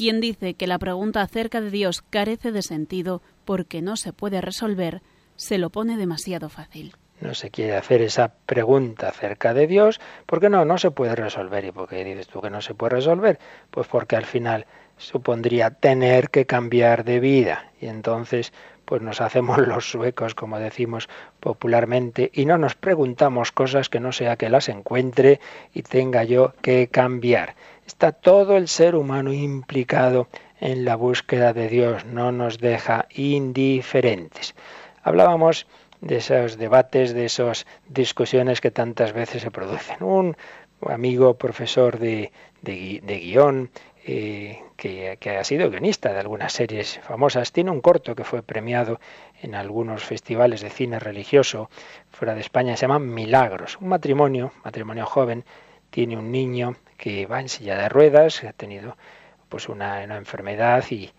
Quien 0.00 0.22
dice 0.22 0.54
que 0.54 0.66
la 0.66 0.78
pregunta 0.78 1.20
acerca 1.20 1.60
de 1.60 1.68
Dios 1.68 2.00
carece 2.00 2.52
de 2.52 2.62
sentido 2.62 3.20
porque 3.44 3.82
no 3.82 3.98
se 3.98 4.14
puede 4.14 4.40
resolver, 4.40 5.02
se 5.36 5.58
lo 5.58 5.68
pone 5.68 5.98
demasiado 5.98 6.48
fácil. 6.48 6.96
No 7.20 7.34
se 7.34 7.50
quiere 7.50 7.76
hacer 7.76 8.00
esa 8.00 8.32
pregunta 8.46 9.10
acerca 9.10 9.52
de 9.52 9.66
Dios 9.66 10.00
porque 10.24 10.48
no, 10.48 10.64
no 10.64 10.78
se 10.78 10.90
puede 10.90 11.14
resolver. 11.16 11.66
¿Y 11.66 11.72
por 11.72 11.86
qué 11.86 12.02
dices 12.02 12.28
tú 12.28 12.40
que 12.40 12.48
no 12.48 12.62
se 12.62 12.72
puede 12.72 12.94
resolver? 12.94 13.38
Pues 13.70 13.88
porque 13.88 14.16
al 14.16 14.24
final 14.24 14.64
supondría 14.96 15.68
tener 15.68 16.30
que 16.30 16.46
cambiar 16.46 17.04
de 17.04 17.20
vida. 17.20 17.70
Y 17.78 17.88
entonces 17.88 18.54
pues 18.86 19.02
nos 19.02 19.20
hacemos 19.20 19.58
los 19.68 19.90
suecos, 19.90 20.34
como 20.34 20.58
decimos 20.58 21.10
popularmente, 21.40 22.30
y 22.32 22.46
no 22.46 22.56
nos 22.56 22.74
preguntamos 22.74 23.52
cosas 23.52 23.90
que 23.90 24.00
no 24.00 24.12
sea 24.12 24.36
que 24.36 24.48
las 24.48 24.70
encuentre 24.70 25.40
y 25.74 25.82
tenga 25.82 26.24
yo 26.24 26.54
que 26.62 26.88
cambiar. 26.88 27.54
Está 27.90 28.12
todo 28.12 28.56
el 28.56 28.68
ser 28.68 28.94
humano 28.94 29.32
implicado 29.32 30.28
en 30.60 30.84
la 30.84 30.94
búsqueda 30.94 31.52
de 31.52 31.68
Dios, 31.68 32.04
no 32.04 32.30
nos 32.30 32.58
deja 32.58 33.08
indiferentes. 33.10 34.54
Hablábamos 35.02 35.66
de 36.00 36.18
esos 36.18 36.56
debates, 36.56 37.14
de 37.14 37.24
esas 37.24 37.66
discusiones 37.88 38.60
que 38.60 38.70
tantas 38.70 39.12
veces 39.12 39.42
se 39.42 39.50
producen. 39.50 40.04
Un 40.04 40.36
amigo 40.86 41.34
profesor 41.34 41.98
de, 41.98 42.30
guion, 42.62 43.70
eh, 44.06 44.60
que, 44.76 45.16
que, 45.18 45.36
ha 45.36 45.42
sido 45.42 45.68
guionista 45.68 46.12
de 46.12 46.20
algunas 46.20 46.52
series 46.52 47.00
famosas, 47.00 47.50
tiene 47.50 47.72
un 47.72 47.80
corto 47.80 48.14
que 48.14 48.22
fue 48.22 48.44
premiado 48.44 49.00
en 49.42 49.56
algunos 49.56 50.04
festivales 50.04 50.60
de 50.60 50.70
cine 50.70 51.00
religioso 51.00 51.68
fuera 52.12 52.36
de 52.36 52.40
España, 52.40 52.76
se 52.76 52.82
llama 52.82 53.00
Milagros. 53.00 53.78
Un 53.80 53.88
matrimonio, 53.88 54.52
matrimonio 54.62 55.06
joven, 55.06 55.44
tiene 55.90 56.16
un 56.16 56.30
niño 56.30 56.76
que 57.00 57.24
va 57.24 57.40
en 57.40 57.48
silla 57.48 57.78
de 57.78 57.88
ruedas, 57.88 58.44
ha 58.44 58.52
tenido 58.52 58.94
pues 59.48 59.70
una, 59.70 60.04
enfermedad 60.04 60.84
y, 60.90 61.10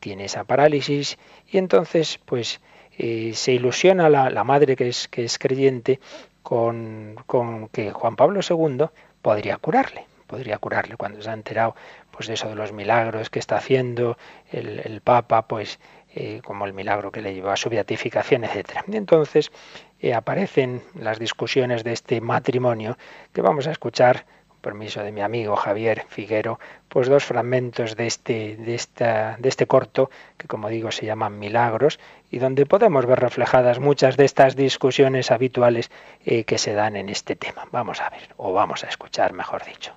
tiene 0.00 0.26
esa 0.26 0.44
parálisis 0.44 1.16
y 1.50 1.56
entonces 1.56 2.20
pues 2.26 2.60
eh, 2.98 3.32
se 3.34 3.52
ilusiona 3.52 4.10
la, 4.10 4.44
madre 4.44 4.76
que 4.76 4.88
es, 4.88 5.08
que 5.08 5.24
es 5.24 5.38
creyente 5.38 5.98
con, 6.42 7.16
con, 7.26 7.68
que 7.68 7.92
Juan 7.92 8.16
Pablo 8.16 8.40
II 8.46 8.86
podría 9.22 9.56
curarle, 9.56 10.04
podría 10.26 10.58
curarle 10.58 10.96
cuando 10.96 11.22
se 11.22 11.30
ha 11.30 11.32
enterado 11.32 11.74
pues 12.10 12.26
de 12.26 12.34
eso 12.34 12.48
de 12.50 12.56
los 12.56 12.72
milagros 12.72 13.30
que 13.30 13.38
está 13.38 13.56
haciendo 13.56 14.18
el, 14.50 14.80
el 14.80 15.00
Papa, 15.00 15.48
pues 15.48 15.78
eh, 16.14 16.40
como 16.42 16.66
el 16.66 16.72
milagro 16.72 17.12
que 17.12 17.20
le 17.20 17.32
llevó 17.32 17.50
a 17.50 17.56
su 17.56 17.70
beatificación, 17.70 18.42
etc. 18.42 18.82
Y 18.88 18.96
entonces 18.96 19.52
eh, 20.00 20.14
aparecen 20.14 20.82
las 20.94 21.18
discusiones 21.18 21.84
de 21.84 21.92
este 21.92 22.20
matrimonio 22.20 22.98
que 23.32 23.40
vamos 23.40 23.66
a 23.66 23.70
escuchar 23.70 24.26
permiso 24.60 25.02
de 25.02 25.12
mi 25.12 25.20
amigo 25.20 25.56
Javier 25.56 26.04
Figuero, 26.08 26.58
pues 26.88 27.08
dos 27.08 27.24
fragmentos 27.24 27.96
de 27.96 28.06
este, 28.06 28.56
de, 28.56 28.74
esta, 28.74 29.36
de 29.38 29.48
este 29.48 29.66
corto, 29.66 30.10
que 30.36 30.48
como 30.48 30.68
digo 30.68 30.90
se 30.90 31.06
llaman 31.06 31.38
Milagros, 31.38 31.98
y 32.30 32.38
donde 32.38 32.66
podemos 32.66 33.06
ver 33.06 33.20
reflejadas 33.20 33.78
muchas 33.78 34.16
de 34.16 34.24
estas 34.24 34.56
discusiones 34.56 35.30
habituales 35.30 35.90
eh, 36.24 36.44
que 36.44 36.58
se 36.58 36.74
dan 36.74 36.96
en 36.96 37.08
este 37.08 37.36
tema. 37.36 37.66
Vamos 37.72 38.00
a 38.00 38.10
ver, 38.10 38.34
o 38.36 38.52
vamos 38.52 38.84
a 38.84 38.88
escuchar, 38.88 39.32
mejor 39.32 39.64
dicho. 39.64 39.92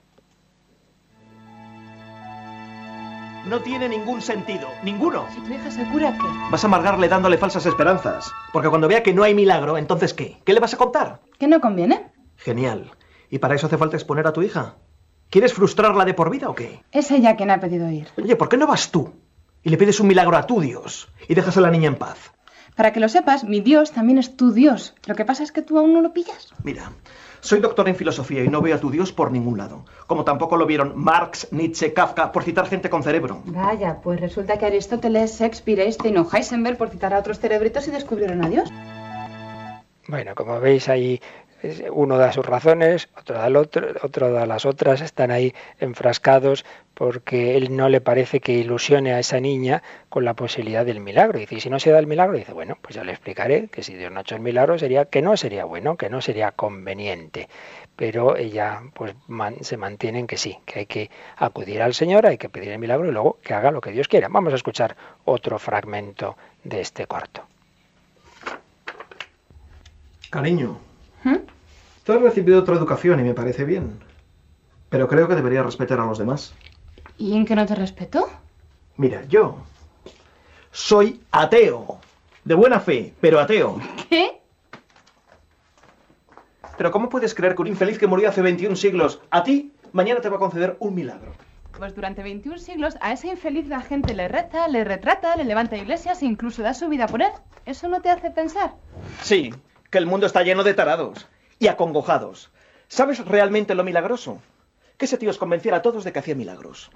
No 3.46 3.60
tiene 3.60 3.90
ningún 3.90 4.22
sentido, 4.22 4.70
ninguno. 4.84 5.26
Si 5.34 5.42
tu 5.42 5.52
hija 5.52 5.72
se 5.72 5.84
cura, 5.86 6.14
¿qué? 6.14 6.28
Vas 6.52 6.64
a 6.64 6.68
amargarle 6.68 7.08
dándole 7.08 7.40
falsas 7.40 7.66
esperanzas. 7.66 8.32
Porque 8.54 8.70
cuando 8.70 8.88
vea 8.88 9.02
que 9.02 9.14
no 9.14 9.24
hay 9.24 9.34
milagro, 9.34 9.80
entonces 9.80 10.14
¿qué? 10.14 10.38
¿Qué 10.46 10.54
le 10.54 10.60
vas 10.60 10.76
a 10.76 10.78
contar? 10.78 11.22
¿Que 11.40 11.48
no 11.48 11.60
conviene? 11.60 12.12
Genial. 12.38 12.92
¿Y 13.32 13.40
para 13.40 13.56
eso 13.56 13.68
hace 13.68 13.78
falta 13.78 13.96
exponer 13.96 14.28
a 14.28 14.34
tu 14.34 14.42
hija? 14.44 14.76
¿Quieres 15.30 15.54
frustrarla 15.54 16.04
de 16.04 16.14
por 16.14 16.30
vida 16.30 16.50
o 16.50 16.54
qué? 16.54 16.84
Es 16.92 17.10
ella 17.12 17.38
quien 17.38 17.50
ha 17.50 17.62
pedido 17.62 17.90
ir. 17.90 18.10
Oye, 18.18 18.36
¿por 18.36 18.50
qué 18.50 18.58
no 18.58 18.68
vas 18.68 18.92
tú? 18.92 19.14
Y 19.64 19.70
le 19.70 19.78
pides 19.78 20.02
un 20.02 20.08
milagro 20.08 20.36
a 20.36 20.46
tu 20.46 20.60
Dios 20.60 21.08
y 21.30 21.34
dejas 21.34 21.56
a 21.56 21.62
la 21.62 21.72
niña 21.72 21.88
en 21.88 21.96
paz. 21.96 22.34
Para 22.76 22.92
que 22.92 23.00
lo 23.00 23.08
sepas, 23.08 23.46
mi 23.46 23.62
Dios 23.62 23.94
también 23.94 24.18
es 24.18 24.36
tu 24.36 24.52
Dios. 24.52 24.96
Lo 25.06 25.16
que 25.16 25.24
pasa 25.24 25.44
es 25.44 25.54
que 25.54 25.62
tú 25.62 25.80
aún 25.80 25.94
no 25.94 26.02
lo 26.02 26.12
pillas. 26.12 26.54
Mira, 26.64 26.92
soy 27.40 27.62
doctor 27.62 27.88
en 27.88 27.96
filosofía 27.96 28.44
y 28.44 28.50
no 28.50 28.62
veo 28.62 28.76
a 28.76 28.80
tu 28.80 28.92
Dios 28.92 29.14
por 29.14 29.32
ningún 29.32 29.58
lado. 29.58 29.86
Como 30.08 30.26
tampoco 30.26 30.58
lo 30.58 30.66
vieron 30.66 30.92
Marx, 30.98 31.48
Nietzsche, 31.52 31.94
Kafka, 31.94 32.34
por 32.34 32.44
citar 32.44 32.68
gente 32.68 32.90
con 32.90 33.02
cerebro. 33.02 33.44
Vaya, 33.46 34.02
pues 34.02 34.20
resulta 34.20 34.58
que 34.58 34.66
Aristóteles, 34.66 35.40
Shakespeare, 35.40 35.84
Einstein 35.84 36.18
o 36.18 36.28
Heisenberg, 36.30 36.78
por 36.78 36.90
citar 36.90 37.14
a 37.14 37.20
otros 37.20 37.40
cerebritos, 37.40 37.88
y 37.88 37.92
descubrieron 37.92 38.44
a 38.44 38.50
Dios. 38.50 38.70
Bueno, 40.08 40.36
como 40.36 40.60
veis 40.60 40.90
ahí 40.90 41.22
uno 41.92 42.18
da 42.18 42.32
sus 42.32 42.46
razones, 42.46 43.10
otro 43.18 43.38
da, 43.38 43.48
el 43.48 43.56
otro, 43.56 43.88
otro 44.02 44.32
da 44.32 44.46
las 44.46 44.66
otras, 44.66 45.02
están 45.02 45.32
ahí 45.32 45.54
enfrascados 45.80 46.66
porque 46.94 47.58
él 47.58 47.76
no 47.76 47.90
le 47.90 48.02
parece 48.02 48.40
que 48.40 48.54
ilusione 48.54 49.14
a 49.14 49.20
esa 49.20 49.40
niña 49.40 49.82
con 50.10 50.26
la 50.26 50.34
posibilidad 50.34 50.86
del 50.86 51.00
milagro. 51.00 51.38
Y 51.38 51.42
dice, 51.42 51.60
si 51.60 51.70
no 51.70 51.80
se 51.80 51.92
da 51.92 52.00
el 52.00 52.08
milagro, 52.08 52.38
dice, 52.38 52.54
bueno, 52.54 52.78
pues 52.82 52.96
ya 52.96 53.04
le 53.04 53.12
explicaré 53.12 53.70
que 53.70 53.82
si 53.82 53.96
Dios 53.96 54.12
no 54.12 54.20
ha 54.20 54.22
hecho 54.22 54.36
el 54.36 54.42
milagro 54.42 54.78
sería 54.78 55.06
que 55.06 55.22
no 55.22 55.38
sería 55.38 55.66
bueno, 55.66 55.98
que 55.98 56.10
no 56.10 56.22
sería 56.22 56.52
conveniente. 56.52 57.50
Pero 57.96 58.38
ella 58.38 58.82
pues 58.94 59.16
se 59.62 59.78
mantiene 59.78 60.20
en 60.20 60.28
que 60.28 60.38
sí, 60.38 60.58
que 60.66 60.80
hay 60.80 60.86
que 60.86 61.10
acudir 61.38 61.82
al 61.82 61.94
Señor, 61.94 62.26
hay 62.26 62.38
que 62.38 62.50
pedir 62.50 62.70
el 62.70 62.80
milagro 62.80 63.08
y 63.08 63.12
luego 63.12 63.38
que 63.44 63.54
haga 63.54 63.72
lo 63.72 63.82
que 63.82 63.92
Dios 63.92 64.08
quiera. 64.08 64.28
Vamos 64.30 64.54
a 64.54 64.58
escuchar 64.58 64.96
otro 65.26 65.60
fragmento 65.60 66.38
de 66.64 66.82
este 66.82 67.08
corto. 67.08 67.44
Cariño, 70.30 70.80
¿Mm? 71.24 71.38
Tú 72.04 72.14
has 72.14 72.22
recibido 72.22 72.60
otra 72.60 72.76
educación 72.76 73.20
y 73.20 73.24
me 73.24 73.34
parece 73.34 73.64
bien. 73.64 74.00
Pero 74.90 75.08
creo 75.08 75.28
que 75.28 75.36
debería 75.36 75.64
respetar 75.64 76.00
a 76.00 76.06
los 76.06 76.18
demás. 76.18 76.54
¿Y 77.18 77.36
en 77.36 77.46
qué 77.46 77.56
no 77.56 77.66
te 77.66 77.76
respeto? 77.76 78.28
Mira, 78.98 79.24
yo 79.26 79.58
soy 80.72 81.22
ateo. 81.32 82.00
De 82.44 82.56
buena 82.56 82.80
fe, 82.80 83.14
pero 83.22 83.40
ateo. 83.40 83.80
¿Qué? 84.10 84.42
Pero 86.78 86.90
¿cómo 86.90 87.10
puedes 87.10 87.36
creer 87.36 87.54
que 87.54 87.62
un 87.62 87.68
infeliz 87.68 88.00
que 88.00 88.08
murió 88.08 88.30
hace 88.30 88.42
21 88.42 88.76
siglos 88.76 89.22
a 89.30 89.44
ti 89.44 89.72
mañana 89.92 90.22
te 90.22 90.30
va 90.30 90.38
a 90.38 90.40
conceder 90.40 90.78
un 90.80 90.96
milagro? 90.96 91.34
Pues 91.78 91.94
durante 91.94 92.24
21 92.24 92.58
siglos 92.58 92.98
a 93.02 93.14
ese 93.14 93.28
infeliz 93.28 93.68
la 93.68 93.82
gente 93.82 94.16
le 94.16 94.28
reza, 94.28 94.68
le 94.68 94.84
retrata, 94.84 95.36
le 95.36 95.44
levanta 95.44 95.78
iglesias 95.78 96.22
e 96.24 96.26
incluso 96.26 96.64
da 96.64 96.74
su 96.74 96.90
vida 96.90 97.06
por 97.06 97.22
él. 97.22 97.32
¿Eso 97.66 97.88
no 97.88 98.02
te 98.02 98.10
hace 98.10 98.32
pensar? 98.32 98.74
Sí, 99.22 99.54
que 99.92 99.98
el 100.00 100.08
mundo 100.08 100.26
está 100.26 100.42
lleno 100.42 100.64
de 100.64 100.74
tarados 100.74 101.28
y 101.60 101.68
acongojados. 101.68 102.50
¿Sabes 102.88 103.24
realmente 103.26 103.76
lo 103.76 103.84
milagroso? 103.84 104.42
Que 104.98 105.06
ese 105.06 105.18
tío 105.18 105.30
os 105.30 105.38
convenciera 105.38 105.78
a 105.78 105.82
todos 105.82 106.04
de 106.04 106.12
que 106.12 106.20
hacía 106.20 106.34
milagros. 106.36 106.90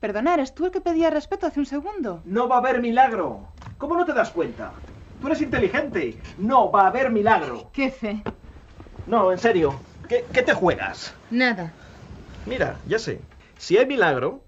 Perdona, 0.00 0.34
¿eres 0.34 0.54
tú 0.54 0.66
el 0.66 0.72
que 0.72 0.80
pedía 0.80 1.10
respeto 1.10 1.46
hace 1.46 1.60
un 1.60 1.66
segundo? 1.66 2.20
No 2.24 2.48
va 2.48 2.56
a 2.56 2.58
haber 2.58 2.80
milagro. 2.80 3.48
¿Cómo 3.78 3.96
no 3.96 4.04
te 4.04 4.12
das 4.12 4.30
cuenta? 4.30 4.72
Tú 5.20 5.28
eres 5.28 5.40
inteligente. 5.40 6.18
No 6.38 6.72
va 6.72 6.82
a 6.82 6.86
haber 6.88 7.10
milagro. 7.10 7.70
¿Qué 7.72 7.90
fe? 7.90 8.22
No, 9.06 9.30
en 9.30 9.38
serio. 9.38 9.78
¿Qué, 10.08 10.24
qué 10.32 10.42
te 10.42 10.54
juegas? 10.54 11.14
Nada. 11.30 11.72
Mira, 12.46 12.78
ya 12.88 12.98
sé. 12.98 13.20
Si 13.56 13.78
hay 13.78 13.86
milagro, 13.86 14.44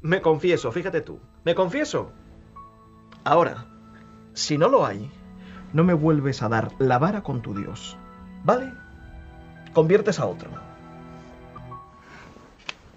me 0.00 0.22
confieso, 0.22 0.70
fíjate 0.70 1.00
tú. 1.00 1.18
Me 1.44 1.56
confieso. 1.56 2.12
Ahora, 3.24 3.66
si 4.34 4.56
no 4.56 4.68
lo 4.68 4.86
hay, 4.86 5.10
no 5.72 5.84
me 5.84 5.94
vuelves 5.94 6.42
a 6.42 6.48
dar 6.48 6.70
la 6.78 6.98
vara 6.98 7.22
con 7.22 7.42
tu 7.42 7.54
Dios. 7.54 7.96
¿Vale? 8.44 8.72
Conviertes 9.72 10.20
a 10.20 10.26
otro. 10.26 10.50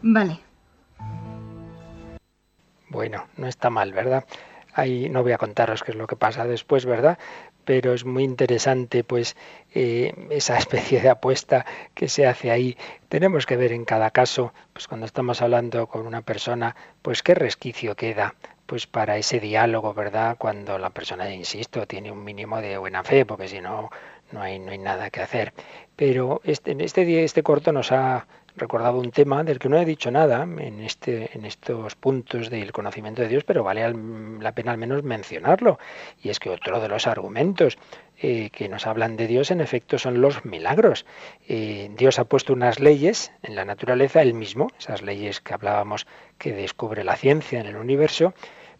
Vale. 0.02 0.40
Bueno, 2.90 3.26
no 3.38 3.48
está 3.48 3.70
mal, 3.70 3.94
¿verdad? 3.94 4.26
Ahí 4.74 5.10
no 5.10 5.24
voy 5.24 5.32
a 5.32 5.38
contaros 5.38 5.84
qué 5.84 5.92
es 5.92 5.98
lo 5.98 6.08
que 6.08 6.16
pasa 6.16 6.46
después, 6.46 6.86
¿verdad? 6.86 7.20
Pero 7.70 7.94
es 7.94 8.04
muy 8.04 8.24
interesante, 8.24 9.04
pues, 9.04 9.36
eh, 9.76 10.12
esa 10.32 10.58
especie 10.58 11.02
de 11.02 11.10
apuesta 11.10 11.68
que 11.94 12.10
se 12.10 12.26
hace 12.26 12.50
ahí. 12.50 12.76
Tenemos 13.10 13.46
que 13.46 13.58
ver 13.58 13.74
en 13.74 13.86
cada 13.86 14.10
caso, 14.10 14.56
pues, 14.74 14.88
cuando 14.88 15.06
estamos 15.06 15.40
hablando 15.44 15.86
con 15.86 16.08
una 16.08 16.24
persona, 16.24 16.76
pues, 17.04 17.22
qué 17.22 17.36
resquicio 17.36 17.96
queda 17.96 18.34
pues 18.66 18.88
para 18.88 19.18
ese 19.18 19.40
diálogo, 19.40 19.94
¿verdad? 19.94 20.36
Cuando 20.40 20.80
la 20.80 20.90
persona, 20.90 21.32
insisto, 21.32 21.86
tiene 21.86 22.12
un 22.12 22.24
mínimo 22.24 22.60
de 22.60 22.78
buena 22.80 23.04
fe, 23.04 23.24
porque 23.26 23.48
si 23.48 23.62
no, 23.62 23.92
no 24.32 24.42
hay, 24.42 24.58
no 24.58 24.72
hay 24.72 24.78
nada 24.80 25.12
que 25.12 25.22
hacer. 25.22 25.54
Pero 25.96 26.42
este, 26.44 26.76
este, 26.84 27.24
este 27.24 27.44
corto 27.44 27.72
nos 27.72 27.92
ha 27.92 28.26
recordado 28.60 29.00
un 29.00 29.12
tema 29.12 29.44
del 29.44 29.58
que 29.58 29.70
no 29.70 29.78
he 29.78 29.86
dicho 29.86 30.12
nada 30.12 30.44
en, 30.44 30.82
este, 30.82 31.36
en 31.36 31.46
estos 31.46 31.96
puntos 31.96 32.50
del 32.50 32.72
conocimiento 32.72 33.22
de 33.22 33.28
Dios, 33.28 33.44
pero 33.44 33.64
vale 33.64 33.92
la 34.40 34.52
pena 34.52 34.72
al 34.72 34.78
menos 34.78 35.04
mencionarlo. 35.04 35.80
Y 36.22 36.30
es 36.30 36.40
que 36.40 36.50
otro 36.50 36.80
de 36.80 36.88
los 36.88 37.08
argumentos 37.08 37.78
eh, 38.22 38.50
que 38.52 38.70
nos 38.70 38.86
hablan 38.86 39.18
de 39.18 39.28
Dios, 39.28 39.50
en 39.50 39.62
efecto, 39.62 39.98
son 39.98 40.22
los 40.22 40.46
milagros. 40.46 41.06
Eh, 41.48 41.90
Dios 41.98 42.20
ha 42.20 42.26
puesto 42.26 42.54
unas 42.54 42.80
leyes 42.80 43.32
en 43.42 43.56
la 43.56 43.66
naturaleza, 43.66 44.22
él 44.22 44.34
mismo, 44.34 44.68
esas 44.78 45.02
leyes 45.02 45.42
que 45.42 45.54
hablábamos 45.54 46.06
que 46.38 46.54
descubre 46.54 47.04
la 47.04 47.16
ciencia 47.16 47.60
en 47.60 47.66
el 47.66 47.78
universo, 47.78 48.34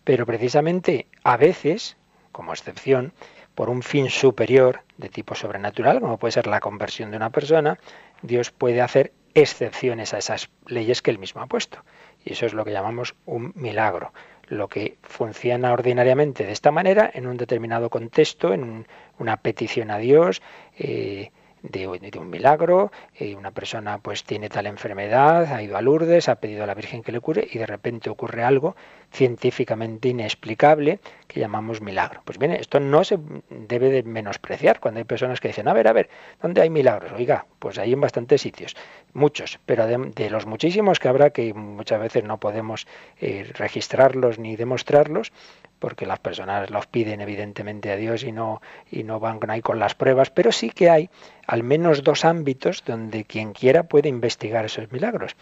pero 0.04 0.26
precisamente 0.26 1.08
a 1.24 1.38
veces, 1.38 1.98
como 2.32 2.52
excepción, 2.52 3.14
por 3.56 3.70
un 3.70 3.84
fin 3.84 4.10
superior 4.10 4.84
de 4.98 5.10
tipo 5.10 5.36
sobrenatural, 5.36 6.00
como 6.00 6.18
puede 6.18 6.32
ser 6.32 6.48
la 6.48 6.62
conversión 6.62 7.12
de 7.12 7.18
una 7.18 7.30
persona, 7.30 7.78
Dios 8.22 8.52
puede 8.52 8.82
hacer 8.82 9.12
excepciones 9.42 10.14
a 10.14 10.18
esas 10.18 10.50
leyes 10.68 11.02
que 11.02 11.12
él 11.12 11.20
mismo 11.20 11.42
ha 11.42 11.48
puesto. 11.48 11.84
Y 12.24 12.34
eso 12.34 12.46
es 12.46 12.54
lo 12.54 12.66
que 12.66 12.72
llamamos 12.72 13.16
un 13.26 13.52
milagro. 13.56 14.14
Lo 14.48 14.68
que 14.68 14.98
funciona 15.04 15.74
ordinariamente 15.74 16.46
de 16.46 16.52
esta 16.52 16.72
manera, 16.72 17.10
en 17.14 17.28
un 17.28 17.38
determinado 17.38 17.90
contexto, 17.90 18.54
en 18.54 18.88
una 19.18 19.38
petición 19.38 19.92
a 19.92 19.98
Dios, 20.00 20.42
eh, 20.78 21.32
de, 21.62 21.88
un 21.88 22.30
milagro, 22.30 22.92
eh, 23.16 23.36
una 23.36 23.52
persona 23.52 23.98
pues 24.00 24.24
tiene 24.24 24.50
tal 24.50 24.68
enfermedad, 24.68 25.52
ha 25.54 25.62
ido 25.62 25.78
a 25.78 25.82
Lourdes, 25.82 26.30
ha 26.30 26.36
pedido 26.36 26.64
a 26.64 26.68
la 26.68 26.74
Virgen 26.74 27.04
que 27.04 27.12
le 27.12 27.20
cure 27.20 27.48
y 27.52 27.58
de 27.58 27.66
repente 27.66 28.10
ocurre 28.10 28.44
algo 28.44 28.76
científicamente 29.12 30.10
inexplicable 30.10 31.00
que 31.28 31.40
llamamos 31.40 31.82
milagro. 31.82 32.22
Pues 32.26 32.38
bien, 32.38 32.52
esto 32.52 32.80
no 32.80 33.04
se 33.04 33.20
debe 33.50 33.90
de 33.90 34.04
menospreciar 34.04 34.80
cuando 34.80 35.00
hay 35.00 35.04
personas 35.04 35.40
que 35.40 35.50
dicen, 35.50 35.68
a 35.68 35.74
ver, 35.74 35.88
a 35.88 35.94
ver, 35.94 36.10
¿dónde 36.42 36.62
hay 36.62 36.70
milagros? 36.70 37.12
Oiga, 37.14 37.46
pues 37.60 37.78
hay 37.78 37.94
en 37.94 38.02
bastantes 38.02 38.42
sitios, 38.42 38.76
muchos, 39.14 39.60
pero 39.66 39.88
de, 39.88 40.30
los 40.30 40.46
muchísimos 40.46 41.00
que 41.00 41.08
habrá 41.08 41.32
que 41.32 41.54
muchas 41.54 42.00
veces 42.00 42.24
no 42.24 42.40
podemos 42.40 42.88
eh, 43.20 43.52
registrarlos 43.56 44.40
ni 44.40 44.56
demostrarlos, 44.56 45.32
porque 45.80 46.06
las 46.06 46.20
personas 46.20 46.70
los 46.70 46.88
piden 46.88 47.22
evidentemente 47.22 47.92
a 47.92 47.96
Dios 47.96 48.24
y 48.24 48.32
no, 48.32 48.62
y 48.92 49.04
no 49.04 49.20
van 49.20 49.40
ahí 49.50 49.62
con 49.62 49.80
las 49.80 49.96
pruebas, 49.96 50.30
pero 50.30 50.52
sí 50.52 50.70
que 50.70 50.90
hay 50.90 51.10
al 51.48 51.64
menos 51.64 52.04
dos 52.04 52.26
ámbitos 52.26 52.84
donde 52.86 53.24
quien 53.24 53.54
quiera 53.54 53.84
puede 53.84 54.10
investigar 54.10 54.66
esos 54.66 54.92
milagros. 54.92 55.36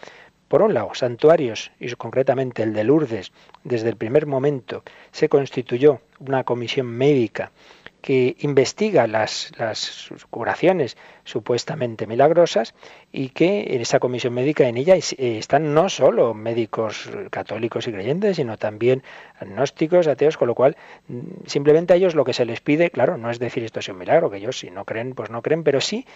Por 0.48 0.62
un 0.62 0.72
lado, 0.72 0.94
santuarios, 0.94 1.72
y 1.78 1.92
concretamente 1.92 2.62
el 2.62 2.72
de 2.72 2.82
Lourdes, 2.82 3.32
desde 3.64 3.90
el 3.90 3.96
primer 3.96 4.24
momento 4.24 4.82
se 5.12 5.28
constituyó 5.28 6.00
una 6.20 6.44
comisión 6.44 6.86
médica 6.86 7.52
que 8.00 8.36
investiga 8.40 9.06
las, 9.06 9.52
las, 9.58 10.10
curaciones 10.30 10.96
supuestamente 11.24 12.06
milagrosas 12.06 12.74
y 13.12 13.30
que 13.30 13.74
en 13.74 13.80
esa 13.80 13.98
comisión 13.98 14.34
médica 14.34 14.68
en 14.68 14.76
ella 14.76 14.96
eh, 14.96 15.38
están 15.38 15.74
no 15.74 15.88
solo 15.88 16.32
médicos 16.34 17.10
católicos 17.30 17.86
y 17.86 17.92
creyentes, 17.92 18.36
sino 18.36 18.56
también 18.56 19.02
agnósticos, 19.38 20.06
ateos, 20.06 20.36
con 20.36 20.48
lo 20.48 20.54
cual 20.54 20.76
mm, 21.08 21.46
simplemente 21.46 21.92
a 21.92 21.96
ellos 21.96 22.14
lo 22.14 22.24
que 22.24 22.32
se 22.32 22.44
les 22.44 22.60
pide, 22.60 22.90
claro, 22.90 23.18
no 23.18 23.30
es 23.30 23.38
decir 23.38 23.64
esto 23.64 23.80
es 23.80 23.88
un 23.88 23.98
milagro, 23.98 24.30
que 24.30 24.38
ellos 24.38 24.58
si 24.58 24.70
no 24.70 24.84
creen, 24.84 25.14
pues 25.14 25.30
no 25.30 25.42
creen, 25.42 25.64
pero 25.64 25.80
sí 25.80 26.06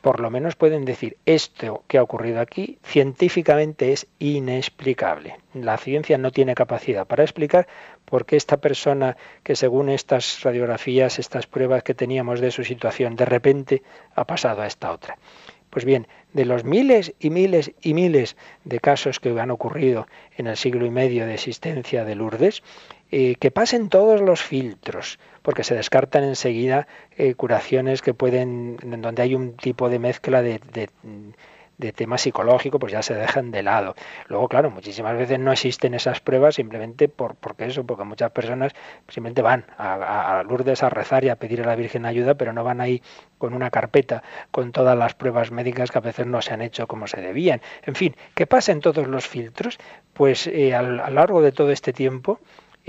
por 0.00 0.20
lo 0.20 0.30
menos 0.30 0.56
pueden 0.56 0.84
decir 0.84 1.16
esto 1.26 1.82
que 1.88 1.98
ha 1.98 2.02
ocurrido 2.02 2.40
aquí 2.40 2.78
científicamente 2.84 3.92
es 3.92 4.06
inexplicable. 4.18 5.36
La 5.54 5.76
ciencia 5.76 6.18
no 6.18 6.30
tiene 6.30 6.54
capacidad 6.54 7.06
para 7.06 7.24
explicar 7.24 7.66
por 8.08 8.26
qué 8.26 8.36
esta 8.36 8.56
persona 8.56 9.16
que 9.42 9.56
según 9.56 9.88
estas 9.88 10.42
radiografías, 10.42 11.18
estas 11.18 11.46
pruebas 11.46 11.82
que 11.82 11.94
teníamos 11.94 12.40
de 12.40 12.50
su 12.50 12.64
situación, 12.64 13.16
de 13.16 13.24
repente 13.24 13.82
ha 14.14 14.24
pasado 14.24 14.62
a 14.62 14.66
esta 14.66 14.92
otra. 14.92 15.18
Pues 15.70 15.84
bien, 15.84 16.08
de 16.32 16.44
los 16.46 16.64
miles 16.64 17.14
y 17.20 17.30
miles 17.30 17.72
y 17.82 17.92
miles 17.92 18.36
de 18.64 18.80
casos 18.80 19.20
que 19.20 19.38
han 19.38 19.50
ocurrido 19.50 20.06
en 20.36 20.46
el 20.46 20.56
siglo 20.56 20.86
y 20.86 20.90
medio 20.90 21.26
de 21.26 21.34
existencia 21.34 22.04
de 22.04 22.14
Lourdes, 22.14 22.62
eh, 23.10 23.36
que 23.38 23.50
pasen 23.50 23.88
todos 23.88 24.20
los 24.20 24.42
filtros, 24.42 25.18
porque 25.42 25.64
se 25.64 25.74
descartan 25.74 26.24
enseguida 26.24 26.88
eh, 27.16 27.34
curaciones 27.34 28.02
que 28.02 28.14
pueden, 28.14 28.76
en 28.82 29.02
donde 29.02 29.22
hay 29.22 29.34
un 29.34 29.56
tipo 29.56 29.88
de 29.88 29.98
mezcla 29.98 30.42
de, 30.42 30.60
de, 30.72 30.88
tema 31.94 32.18
psicológico, 32.18 32.78
pues 32.78 32.92
ya 32.92 33.02
se 33.02 33.14
dejan 33.14 33.50
de 33.50 33.62
lado. 33.62 33.94
Luego, 34.26 34.48
claro, 34.48 34.70
muchísimas 34.70 35.16
veces 35.16 35.38
no 35.38 35.52
existen 35.52 35.94
esas 35.94 36.20
pruebas 36.20 36.56
simplemente 36.56 37.08
por 37.08 37.36
porque 37.36 37.66
eso, 37.66 37.84
porque 37.84 38.04
muchas 38.04 38.30
personas 38.32 38.72
simplemente 39.06 39.42
van 39.42 39.64
a, 39.76 40.38
a, 40.38 40.42
Lourdes 40.42 40.82
a 40.82 40.90
rezar 40.90 41.24
y 41.24 41.28
a 41.28 41.36
pedir 41.36 41.62
a 41.62 41.66
la 41.66 41.76
Virgen 41.76 42.04
ayuda, 42.04 42.34
pero 42.34 42.52
no 42.52 42.64
van 42.64 42.80
ahí 42.80 43.02
con 43.38 43.54
una 43.54 43.70
carpeta 43.70 44.22
con 44.50 44.72
todas 44.72 44.98
las 44.98 45.14
pruebas 45.14 45.50
médicas 45.50 45.90
que 45.90 45.98
a 45.98 46.02
veces 46.02 46.26
no 46.26 46.42
se 46.42 46.52
han 46.52 46.62
hecho 46.62 46.86
como 46.86 47.06
se 47.06 47.20
debían. 47.20 47.60
En 47.84 47.94
fin, 47.94 48.16
que 48.34 48.46
pasen 48.46 48.80
todos 48.80 49.06
los 49.06 49.26
filtros, 49.26 49.78
pues 50.12 50.46
eh, 50.46 50.74
a 50.74 50.82
lo 50.82 51.08
largo 51.10 51.42
de 51.42 51.52
todo 51.52 51.70
este 51.70 51.92
tiempo, 51.92 52.40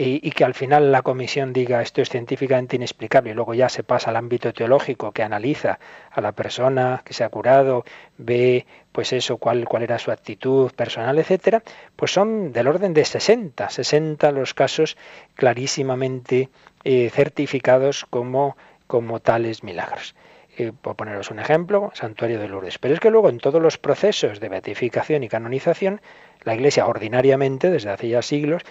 y, 0.01 0.31
que 0.31 0.45
al 0.45 0.53
final 0.53 0.93
la 0.93 1.01
comisión 1.01 1.51
diga 1.51 1.81
esto 1.81 2.01
es 2.01 2.07
científicamente 2.07 2.77
inexplicable 2.77 3.31
y 3.31 3.33
luego 3.33 3.53
ya 3.53 3.67
se 3.67 3.83
pasa 3.83 4.11
al 4.11 4.15
ámbito 4.15 4.53
teológico 4.53 5.11
que 5.11 5.23
analiza 5.23 5.77
a 6.09 6.21
la 6.21 6.31
persona 6.31 7.01
que 7.03 7.13
se 7.13 7.25
ha 7.25 7.29
curado, 7.29 7.83
ve 8.17 8.65
pues 8.93 9.11
eso, 9.11 9.37
cuál, 9.37 9.67
cuál 9.67 9.83
era 9.83 9.99
su 9.99 10.11
actitud 10.11 10.71
personal, 10.71 11.19
etcétera, 11.19 11.63
pues 11.97 12.11
son 12.11 12.53
del 12.53 12.67
orden 12.67 12.93
de 12.93 13.03
60, 13.03 13.69
60 13.69 14.31
los 14.31 14.53
casos 14.53 14.95
clarísimamente 15.35 16.47
eh, 16.85 17.09
certificados 17.09 18.05
como, 18.09 18.55
como 18.87 19.19
tales 19.19 19.65
milagros. 19.65 20.15
Eh, 20.57 20.71
por 20.81 20.95
poneros 20.95 21.29
un 21.29 21.39
ejemplo, 21.39 21.91
Santuario 21.93 22.39
de 22.39 22.47
Lourdes. 22.47 22.79
Pero 22.79 22.93
es 22.93 23.01
que 23.01 23.11
luego 23.11 23.29
en 23.29 23.37
todos 23.37 23.61
los 23.61 23.77
procesos 23.77 24.39
de 24.39 24.47
beatificación 24.47 25.23
y 25.23 25.29
canonización, 25.29 25.99
la 26.43 26.55
Iglesia 26.55 26.87
ordinariamente, 26.87 27.69
desde 27.69 27.89
hace 27.89 28.07
ya 28.07 28.21
siglos, 28.21 28.63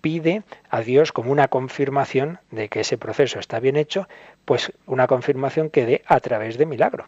pide 0.00 0.42
a 0.70 0.80
Dios 0.80 1.12
como 1.12 1.32
una 1.32 1.48
confirmación 1.48 2.38
de 2.50 2.68
que 2.68 2.80
ese 2.80 2.98
proceso 2.98 3.38
está 3.38 3.60
bien 3.60 3.76
hecho, 3.76 4.08
pues 4.44 4.72
una 4.86 5.06
confirmación 5.06 5.70
que 5.70 5.86
dé 5.86 6.02
a 6.06 6.20
través 6.20 6.58
de 6.58 6.66
milagro. 6.66 7.06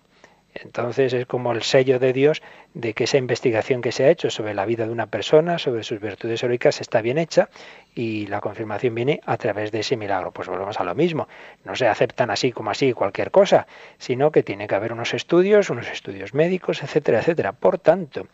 Entonces 0.55 1.13
es 1.13 1.27
como 1.27 1.53
el 1.53 1.63
sello 1.63 1.99
de 1.99 2.13
Dios 2.13 2.43
de 2.75 2.95
que 2.95 3.05
esa 3.05 3.19
investigación 3.19 3.83
que 3.83 3.93
se 3.93 4.05
ha 4.05 4.11
hecho 4.11 4.31
sobre 4.31 4.55
la 4.55 4.65
vida 4.65 4.87
de 4.87 4.93
una 4.93 5.07
persona, 5.07 5.59
sobre 5.59 5.85
sus 5.85 6.01
virtudes 6.01 6.43
heroicas, 6.43 6.81
está 6.81 7.01
bien 7.03 7.19
hecha 7.19 7.49
y 7.95 8.27
la 8.27 8.41
confirmación 8.41 8.95
viene 8.95 9.21
a 9.25 9.37
través 9.37 9.71
de 9.73 9.81
ese 9.81 9.97
milagro. 9.97 10.33
Pues 10.33 10.49
volvemos 10.49 10.81
a 10.81 10.85
lo 10.85 10.95
mismo. 10.95 11.29
No 11.65 11.77
se 11.77 11.87
aceptan 11.87 12.31
así 12.31 12.53
como 12.53 12.71
así 12.71 12.93
cualquier 12.93 13.31
cosa, 13.31 13.67
sino 13.99 14.33
que 14.33 14.43
tiene 14.43 14.67
que 14.67 14.75
haber 14.75 14.93
unos 14.93 15.15
estudios, 15.15 15.71
unos 15.71 15.89
estudios 15.91 16.35
médicos, 16.35 16.83
etcétera, 16.83 17.21
etcétera. 17.21 17.53
Por 17.53 17.79
tanto, 17.79 18.27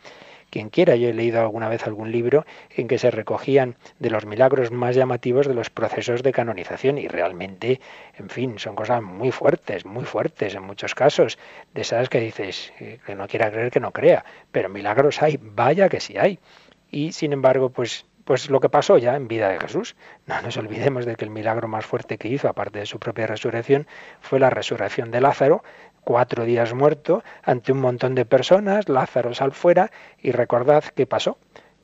quien 0.55 0.71
quiera. 0.71 0.95
Yo 0.95 1.09
he 1.09 1.13
leído 1.13 1.41
alguna 1.41 1.69
vez 1.69 1.85
algún 1.85 2.13
libro 2.13 2.47
en 2.71 2.87
que 2.87 2.97
se 2.97 3.11
recogían 3.11 3.75
de 3.99 4.09
los 4.09 4.25
milagros 4.25 4.71
más 4.71 4.95
llamativos 4.95 5.49
de 5.49 5.55
los 5.55 5.69
procesos 5.69 6.23
de 6.23 6.31
canonización 6.31 6.97
y 6.97 7.09
realmente, 7.09 7.81
en 8.17 8.31
fin, 8.31 8.61
son 8.61 8.77
cosas 8.77 9.03
muy 9.03 9.33
fuertes, 9.33 9.85
muy 9.85 10.05
fuertes 10.05 10.55
en 10.55 10.63
muchos 10.63 10.95
casos, 10.95 11.39
de 11.75 11.81
esas 11.81 12.09
que 12.09 12.21
dices, 12.21 12.73
eh, 12.79 13.01
que 13.05 13.17
no 13.17 13.27
quiera 13.27 13.51
creer 13.51 13.73
que 13.73 13.81
no 13.81 13.91
crea, 13.91 14.25
pero 14.53 14.69
milagros 14.69 15.21
hay, 15.23 15.41
vaya 15.43 15.89
que 15.89 15.99
sí 15.99 16.17
hay. 16.17 16.39
Y 16.89 17.11
sin 17.11 17.33
embargo, 17.33 17.71
pues 17.71 18.07
pues 18.25 18.49
lo 18.49 18.61
que 18.61 18.71
pasó 18.71 18.97
ya 18.97 19.17
en 19.17 19.29
vida 19.29 19.51
de 19.51 19.61
Jesús. 19.61 19.97
No 20.27 20.41
nos 20.41 20.57
olvidemos 20.57 21.05
de 21.05 21.15
que 21.17 21.25
el 21.25 21.31
milagro 21.31 21.69
más 21.69 21.85
fuerte 21.85 22.17
que 22.17 22.29
hizo, 22.29 22.49
aparte 22.49 22.79
de 22.79 22.87
su 22.87 22.99
propia 22.99 23.27
resurrección, 23.27 23.87
fue 24.21 24.41
la 24.41 24.49
resurrección 24.49 25.11
de 25.11 25.21
Lázaro, 25.21 25.63
cuatro 26.05 26.45
días 26.45 26.75
muerto, 26.75 27.25
ante 27.43 27.73
un 27.73 27.81
montón 27.81 28.15
de 28.15 28.25
personas, 28.25 28.89
Lázaro 28.89 29.35
sal 29.35 29.53
fuera, 29.53 29.91
y 30.19 30.33
recordad 30.33 30.85
qué 30.95 31.07
pasó, 31.07 31.39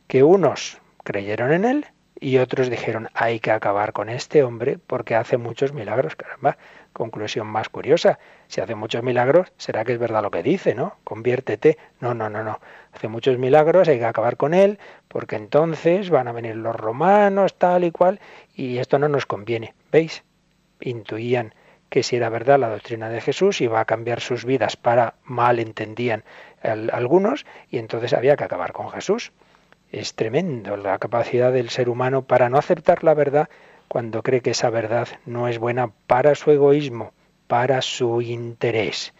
que 0.06 0.22
unos 0.22 0.78
creyeron 1.02 1.52
en 1.52 1.64
él 1.64 1.86
y 2.20 2.36
otros 2.36 2.68
dijeron, 2.68 3.08
hay 3.14 3.40
que 3.40 3.50
acabar 3.50 3.94
con 3.94 4.10
este 4.10 4.42
hombre 4.42 4.78
porque 4.78 5.14
hace 5.14 5.38
muchos 5.38 5.72
milagros, 5.72 6.16
caramba. 6.16 6.58
Conclusión 6.92 7.46
más 7.46 7.70
curiosa, 7.70 8.18
si 8.46 8.60
hace 8.60 8.74
muchos 8.74 9.02
milagros, 9.02 9.52
será 9.56 9.84
que 9.84 9.94
es 9.94 9.98
verdad 9.98 10.22
lo 10.22 10.30
que 10.30 10.42
dice, 10.42 10.74
¿no? 10.74 10.96
Conviértete. 11.04 11.78
No, 12.00 12.12
no, 12.12 12.28
no, 12.28 12.44
no. 12.44 12.60
Hace 12.92 13.08
muchos 13.08 13.38
milagros, 13.38 13.88
hay 13.88 13.98
que 13.98 14.04
acabar 14.04 14.36
con 14.36 14.52
él, 14.52 14.78
porque 15.08 15.36
entonces 15.36 16.10
van 16.10 16.28
a 16.28 16.32
venir 16.32 16.56
los 16.56 16.76
romanos, 16.76 17.56
tal 17.56 17.84
y 17.84 17.90
cual, 17.90 18.20
y 18.54 18.78
esto 18.78 18.98
no 18.98 19.08
nos 19.08 19.24
conviene. 19.24 19.72
¿Veis? 19.90 20.22
Intuían 20.80 21.54
que 21.90 22.04
si 22.04 22.16
era 22.16 22.28
verdad 22.28 22.58
la 22.58 22.70
doctrina 22.70 23.10
de 23.10 23.20
Jesús 23.20 23.60
iba 23.60 23.80
a 23.80 23.84
cambiar 23.84 24.20
sus 24.20 24.44
vidas 24.44 24.76
para 24.76 25.14
mal 25.24 25.58
entendían 25.58 26.24
algunos 26.62 27.44
y 27.68 27.78
entonces 27.78 28.12
había 28.14 28.36
que 28.36 28.44
acabar 28.44 28.72
con 28.72 28.90
Jesús. 28.90 29.32
Es 29.90 30.14
tremendo 30.14 30.76
la 30.76 30.98
capacidad 30.98 31.52
del 31.52 31.68
ser 31.68 31.88
humano 31.88 32.22
para 32.22 32.48
no 32.48 32.58
aceptar 32.58 33.02
la 33.02 33.14
verdad 33.14 33.48
cuando 33.88 34.22
cree 34.22 34.40
que 34.40 34.52
esa 34.52 34.70
verdad 34.70 35.08
no 35.26 35.48
es 35.48 35.58
buena 35.58 35.90
para 36.06 36.36
su 36.36 36.52
egoísmo, 36.52 37.12
para 37.48 37.82
su 37.82 38.22
interés. 38.22 39.12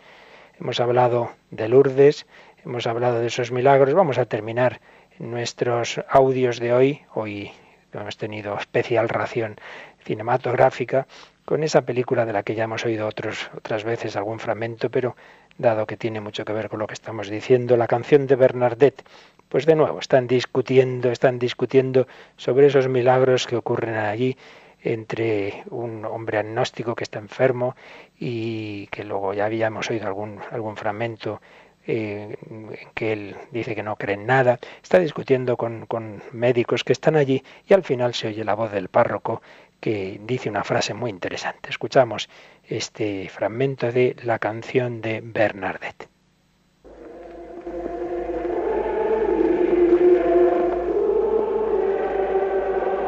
Hemos 0.60 0.78
hablado 0.78 1.32
de 1.50 1.68
Lourdes, 1.68 2.26
hemos 2.64 2.86
hablado 2.86 3.18
de 3.18 3.26
esos 3.26 3.50
milagros, 3.50 3.94
vamos 3.94 4.18
a 4.18 4.26
terminar 4.26 4.80
nuestros 5.18 6.00
audios 6.08 6.60
de 6.60 6.72
hoy, 6.72 7.02
hoy 7.14 7.50
hemos 7.92 8.16
tenido 8.16 8.56
especial 8.56 9.08
ración 9.08 9.56
cinematográfica 10.04 11.08
con 11.44 11.62
esa 11.62 11.82
película 11.82 12.24
de 12.26 12.32
la 12.32 12.42
que 12.42 12.54
ya 12.54 12.64
hemos 12.64 12.84
oído 12.84 13.06
otros, 13.06 13.50
otras 13.56 13.84
veces 13.84 14.16
algún 14.16 14.38
fragmento, 14.38 14.90
pero 14.90 15.16
dado 15.58 15.86
que 15.86 15.96
tiene 15.96 16.20
mucho 16.20 16.44
que 16.44 16.52
ver 16.52 16.68
con 16.68 16.78
lo 16.78 16.86
que 16.86 16.94
estamos 16.94 17.28
diciendo, 17.28 17.76
la 17.76 17.86
canción 17.86 18.26
de 18.26 18.36
Bernadette, 18.36 19.04
pues 19.48 19.66
de 19.66 19.74
nuevo 19.74 19.98
están 19.98 20.26
discutiendo, 20.26 21.10
están 21.10 21.38
discutiendo 21.38 22.06
sobre 22.36 22.68
esos 22.68 22.88
milagros 22.88 23.46
que 23.46 23.56
ocurren 23.56 23.96
allí 23.96 24.36
entre 24.82 25.64
un 25.70 26.04
hombre 26.04 26.38
agnóstico 26.38 26.94
que 26.94 27.04
está 27.04 27.18
enfermo 27.18 27.76
y 28.18 28.86
que 28.86 29.04
luego 29.04 29.34
ya 29.34 29.46
habíamos 29.46 29.90
oído 29.90 30.06
algún, 30.06 30.40
algún 30.50 30.76
fragmento 30.76 31.40
eh, 31.86 32.36
en 32.48 32.70
que 32.94 33.12
él 33.12 33.36
dice 33.50 33.74
que 33.74 33.82
no 33.82 33.96
cree 33.96 34.14
en 34.14 34.26
nada, 34.26 34.58
está 34.82 34.98
discutiendo 34.98 35.56
con, 35.56 35.86
con 35.86 36.22
médicos 36.32 36.84
que 36.84 36.92
están 36.92 37.16
allí 37.16 37.42
y 37.66 37.74
al 37.74 37.82
final 37.82 38.14
se 38.14 38.28
oye 38.28 38.44
la 38.44 38.54
voz 38.54 38.70
del 38.70 38.88
párroco 38.88 39.42
que 39.80 40.20
dice 40.22 40.48
una 40.48 40.64
frase 40.64 40.94
muy 40.94 41.10
interesante. 41.10 41.70
Escuchamos 41.70 42.28
este 42.64 43.28
fragmento 43.28 43.90
de 43.90 44.16
la 44.22 44.38
canción 44.38 45.00
de 45.00 45.20
Bernadette. 45.22 46.08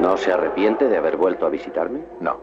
¿No 0.00 0.16
se 0.16 0.32
arrepiente 0.32 0.88
de 0.88 0.96
haber 0.96 1.16
vuelto 1.16 1.46
a 1.46 1.50
visitarme? 1.50 2.00
No. 2.20 2.40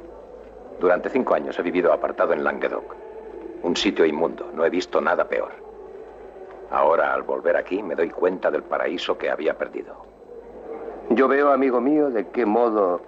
Durante 0.80 1.10
cinco 1.10 1.36
años 1.36 1.60
he 1.60 1.62
vivido 1.62 1.92
apartado 1.92 2.32
en 2.32 2.44
Languedoc. 2.44 2.96
Un 3.64 3.76
sitio 3.76 4.06
inmundo. 4.06 4.50
No 4.54 4.66
he 4.66 4.70
visto 4.70 5.02
nada 5.02 5.28
peor. 5.28 5.52
Ahora, 6.72 7.14
al 7.14 7.24
volver 7.24 7.58
aquí, 7.58 7.84
me 7.84 7.96
doy 7.96 8.12
cuenta 8.12 8.50
del 8.50 8.64
paraíso 8.64 9.18
que 9.18 9.30
había 9.30 9.58
perdido. 9.58 10.06
Yo 11.10 11.28
veo, 11.28 11.52
amigo 11.52 11.82
mío, 11.82 12.10
de 12.10 12.28
qué 12.30 12.46
modo 12.46 13.02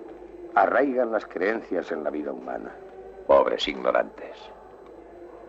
arraigan 0.55 1.11
las 1.11 1.25
creencias 1.25 1.91
en 1.91 2.03
la 2.03 2.09
vida 2.09 2.31
humana. 2.31 2.71
Pobres 3.27 3.67
ignorantes. 3.67 4.37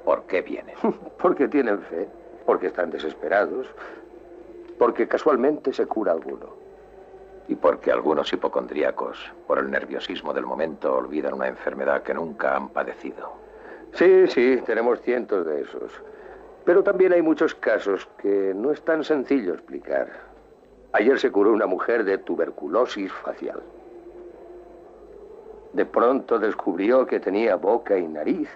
¿Por 0.05 0.25
qué 0.25 0.43
vienen? 0.43 0.77
porque 1.21 1.49
tienen 1.49 1.81
fe, 1.83 2.09
porque 2.47 2.69
están 2.69 2.91
desesperados, 2.91 3.67
porque 4.79 5.07
casualmente 5.09 5.73
se 5.73 5.87
cura 5.87 6.13
alguno. 6.13 6.61
Y 7.49 7.57
porque 7.57 7.91
algunos 7.91 8.33
hipocondríacos, 8.33 9.33
por 9.47 9.59
el 9.59 9.71
nerviosismo 9.71 10.33
del 10.33 10.47
momento, 10.47 10.95
olvidan 10.95 11.35
una 11.35 11.49
enfermedad 11.49 12.03
que 12.03 12.15
nunca 12.15 12.57
han 12.57 12.69
padecido. 12.69 13.33
Sí, 13.95 14.27
sí, 14.29 14.63
tenemos 14.65 15.01
cientos 15.03 15.45
de 15.45 15.63
esos. 15.63 15.93
Pero 16.65 16.83
también 16.83 17.13
hay 17.13 17.23
muchos 17.23 17.55
casos 17.55 18.09
que 18.19 18.53
no 18.55 18.71
es 18.71 18.81
tan 18.83 19.03
sencillo 19.03 19.55
explicar. 19.55 20.09
Ayer 20.93 21.19
se 21.19 21.31
curó 21.33 21.53
una 21.53 21.67
mujer 21.67 22.05
de 22.05 22.19
tuberculosis 22.19 23.13
facial. 23.13 23.61
De 25.73 25.87
pronto 25.87 26.39
descubrió 26.39 27.07
que 27.07 27.21
tenía 27.21 27.57
boca 27.57 27.97
y 27.97 28.07
nariz, 28.07 28.49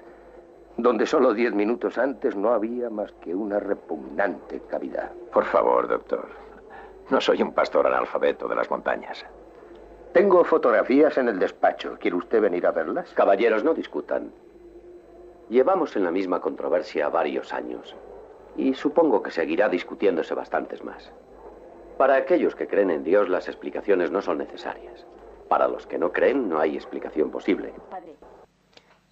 donde 0.77 1.07
solo 1.07 1.33
diez 1.33 1.55
minutos 1.55 1.97
antes 1.97 2.37
no 2.37 2.53
había 2.53 2.91
más 2.91 3.13
que 3.13 3.35
una 3.35 3.59
repugnante 3.59 4.61
cavidad. 4.69 5.11
Por 5.33 5.45
favor, 5.45 5.89
doctor. 5.89 6.29
No 7.09 7.21
soy 7.21 7.41
un 7.41 7.53
pastor 7.53 7.87
analfabeto 7.87 8.49
de 8.49 8.57
las 8.57 8.71
montañas. 8.71 9.25
Tengo 10.13 10.45
fotografías 10.45 11.17
en 11.19 11.29
el 11.29 11.39
despacho. 11.39 11.97
¿Quiere 11.99 12.17
usted 12.17 12.41
venir 12.41 12.67
a 12.67 12.73
verlas? 12.73 13.13
Caballeros, 13.15 13.65
no 13.65 13.75
discutan. 13.75 14.31
Llevamos 15.49 15.95
en 15.97 16.05
la 16.05 16.11
misma 16.11 16.41
controversia 16.41 17.09
varios 17.09 17.53
años 17.53 17.95
y 18.57 18.75
supongo 18.75 19.23
que 19.23 19.31
seguirá 19.31 19.69
discutiéndose 19.69 20.35
bastantes 20.35 20.83
más. 20.83 21.11
Para 21.97 22.17
aquellos 22.17 22.55
que 22.55 22.67
creen 22.67 22.91
en 22.91 23.05
Dios, 23.05 23.29
las 23.29 23.49
explicaciones 23.49 24.11
no 24.11 24.21
son 24.21 24.39
necesarias. 24.39 25.07
Para 25.49 25.69
los 25.69 25.87
que 25.87 25.99
no 25.99 26.13
creen 26.13 26.49
no 26.49 26.59
hay 26.61 26.75
explicación 26.77 27.31
posible. 27.31 27.73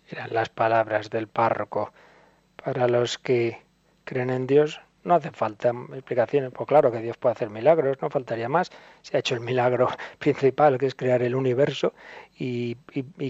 Eran 0.08 0.32
las 0.32 0.48
palabras 0.48 1.10
del 1.10 1.28
párroco. 1.28 1.92
Para 2.62 2.88
los 2.88 3.18
que 3.18 3.62
creen 4.04 4.30
en 4.30 4.46
Dios 4.46 4.80
no 5.04 5.14
hace 5.14 5.30
falta 5.30 5.72
explicaciones. 5.92 6.50
Pues 6.52 6.66
claro 6.66 6.90
que 6.90 6.98
Dios 6.98 7.16
puede 7.16 7.34
hacer 7.34 7.50
milagros, 7.50 7.98
no 8.00 8.10
faltaría 8.10 8.48
más. 8.48 8.70
Se 9.02 9.16
ha 9.16 9.20
hecho 9.20 9.34
el 9.34 9.40
milagro 9.40 9.88
principal, 10.18 10.78
que 10.78 10.86
es 10.86 10.94
crear 10.94 11.22
el 11.22 11.34
universo 11.34 11.92
y, 12.36 12.76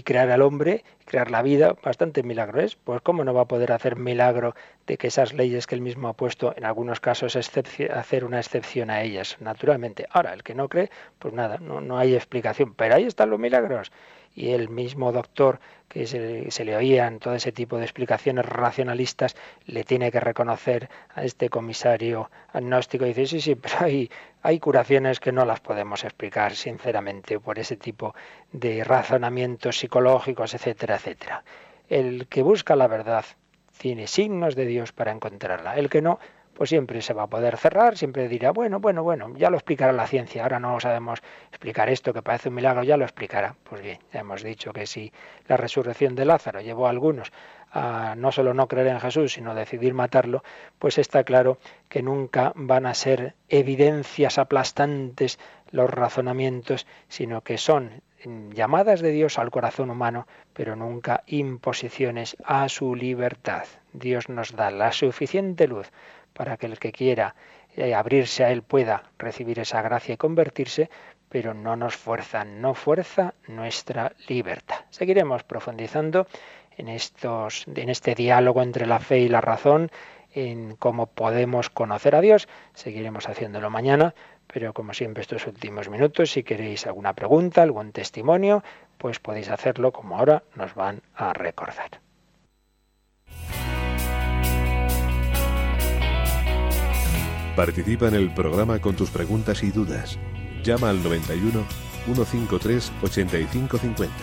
crear 0.03 0.29
al 0.31 0.41
hombre, 0.41 0.83
crear 1.05 1.31
la 1.31 1.41
vida. 1.41 1.75
Bastante 1.83 2.23
milagro 2.23 2.61
es. 2.61 2.75
Pues 2.75 3.01
cómo 3.01 3.23
no 3.23 3.33
va 3.33 3.41
a 3.41 3.47
poder 3.47 3.71
hacer 3.71 3.95
milagro 3.95 4.55
de 4.87 4.97
que 4.97 5.07
esas 5.07 5.33
leyes 5.33 5.67
que 5.67 5.75
él 5.75 5.81
mismo 5.81 6.07
ha 6.07 6.13
puesto, 6.13 6.53
en 6.55 6.65
algunos 6.65 6.99
casos, 6.99 7.35
hacer 7.35 8.25
una 8.25 8.39
excepción 8.39 8.89
a 8.89 9.01
ellas, 9.01 9.37
naturalmente. 9.39 10.07
Ahora, 10.09 10.33
el 10.33 10.43
que 10.43 10.55
no 10.55 10.69
cree, 10.69 10.89
pues 11.19 11.33
nada, 11.33 11.57
no 11.57 11.97
hay 11.97 12.15
explicación. 12.15 12.73
Pero 12.73 12.95
ahí 12.95 13.03
están 13.03 13.29
los 13.29 13.39
milagros 13.39 13.91
y 14.35 14.51
el 14.51 14.69
mismo 14.69 15.11
doctor 15.11 15.59
que 15.87 16.05
se, 16.07 16.65
le 16.65 16.75
oían 16.75 17.19
todo 17.19 17.35
ese 17.35 17.53
tipo 17.53 17.77
de 17.77 17.83
explicaciones 17.83 18.45
racionalistas, 18.45 19.35
le 19.65 19.83
tiene 19.85 20.11
que 20.11 20.19
reconocer 20.19 20.89
a 21.13 21.23
este 21.23 21.49
comisario 21.49 22.29
agnóstico 22.51 23.05
y 23.05 23.13
dice, 23.13 23.27
sí, 23.27 23.39
sí, 23.41 23.55
pero 23.55 23.75
hay, 23.79 24.11
hay 24.41 24.59
curaciones 24.59 25.19
que 25.21 25.31
no 25.31 25.45
las 25.45 25.61
podemos 25.61 26.03
explicar 26.03 26.53
sinceramente 26.55 27.39
por 27.39 27.59
ese 27.59 27.77
tipo 27.77 28.13
de 28.51 28.83
razonamientos 28.83 29.79
psicológicos, 29.79 30.53
etcétera, 30.53 30.95
etcétera. 30.95 31.43
El 31.87 32.27
que 32.27 32.41
busca 32.41 32.75
la 32.75 32.87
verdad 32.87 33.23
tiene 33.77 34.07
signos 34.07 34.55
de 34.55 34.65
Dios 34.65 34.91
para 34.91 35.11
encontrarla. 35.11 35.77
El 35.77 35.89
que 35.89 36.01
no, 36.01 36.19
pues 36.55 36.69
siempre 36.69 37.01
se 37.01 37.13
va 37.13 37.23
a 37.23 37.27
poder 37.27 37.57
cerrar, 37.57 37.97
siempre 37.97 38.27
dirá, 38.29 38.51
bueno, 38.51 38.79
bueno, 38.79 39.03
bueno, 39.03 39.33
ya 39.35 39.49
lo 39.49 39.57
explicará 39.57 39.91
la 39.91 40.07
ciencia, 40.07 40.43
ahora 40.43 40.59
no 40.59 40.79
sabemos 40.79 41.21
explicar 41.49 41.89
esto 41.89 42.13
que 42.13 42.21
parece 42.21 42.49
un 42.49 42.55
milagro, 42.55 42.83
ya 42.83 42.97
lo 42.97 43.03
explicará. 43.03 43.55
Pues 43.63 43.81
bien, 43.81 43.99
ya 44.13 44.21
hemos 44.21 44.41
dicho 44.41 44.71
que 44.71 44.87
si 44.87 45.11
la 45.47 45.57
resurrección 45.57 46.15
de 46.15 46.25
Lázaro 46.25 46.61
llevó 46.61 46.87
a 46.87 46.91
algunos 46.91 47.31
a 47.71 48.15
no 48.15 48.31
solo 48.31 48.53
no 48.53 48.69
creer 48.69 48.87
en 48.87 49.01
Jesús, 49.01 49.33
sino 49.33 49.53
decidir 49.53 49.93
matarlo, 49.93 50.43
pues 50.79 50.97
está 50.97 51.25
claro 51.25 51.57
que 51.89 52.01
nunca 52.01 52.53
van 52.55 52.85
a 52.85 52.93
ser 52.93 53.35
evidencias 53.49 54.37
aplastantes 54.37 55.37
los 55.71 55.89
razonamientos, 55.89 56.87
sino 57.09 57.41
que 57.41 57.57
son 57.57 58.01
llamadas 58.53 59.01
de 59.01 59.11
Dios 59.11 59.37
al 59.37 59.51
corazón 59.51 59.89
humano, 59.89 60.25
pero 60.53 60.77
nunca 60.77 61.23
imposiciones 61.27 62.37
a 62.45 62.69
su 62.69 62.95
libertad. 62.95 63.65
Dios 63.91 64.29
nos 64.29 64.55
da 64.55 64.71
la 64.71 64.93
suficiente 64.93 65.67
luz 65.67 65.91
para 66.35 66.57
que 66.57 66.67
el 66.67 66.77
que 66.77 66.91
quiera 66.91 67.33
eh, 67.75 67.95
abrirse 67.95 68.43
a 68.43 68.51
Él 68.51 68.61
pueda 68.61 69.03
recibir 69.17 69.59
esa 69.59 69.81
gracia 69.81 70.13
y 70.13 70.17
convertirse, 70.17 70.89
pero 71.29 71.53
no 71.53 71.75
nos 71.75 71.95
fuerza, 71.95 72.45
no 72.45 72.75
fuerza 72.75 73.33
nuestra 73.47 74.13
libertad. 74.27 74.81
Seguiremos 74.89 75.43
profundizando 75.43 76.27
en, 76.77 76.89
estos, 76.89 77.65
en 77.67 77.89
este 77.89 78.13
diálogo 78.15 78.61
entre 78.61 78.85
la 78.85 78.99
fe 78.99 79.19
y 79.19 79.29
la 79.29 79.41
razón, 79.41 79.89
en 80.33 80.75
cómo 80.75 81.07
podemos 81.07 81.69
conocer 81.69 82.15
a 82.15 82.21
Dios. 82.21 82.47
Seguiremos 82.73 83.27
haciéndolo 83.29 83.69
mañana, 83.69 84.13
pero 84.47 84.73
como 84.73 84.93
siempre 84.93 85.21
estos 85.21 85.47
últimos 85.47 85.89
minutos, 85.89 86.31
si 86.31 86.43
queréis 86.43 86.85
alguna 86.85 87.13
pregunta, 87.13 87.61
algún 87.61 87.93
testimonio, 87.93 88.63
pues 88.97 89.19
podéis 89.19 89.49
hacerlo 89.49 89.91
como 89.91 90.17
ahora 90.17 90.43
nos 90.55 90.75
van 90.75 91.01
a 91.15 91.33
recordar. 91.33 92.04
Participa 97.55 98.09
en 98.09 98.15
el 98.15 98.33
programa 98.33 98.79
con 98.79 98.97
tus 98.97 99.09
preguntas 99.09 99.63
y 99.63 99.71
dudas. 99.71 100.19
Llama 100.61 100.89
al 100.89 101.01
91 101.01 101.63
153 102.03 102.91
8550. 103.01 104.13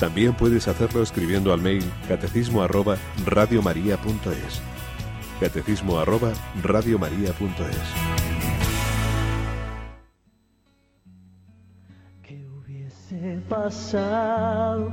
También 0.00 0.34
puedes 0.34 0.66
hacerlo 0.66 1.02
escribiendo 1.02 1.52
al 1.52 1.60
mail 1.60 1.84
catecismo 2.08 2.62
arroba 2.62 2.96
radiomaria.es. 3.24 4.60
Catecismo 5.38 6.00
arroba 6.00 6.32
radiomaria.es. 6.60 7.78
¿Qué 12.22 12.44
hubiese 12.46 13.40
pasado 13.48 14.92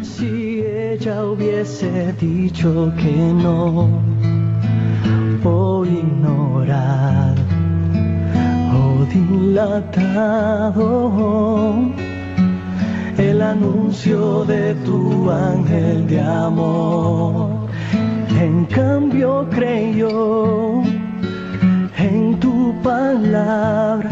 si 0.00 0.62
ella 0.62 1.22
hubiese 1.22 2.14
dicho 2.14 2.90
que 2.96 3.12
no? 3.12 4.35
Ignorar 5.84 7.34
o 8.74 9.04
dilatado 9.14 10.90
el 13.18 13.42
anuncio 13.42 14.44
de 14.44 14.74
tu 14.86 15.30
ángel 15.30 16.06
de 16.06 16.20
amor. 16.20 17.50
En 18.38 18.66
cambio 18.66 19.46
creyó 19.50 20.82
en 21.96 22.38
tu 22.40 22.74
palabra 22.82 24.10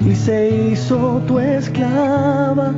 y 0.00 0.14
se 0.14 0.70
hizo 0.70 1.22
tu 1.26 1.38
esclava 1.38 2.72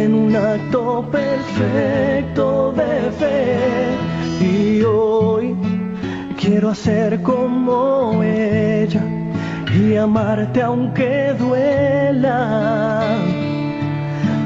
en 0.00 0.14
un 0.14 0.36
acto 0.36 1.04
perfecto 1.10 2.72
de 2.72 3.10
fe. 3.18 3.58
Y 4.40 4.82
hoy 4.82 5.56
Quiero 6.44 6.74
ser 6.74 7.22
como 7.22 8.22
ella 8.22 9.02
y 9.74 9.96
amarte 9.96 10.60
aunque 10.60 11.32
duela 11.38 13.00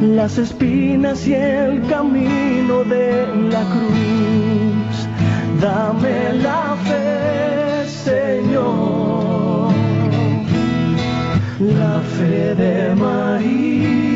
las 0.00 0.38
espinas 0.38 1.26
y 1.26 1.34
el 1.34 1.84
camino 1.88 2.84
de 2.84 3.26
la 3.50 3.62
cruz. 3.72 5.08
Dame 5.60 6.34
la 6.34 6.76
fe, 6.84 7.88
Señor, 7.88 9.72
la 11.58 12.00
fe 12.16 12.54
de 12.54 12.94
María. 12.94 14.07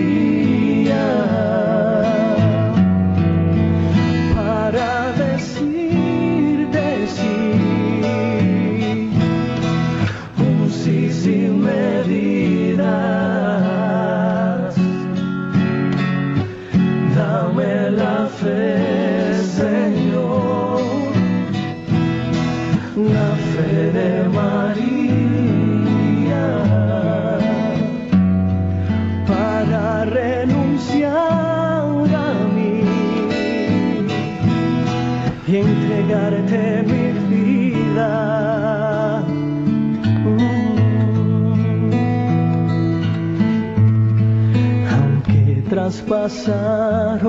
Pasaron 46.00 47.28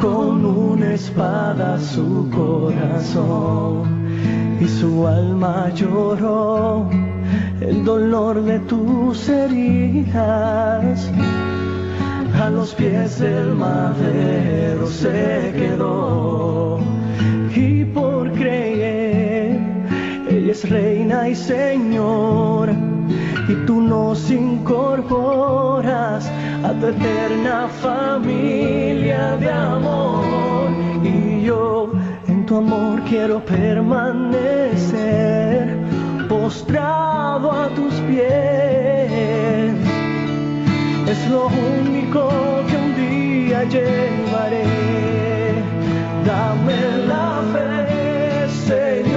con 0.00 0.44
una 0.44 0.94
espada 0.94 1.78
su 1.78 2.28
corazón 2.30 3.82
y 4.60 4.66
su 4.66 5.06
alma 5.06 5.70
lloró 5.74 6.88
el 7.60 7.84
dolor 7.84 8.42
de 8.42 8.58
tus 8.60 9.28
heridas. 9.28 11.10
A 12.40 12.48
los 12.48 12.74
pies 12.74 13.18
del 13.18 13.54
madero 13.54 14.86
se 14.86 15.52
quedó 15.54 16.80
y 17.54 17.84
por 17.84 18.32
creer 18.32 19.60
ella 20.30 20.52
es 20.52 20.70
reina 20.70 21.28
y 21.28 21.34
señor 21.34 22.89
y 23.50 23.54
tú 23.66 23.80
nos 23.80 24.30
incorporas 24.30 26.30
a 26.62 26.72
tu 26.78 26.86
eterna 26.86 27.66
familia 27.82 29.36
de 29.38 29.50
amor. 29.50 30.70
Y 31.02 31.42
yo 31.42 31.90
en 32.28 32.46
tu 32.46 32.58
amor 32.58 33.02
quiero 33.08 33.44
permanecer 33.44 35.76
postrado 36.28 37.50
a 37.50 37.68
tus 37.70 37.92
pies. 38.08 39.74
Es 41.08 41.28
lo 41.28 41.48
único 41.48 42.28
que 42.68 42.76
un 42.76 42.94
día 42.94 43.64
llevaré. 43.64 44.62
Dame 46.24 46.98
la 47.08 47.42
fe, 47.52 48.48
Señor, 48.68 49.09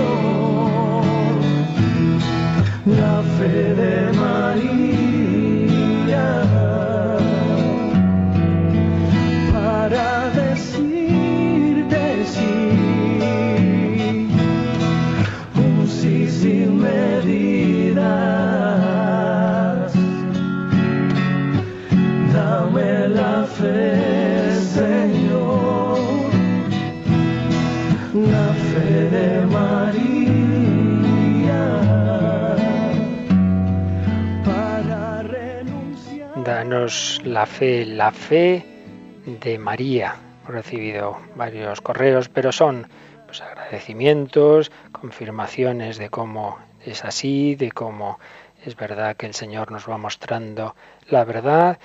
fe 3.38 3.74
de 3.76 5.03
la 37.24 37.46
fe, 37.46 37.86
la 37.86 38.12
fe 38.12 38.66
de 39.26 39.60
María. 39.60 40.16
Recibido 40.48 41.18
varios 41.36 41.82
correos, 41.82 42.30
pero 42.30 42.52
son 42.52 42.88
pues, 43.26 43.42
agradecimientos, 43.42 44.72
confirmaciones 44.92 45.98
de 45.98 46.10
cómo 46.10 46.58
es 46.84 47.06
así, 47.06 47.56
de 47.56 47.72
cómo 47.72 48.20
es 48.66 48.76
verdad 48.76 49.16
que 49.16 49.28
el 49.28 49.36
Señor 49.36 49.72
nos 49.72 49.88
va 49.88 49.98
mostrando 49.98 50.76
la 51.10 51.24
verdad. 51.26 51.78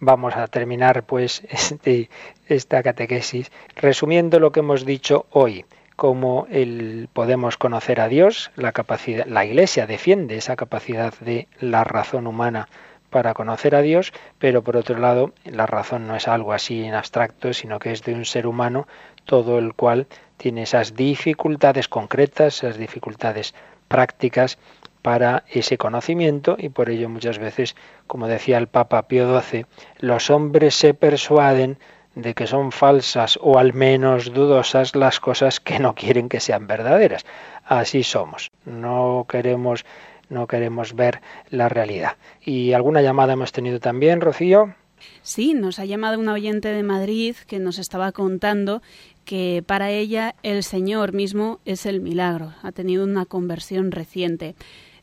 Vamos 0.00 0.36
a 0.36 0.48
terminar 0.48 1.04
pues 1.04 1.42
este, 1.48 2.10
esta 2.48 2.82
catequesis 2.82 3.52
resumiendo 3.76 4.40
lo 4.40 4.50
que 4.50 4.60
hemos 4.60 4.84
dicho 4.84 5.26
hoy 5.30 5.64
cómo 5.94 6.48
el, 6.50 7.08
podemos 7.12 7.56
conocer 7.56 8.00
a 8.00 8.08
Dios, 8.08 8.50
la 8.56 8.72
capacidad, 8.72 9.24
la 9.26 9.44
Iglesia 9.44 9.86
defiende 9.86 10.36
esa 10.36 10.56
capacidad 10.56 11.14
de 11.20 11.46
la 11.60 11.84
razón 11.84 12.26
humana 12.26 12.68
para 13.12 13.34
conocer 13.34 13.76
a 13.76 13.82
Dios, 13.82 14.12
pero 14.40 14.62
por 14.62 14.76
otro 14.76 14.98
lado 14.98 15.32
la 15.44 15.66
razón 15.66 16.08
no 16.08 16.16
es 16.16 16.26
algo 16.26 16.52
así 16.52 16.82
en 16.82 16.94
abstracto, 16.94 17.52
sino 17.52 17.78
que 17.78 17.92
es 17.92 18.02
de 18.02 18.14
un 18.14 18.24
ser 18.24 18.48
humano 18.48 18.88
todo 19.24 19.60
el 19.60 19.74
cual 19.74 20.08
tiene 20.36 20.62
esas 20.62 20.96
dificultades 20.96 21.86
concretas, 21.86 22.56
esas 22.56 22.76
dificultades 22.76 23.54
prácticas 23.86 24.58
para 25.02 25.44
ese 25.48 25.78
conocimiento 25.78 26.56
y 26.58 26.70
por 26.70 26.90
ello 26.90 27.08
muchas 27.08 27.38
veces, 27.38 27.76
como 28.06 28.26
decía 28.26 28.58
el 28.58 28.66
Papa 28.66 29.02
Pío 29.02 29.40
XII, 29.40 29.66
los 29.98 30.30
hombres 30.30 30.74
se 30.74 30.94
persuaden 30.94 31.78
de 32.14 32.34
que 32.34 32.46
son 32.46 32.72
falsas 32.72 33.38
o 33.40 33.58
al 33.58 33.72
menos 33.72 34.32
dudosas 34.32 34.94
las 34.94 35.20
cosas 35.20 35.60
que 35.60 35.78
no 35.78 35.94
quieren 35.94 36.28
que 36.28 36.40
sean 36.40 36.66
verdaderas. 36.66 37.24
Así 37.64 38.02
somos. 38.02 38.50
No 38.64 39.26
queremos 39.28 39.84
no 40.32 40.46
queremos 40.46 40.94
ver 40.94 41.20
la 41.50 41.68
realidad. 41.68 42.16
¿Y 42.44 42.72
alguna 42.72 43.02
llamada 43.02 43.34
hemos 43.34 43.52
tenido 43.52 43.78
también, 43.78 44.20
Rocío? 44.20 44.74
Sí, 45.22 45.54
nos 45.54 45.78
ha 45.78 45.84
llamado 45.84 46.18
una 46.18 46.32
oyente 46.32 46.68
de 46.68 46.82
Madrid 46.82 47.36
que 47.46 47.58
nos 47.58 47.78
estaba 47.78 48.12
contando 48.12 48.82
que 49.24 49.62
para 49.66 49.90
ella 49.90 50.34
el 50.42 50.62
Señor 50.62 51.12
mismo 51.12 51.60
es 51.64 51.86
el 51.86 52.00
milagro, 52.00 52.52
ha 52.62 52.72
tenido 52.72 53.04
una 53.04 53.26
conversión 53.26 53.92
reciente. 53.92 54.54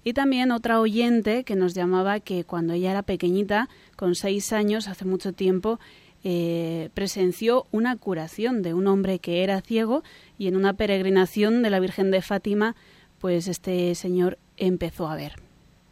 Y 0.04 0.14
también 0.14 0.52
otra 0.52 0.80
oyente 0.80 1.44
que 1.44 1.56
nos 1.56 1.74
llamaba 1.74 2.20
que 2.20 2.44
cuando 2.46 2.74
ella 2.74 2.92
era 2.92 3.04
pequeñita, 3.04 3.70
con 3.96 4.16
seis 4.16 4.54
años, 4.54 4.88
hace 4.88 5.06
mucho 5.06 5.34
tiempo, 5.34 5.80
eh, 6.24 6.90
presenció 6.94 7.68
una 7.72 7.96
curación 7.96 8.62
de 8.62 8.74
un 8.74 8.88
hombre 8.88 9.20
que 9.20 9.44
era 9.44 9.62
ciego 9.62 10.04
y 10.38 10.48
en 10.48 10.56
una 10.56 10.74
peregrinación 10.74 11.62
de 11.64 11.70
la 11.70 11.80
Virgen 11.80 12.12
de 12.12 12.22
Fátima, 12.22 12.76
pues 13.20 13.48
este 13.48 13.96
señor 13.96 14.38
empezó 14.60 15.08
a 15.08 15.16
ver. 15.16 15.34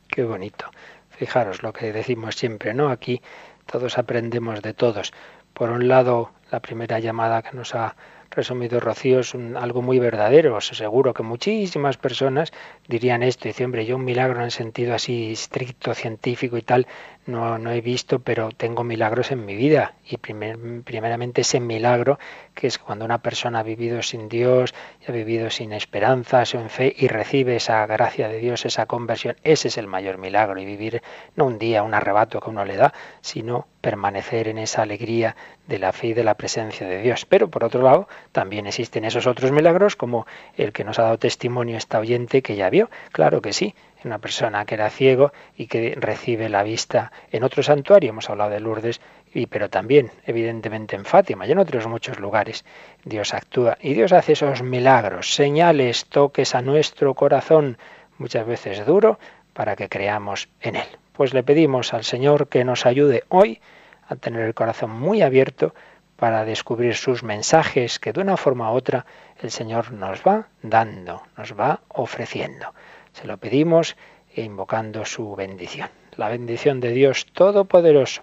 Qué 0.08 0.24
bonito. 0.24 0.66
Fijaros 1.10 1.64
lo 1.64 1.74
que 1.74 1.92
decimos 1.92 2.36
siempre, 2.36 2.74
¿no? 2.74 2.90
Aquí 2.90 3.22
todos 3.66 3.98
aprendemos 3.98 4.62
de 4.62 4.74
todos. 4.74 5.14
Por 5.54 5.72
un 5.72 5.88
lado, 5.88 6.32
la 6.52 6.62
primera 6.62 7.00
llamada 7.00 7.42
que 7.42 7.58
nos 7.58 7.74
ha 7.76 7.96
resumido 8.30 8.80
Rocío 8.80 9.20
es 9.22 9.34
algo 9.56 9.82
muy 9.82 10.00
verdadero. 10.00 10.62
Seguro 10.62 11.14
que 11.14 11.24
muchísimas 11.24 11.98
personas 11.98 12.52
dirían 12.88 13.24
esto. 13.24 13.48
Dice, 13.48 13.66
hombre, 13.66 13.86
yo 13.86 13.96
un 13.96 14.06
milagro 14.06 14.44
en 14.44 14.52
sentido 14.52 14.94
así 14.94 15.32
estricto, 15.32 15.94
científico 15.94 16.58
y 16.58 16.62
tal, 16.62 16.88
no, 17.28 17.58
no 17.58 17.72
he 17.72 17.82
visto, 17.82 18.20
pero 18.20 18.50
tengo 18.52 18.84
milagros 18.84 19.32
en 19.32 19.46
mi 19.46 19.56
vida. 19.56 19.94
Y 20.06 20.18
primeramente 20.18 21.42
ese 21.42 21.60
milagro 21.60 22.18
que 22.54 22.68
es 22.68 22.80
cuando 22.80 23.06
una 23.06 23.22
persona 23.22 23.60
ha 23.60 23.64
vivido 23.64 24.02
sin 24.02 24.30
Dios, 24.30 24.74
ha 25.08 25.12
vivido 25.12 25.50
sin 25.50 25.74
esperanza, 25.74 26.46
sin 26.46 26.70
fe 26.70 26.96
y 26.98 27.08
recibe 27.08 27.58
esa 27.58 27.86
gracia 27.86 28.28
de 28.28 28.40
Dios, 28.40 28.66
esa 28.66 28.86
conversión, 28.86 29.36
ese 29.44 29.68
es 29.68 29.78
el 29.78 29.88
mayor 29.88 30.18
milagro. 30.18 30.60
Y 30.60 30.66
vivir 30.66 31.02
no 31.36 31.46
un 31.46 31.60
día, 31.60 31.84
un 31.84 31.94
arrebato 31.94 32.40
que 32.40 32.50
uno 32.50 32.66
le 32.66 32.78
da, 32.78 32.94
sino 33.22 33.68
permanecer 33.82 34.48
en 34.48 34.58
esa 34.58 34.82
alegría 34.82 35.36
de 35.68 35.80
la 35.80 35.94
fe 35.94 36.08
y 36.08 36.14
de 36.14 36.24
la 36.24 36.36
presencia 36.36 36.88
de 36.88 37.02
Dios. 37.02 37.26
Pero 37.26 37.50
por 37.50 37.64
otro 37.64 37.82
lado, 37.82 38.08
también 38.32 38.68
existen 38.68 39.06
esos 39.06 39.28
otros 39.28 39.52
milagros 39.52 39.96
como 39.96 40.26
el 40.56 40.72
que 40.74 40.84
nos 40.84 40.98
ha 41.00 41.04
dado 41.04 41.20
testimonio 41.20 41.78
esta 41.78 42.00
oyente 42.00 42.42
que 42.42 42.56
ya 42.56 42.70
vio. 42.70 42.90
Claro 43.12 43.42
que 43.42 43.54
sí, 43.54 43.76
una 44.08 44.20
persona 44.20 44.66
que 44.66 44.76
era 44.76 44.90
ciego 44.90 45.32
y 45.56 45.68
que 45.68 45.96
recibe 46.00 46.50
la 46.50 46.64
vista 46.64 47.12
en 47.32 47.44
otro 47.44 47.62
santuario, 47.62 48.10
hemos 48.10 48.30
hablado 48.30 48.52
de 48.52 48.60
Lourdes, 48.60 49.02
y, 49.34 49.46
pero 49.48 49.70
también 49.70 50.12
evidentemente 50.26 50.96
en 50.96 51.06
Fátima 51.06 51.46
y 51.46 51.52
en 51.52 51.60
otros 51.60 51.86
muchos 51.88 52.20
lugares 52.20 52.66
Dios 53.04 53.34
actúa 53.34 53.78
y 53.82 53.94
Dios 53.94 54.14
hace 54.14 54.34
esos 54.34 54.64
milagros, 54.64 55.36
señales, 55.36 56.06
toques 56.06 56.56
a 56.56 56.62
nuestro 56.62 57.14
corazón, 57.14 57.78
muchas 58.18 58.48
veces 58.48 58.86
duro, 58.86 59.20
para 59.54 59.76
que 59.76 59.90
creamos 59.90 60.50
en 60.62 60.78
Él. 60.78 60.88
Pues 61.14 61.34
le 61.34 61.44
pedimos 61.44 61.94
al 61.94 62.04
Señor 62.04 62.48
que 62.48 62.64
nos 62.64 62.86
ayude 62.86 63.24
hoy 63.30 63.60
a 64.08 64.16
tener 64.16 64.42
el 64.42 64.54
corazón 64.54 64.92
muy 64.92 65.22
abierto 65.22 65.74
para 66.16 66.46
descubrir 66.46 66.96
sus 66.96 67.24
mensajes 67.24 68.00
que 68.00 68.14
de 68.14 68.22
una 68.22 68.38
forma 68.38 68.72
u 68.72 68.76
otra 68.76 69.06
el 69.42 69.52
Señor 69.52 69.92
nos 69.92 70.22
va 70.22 70.48
dando, 70.62 71.24
nos 71.38 71.58
va 71.58 71.82
ofreciendo. 71.90 72.74
Se 73.18 73.26
lo 73.26 73.38
pedimos 73.38 73.98
invocando 74.36 75.04
su 75.04 75.36
bendición. 75.36 75.90
La 76.18 76.30
bendición 76.30 76.80
de 76.80 76.92
Dios 76.92 77.26
Todopoderoso, 77.26 78.22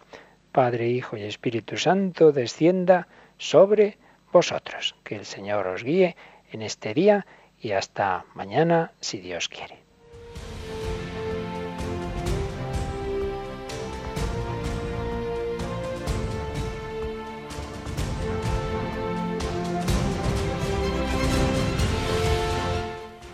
Padre, 0.53 0.87
Hijo 0.87 1.17
y 1.17 1.25
Espíritu 1.25 1.77
Santo, 1.79 2.31
descienda 2.31 3.09
sobre 3.37 3.99
vosotros. 4.31 4.95
Que 5.03 5.17
el 5.17 5.25
Señor 5.25 5.67
os 5.67 5.83
guíe 5.83 6.15
en 6.53 6.63
este 6.63 6.95
día 6.95 7.27
y 7.61 7.73
hasta 7.73 8.25
mañana, 8.35 8.93
si 9.01 9.19
Dios 9.19 9.49
quiere. 9.49 9.84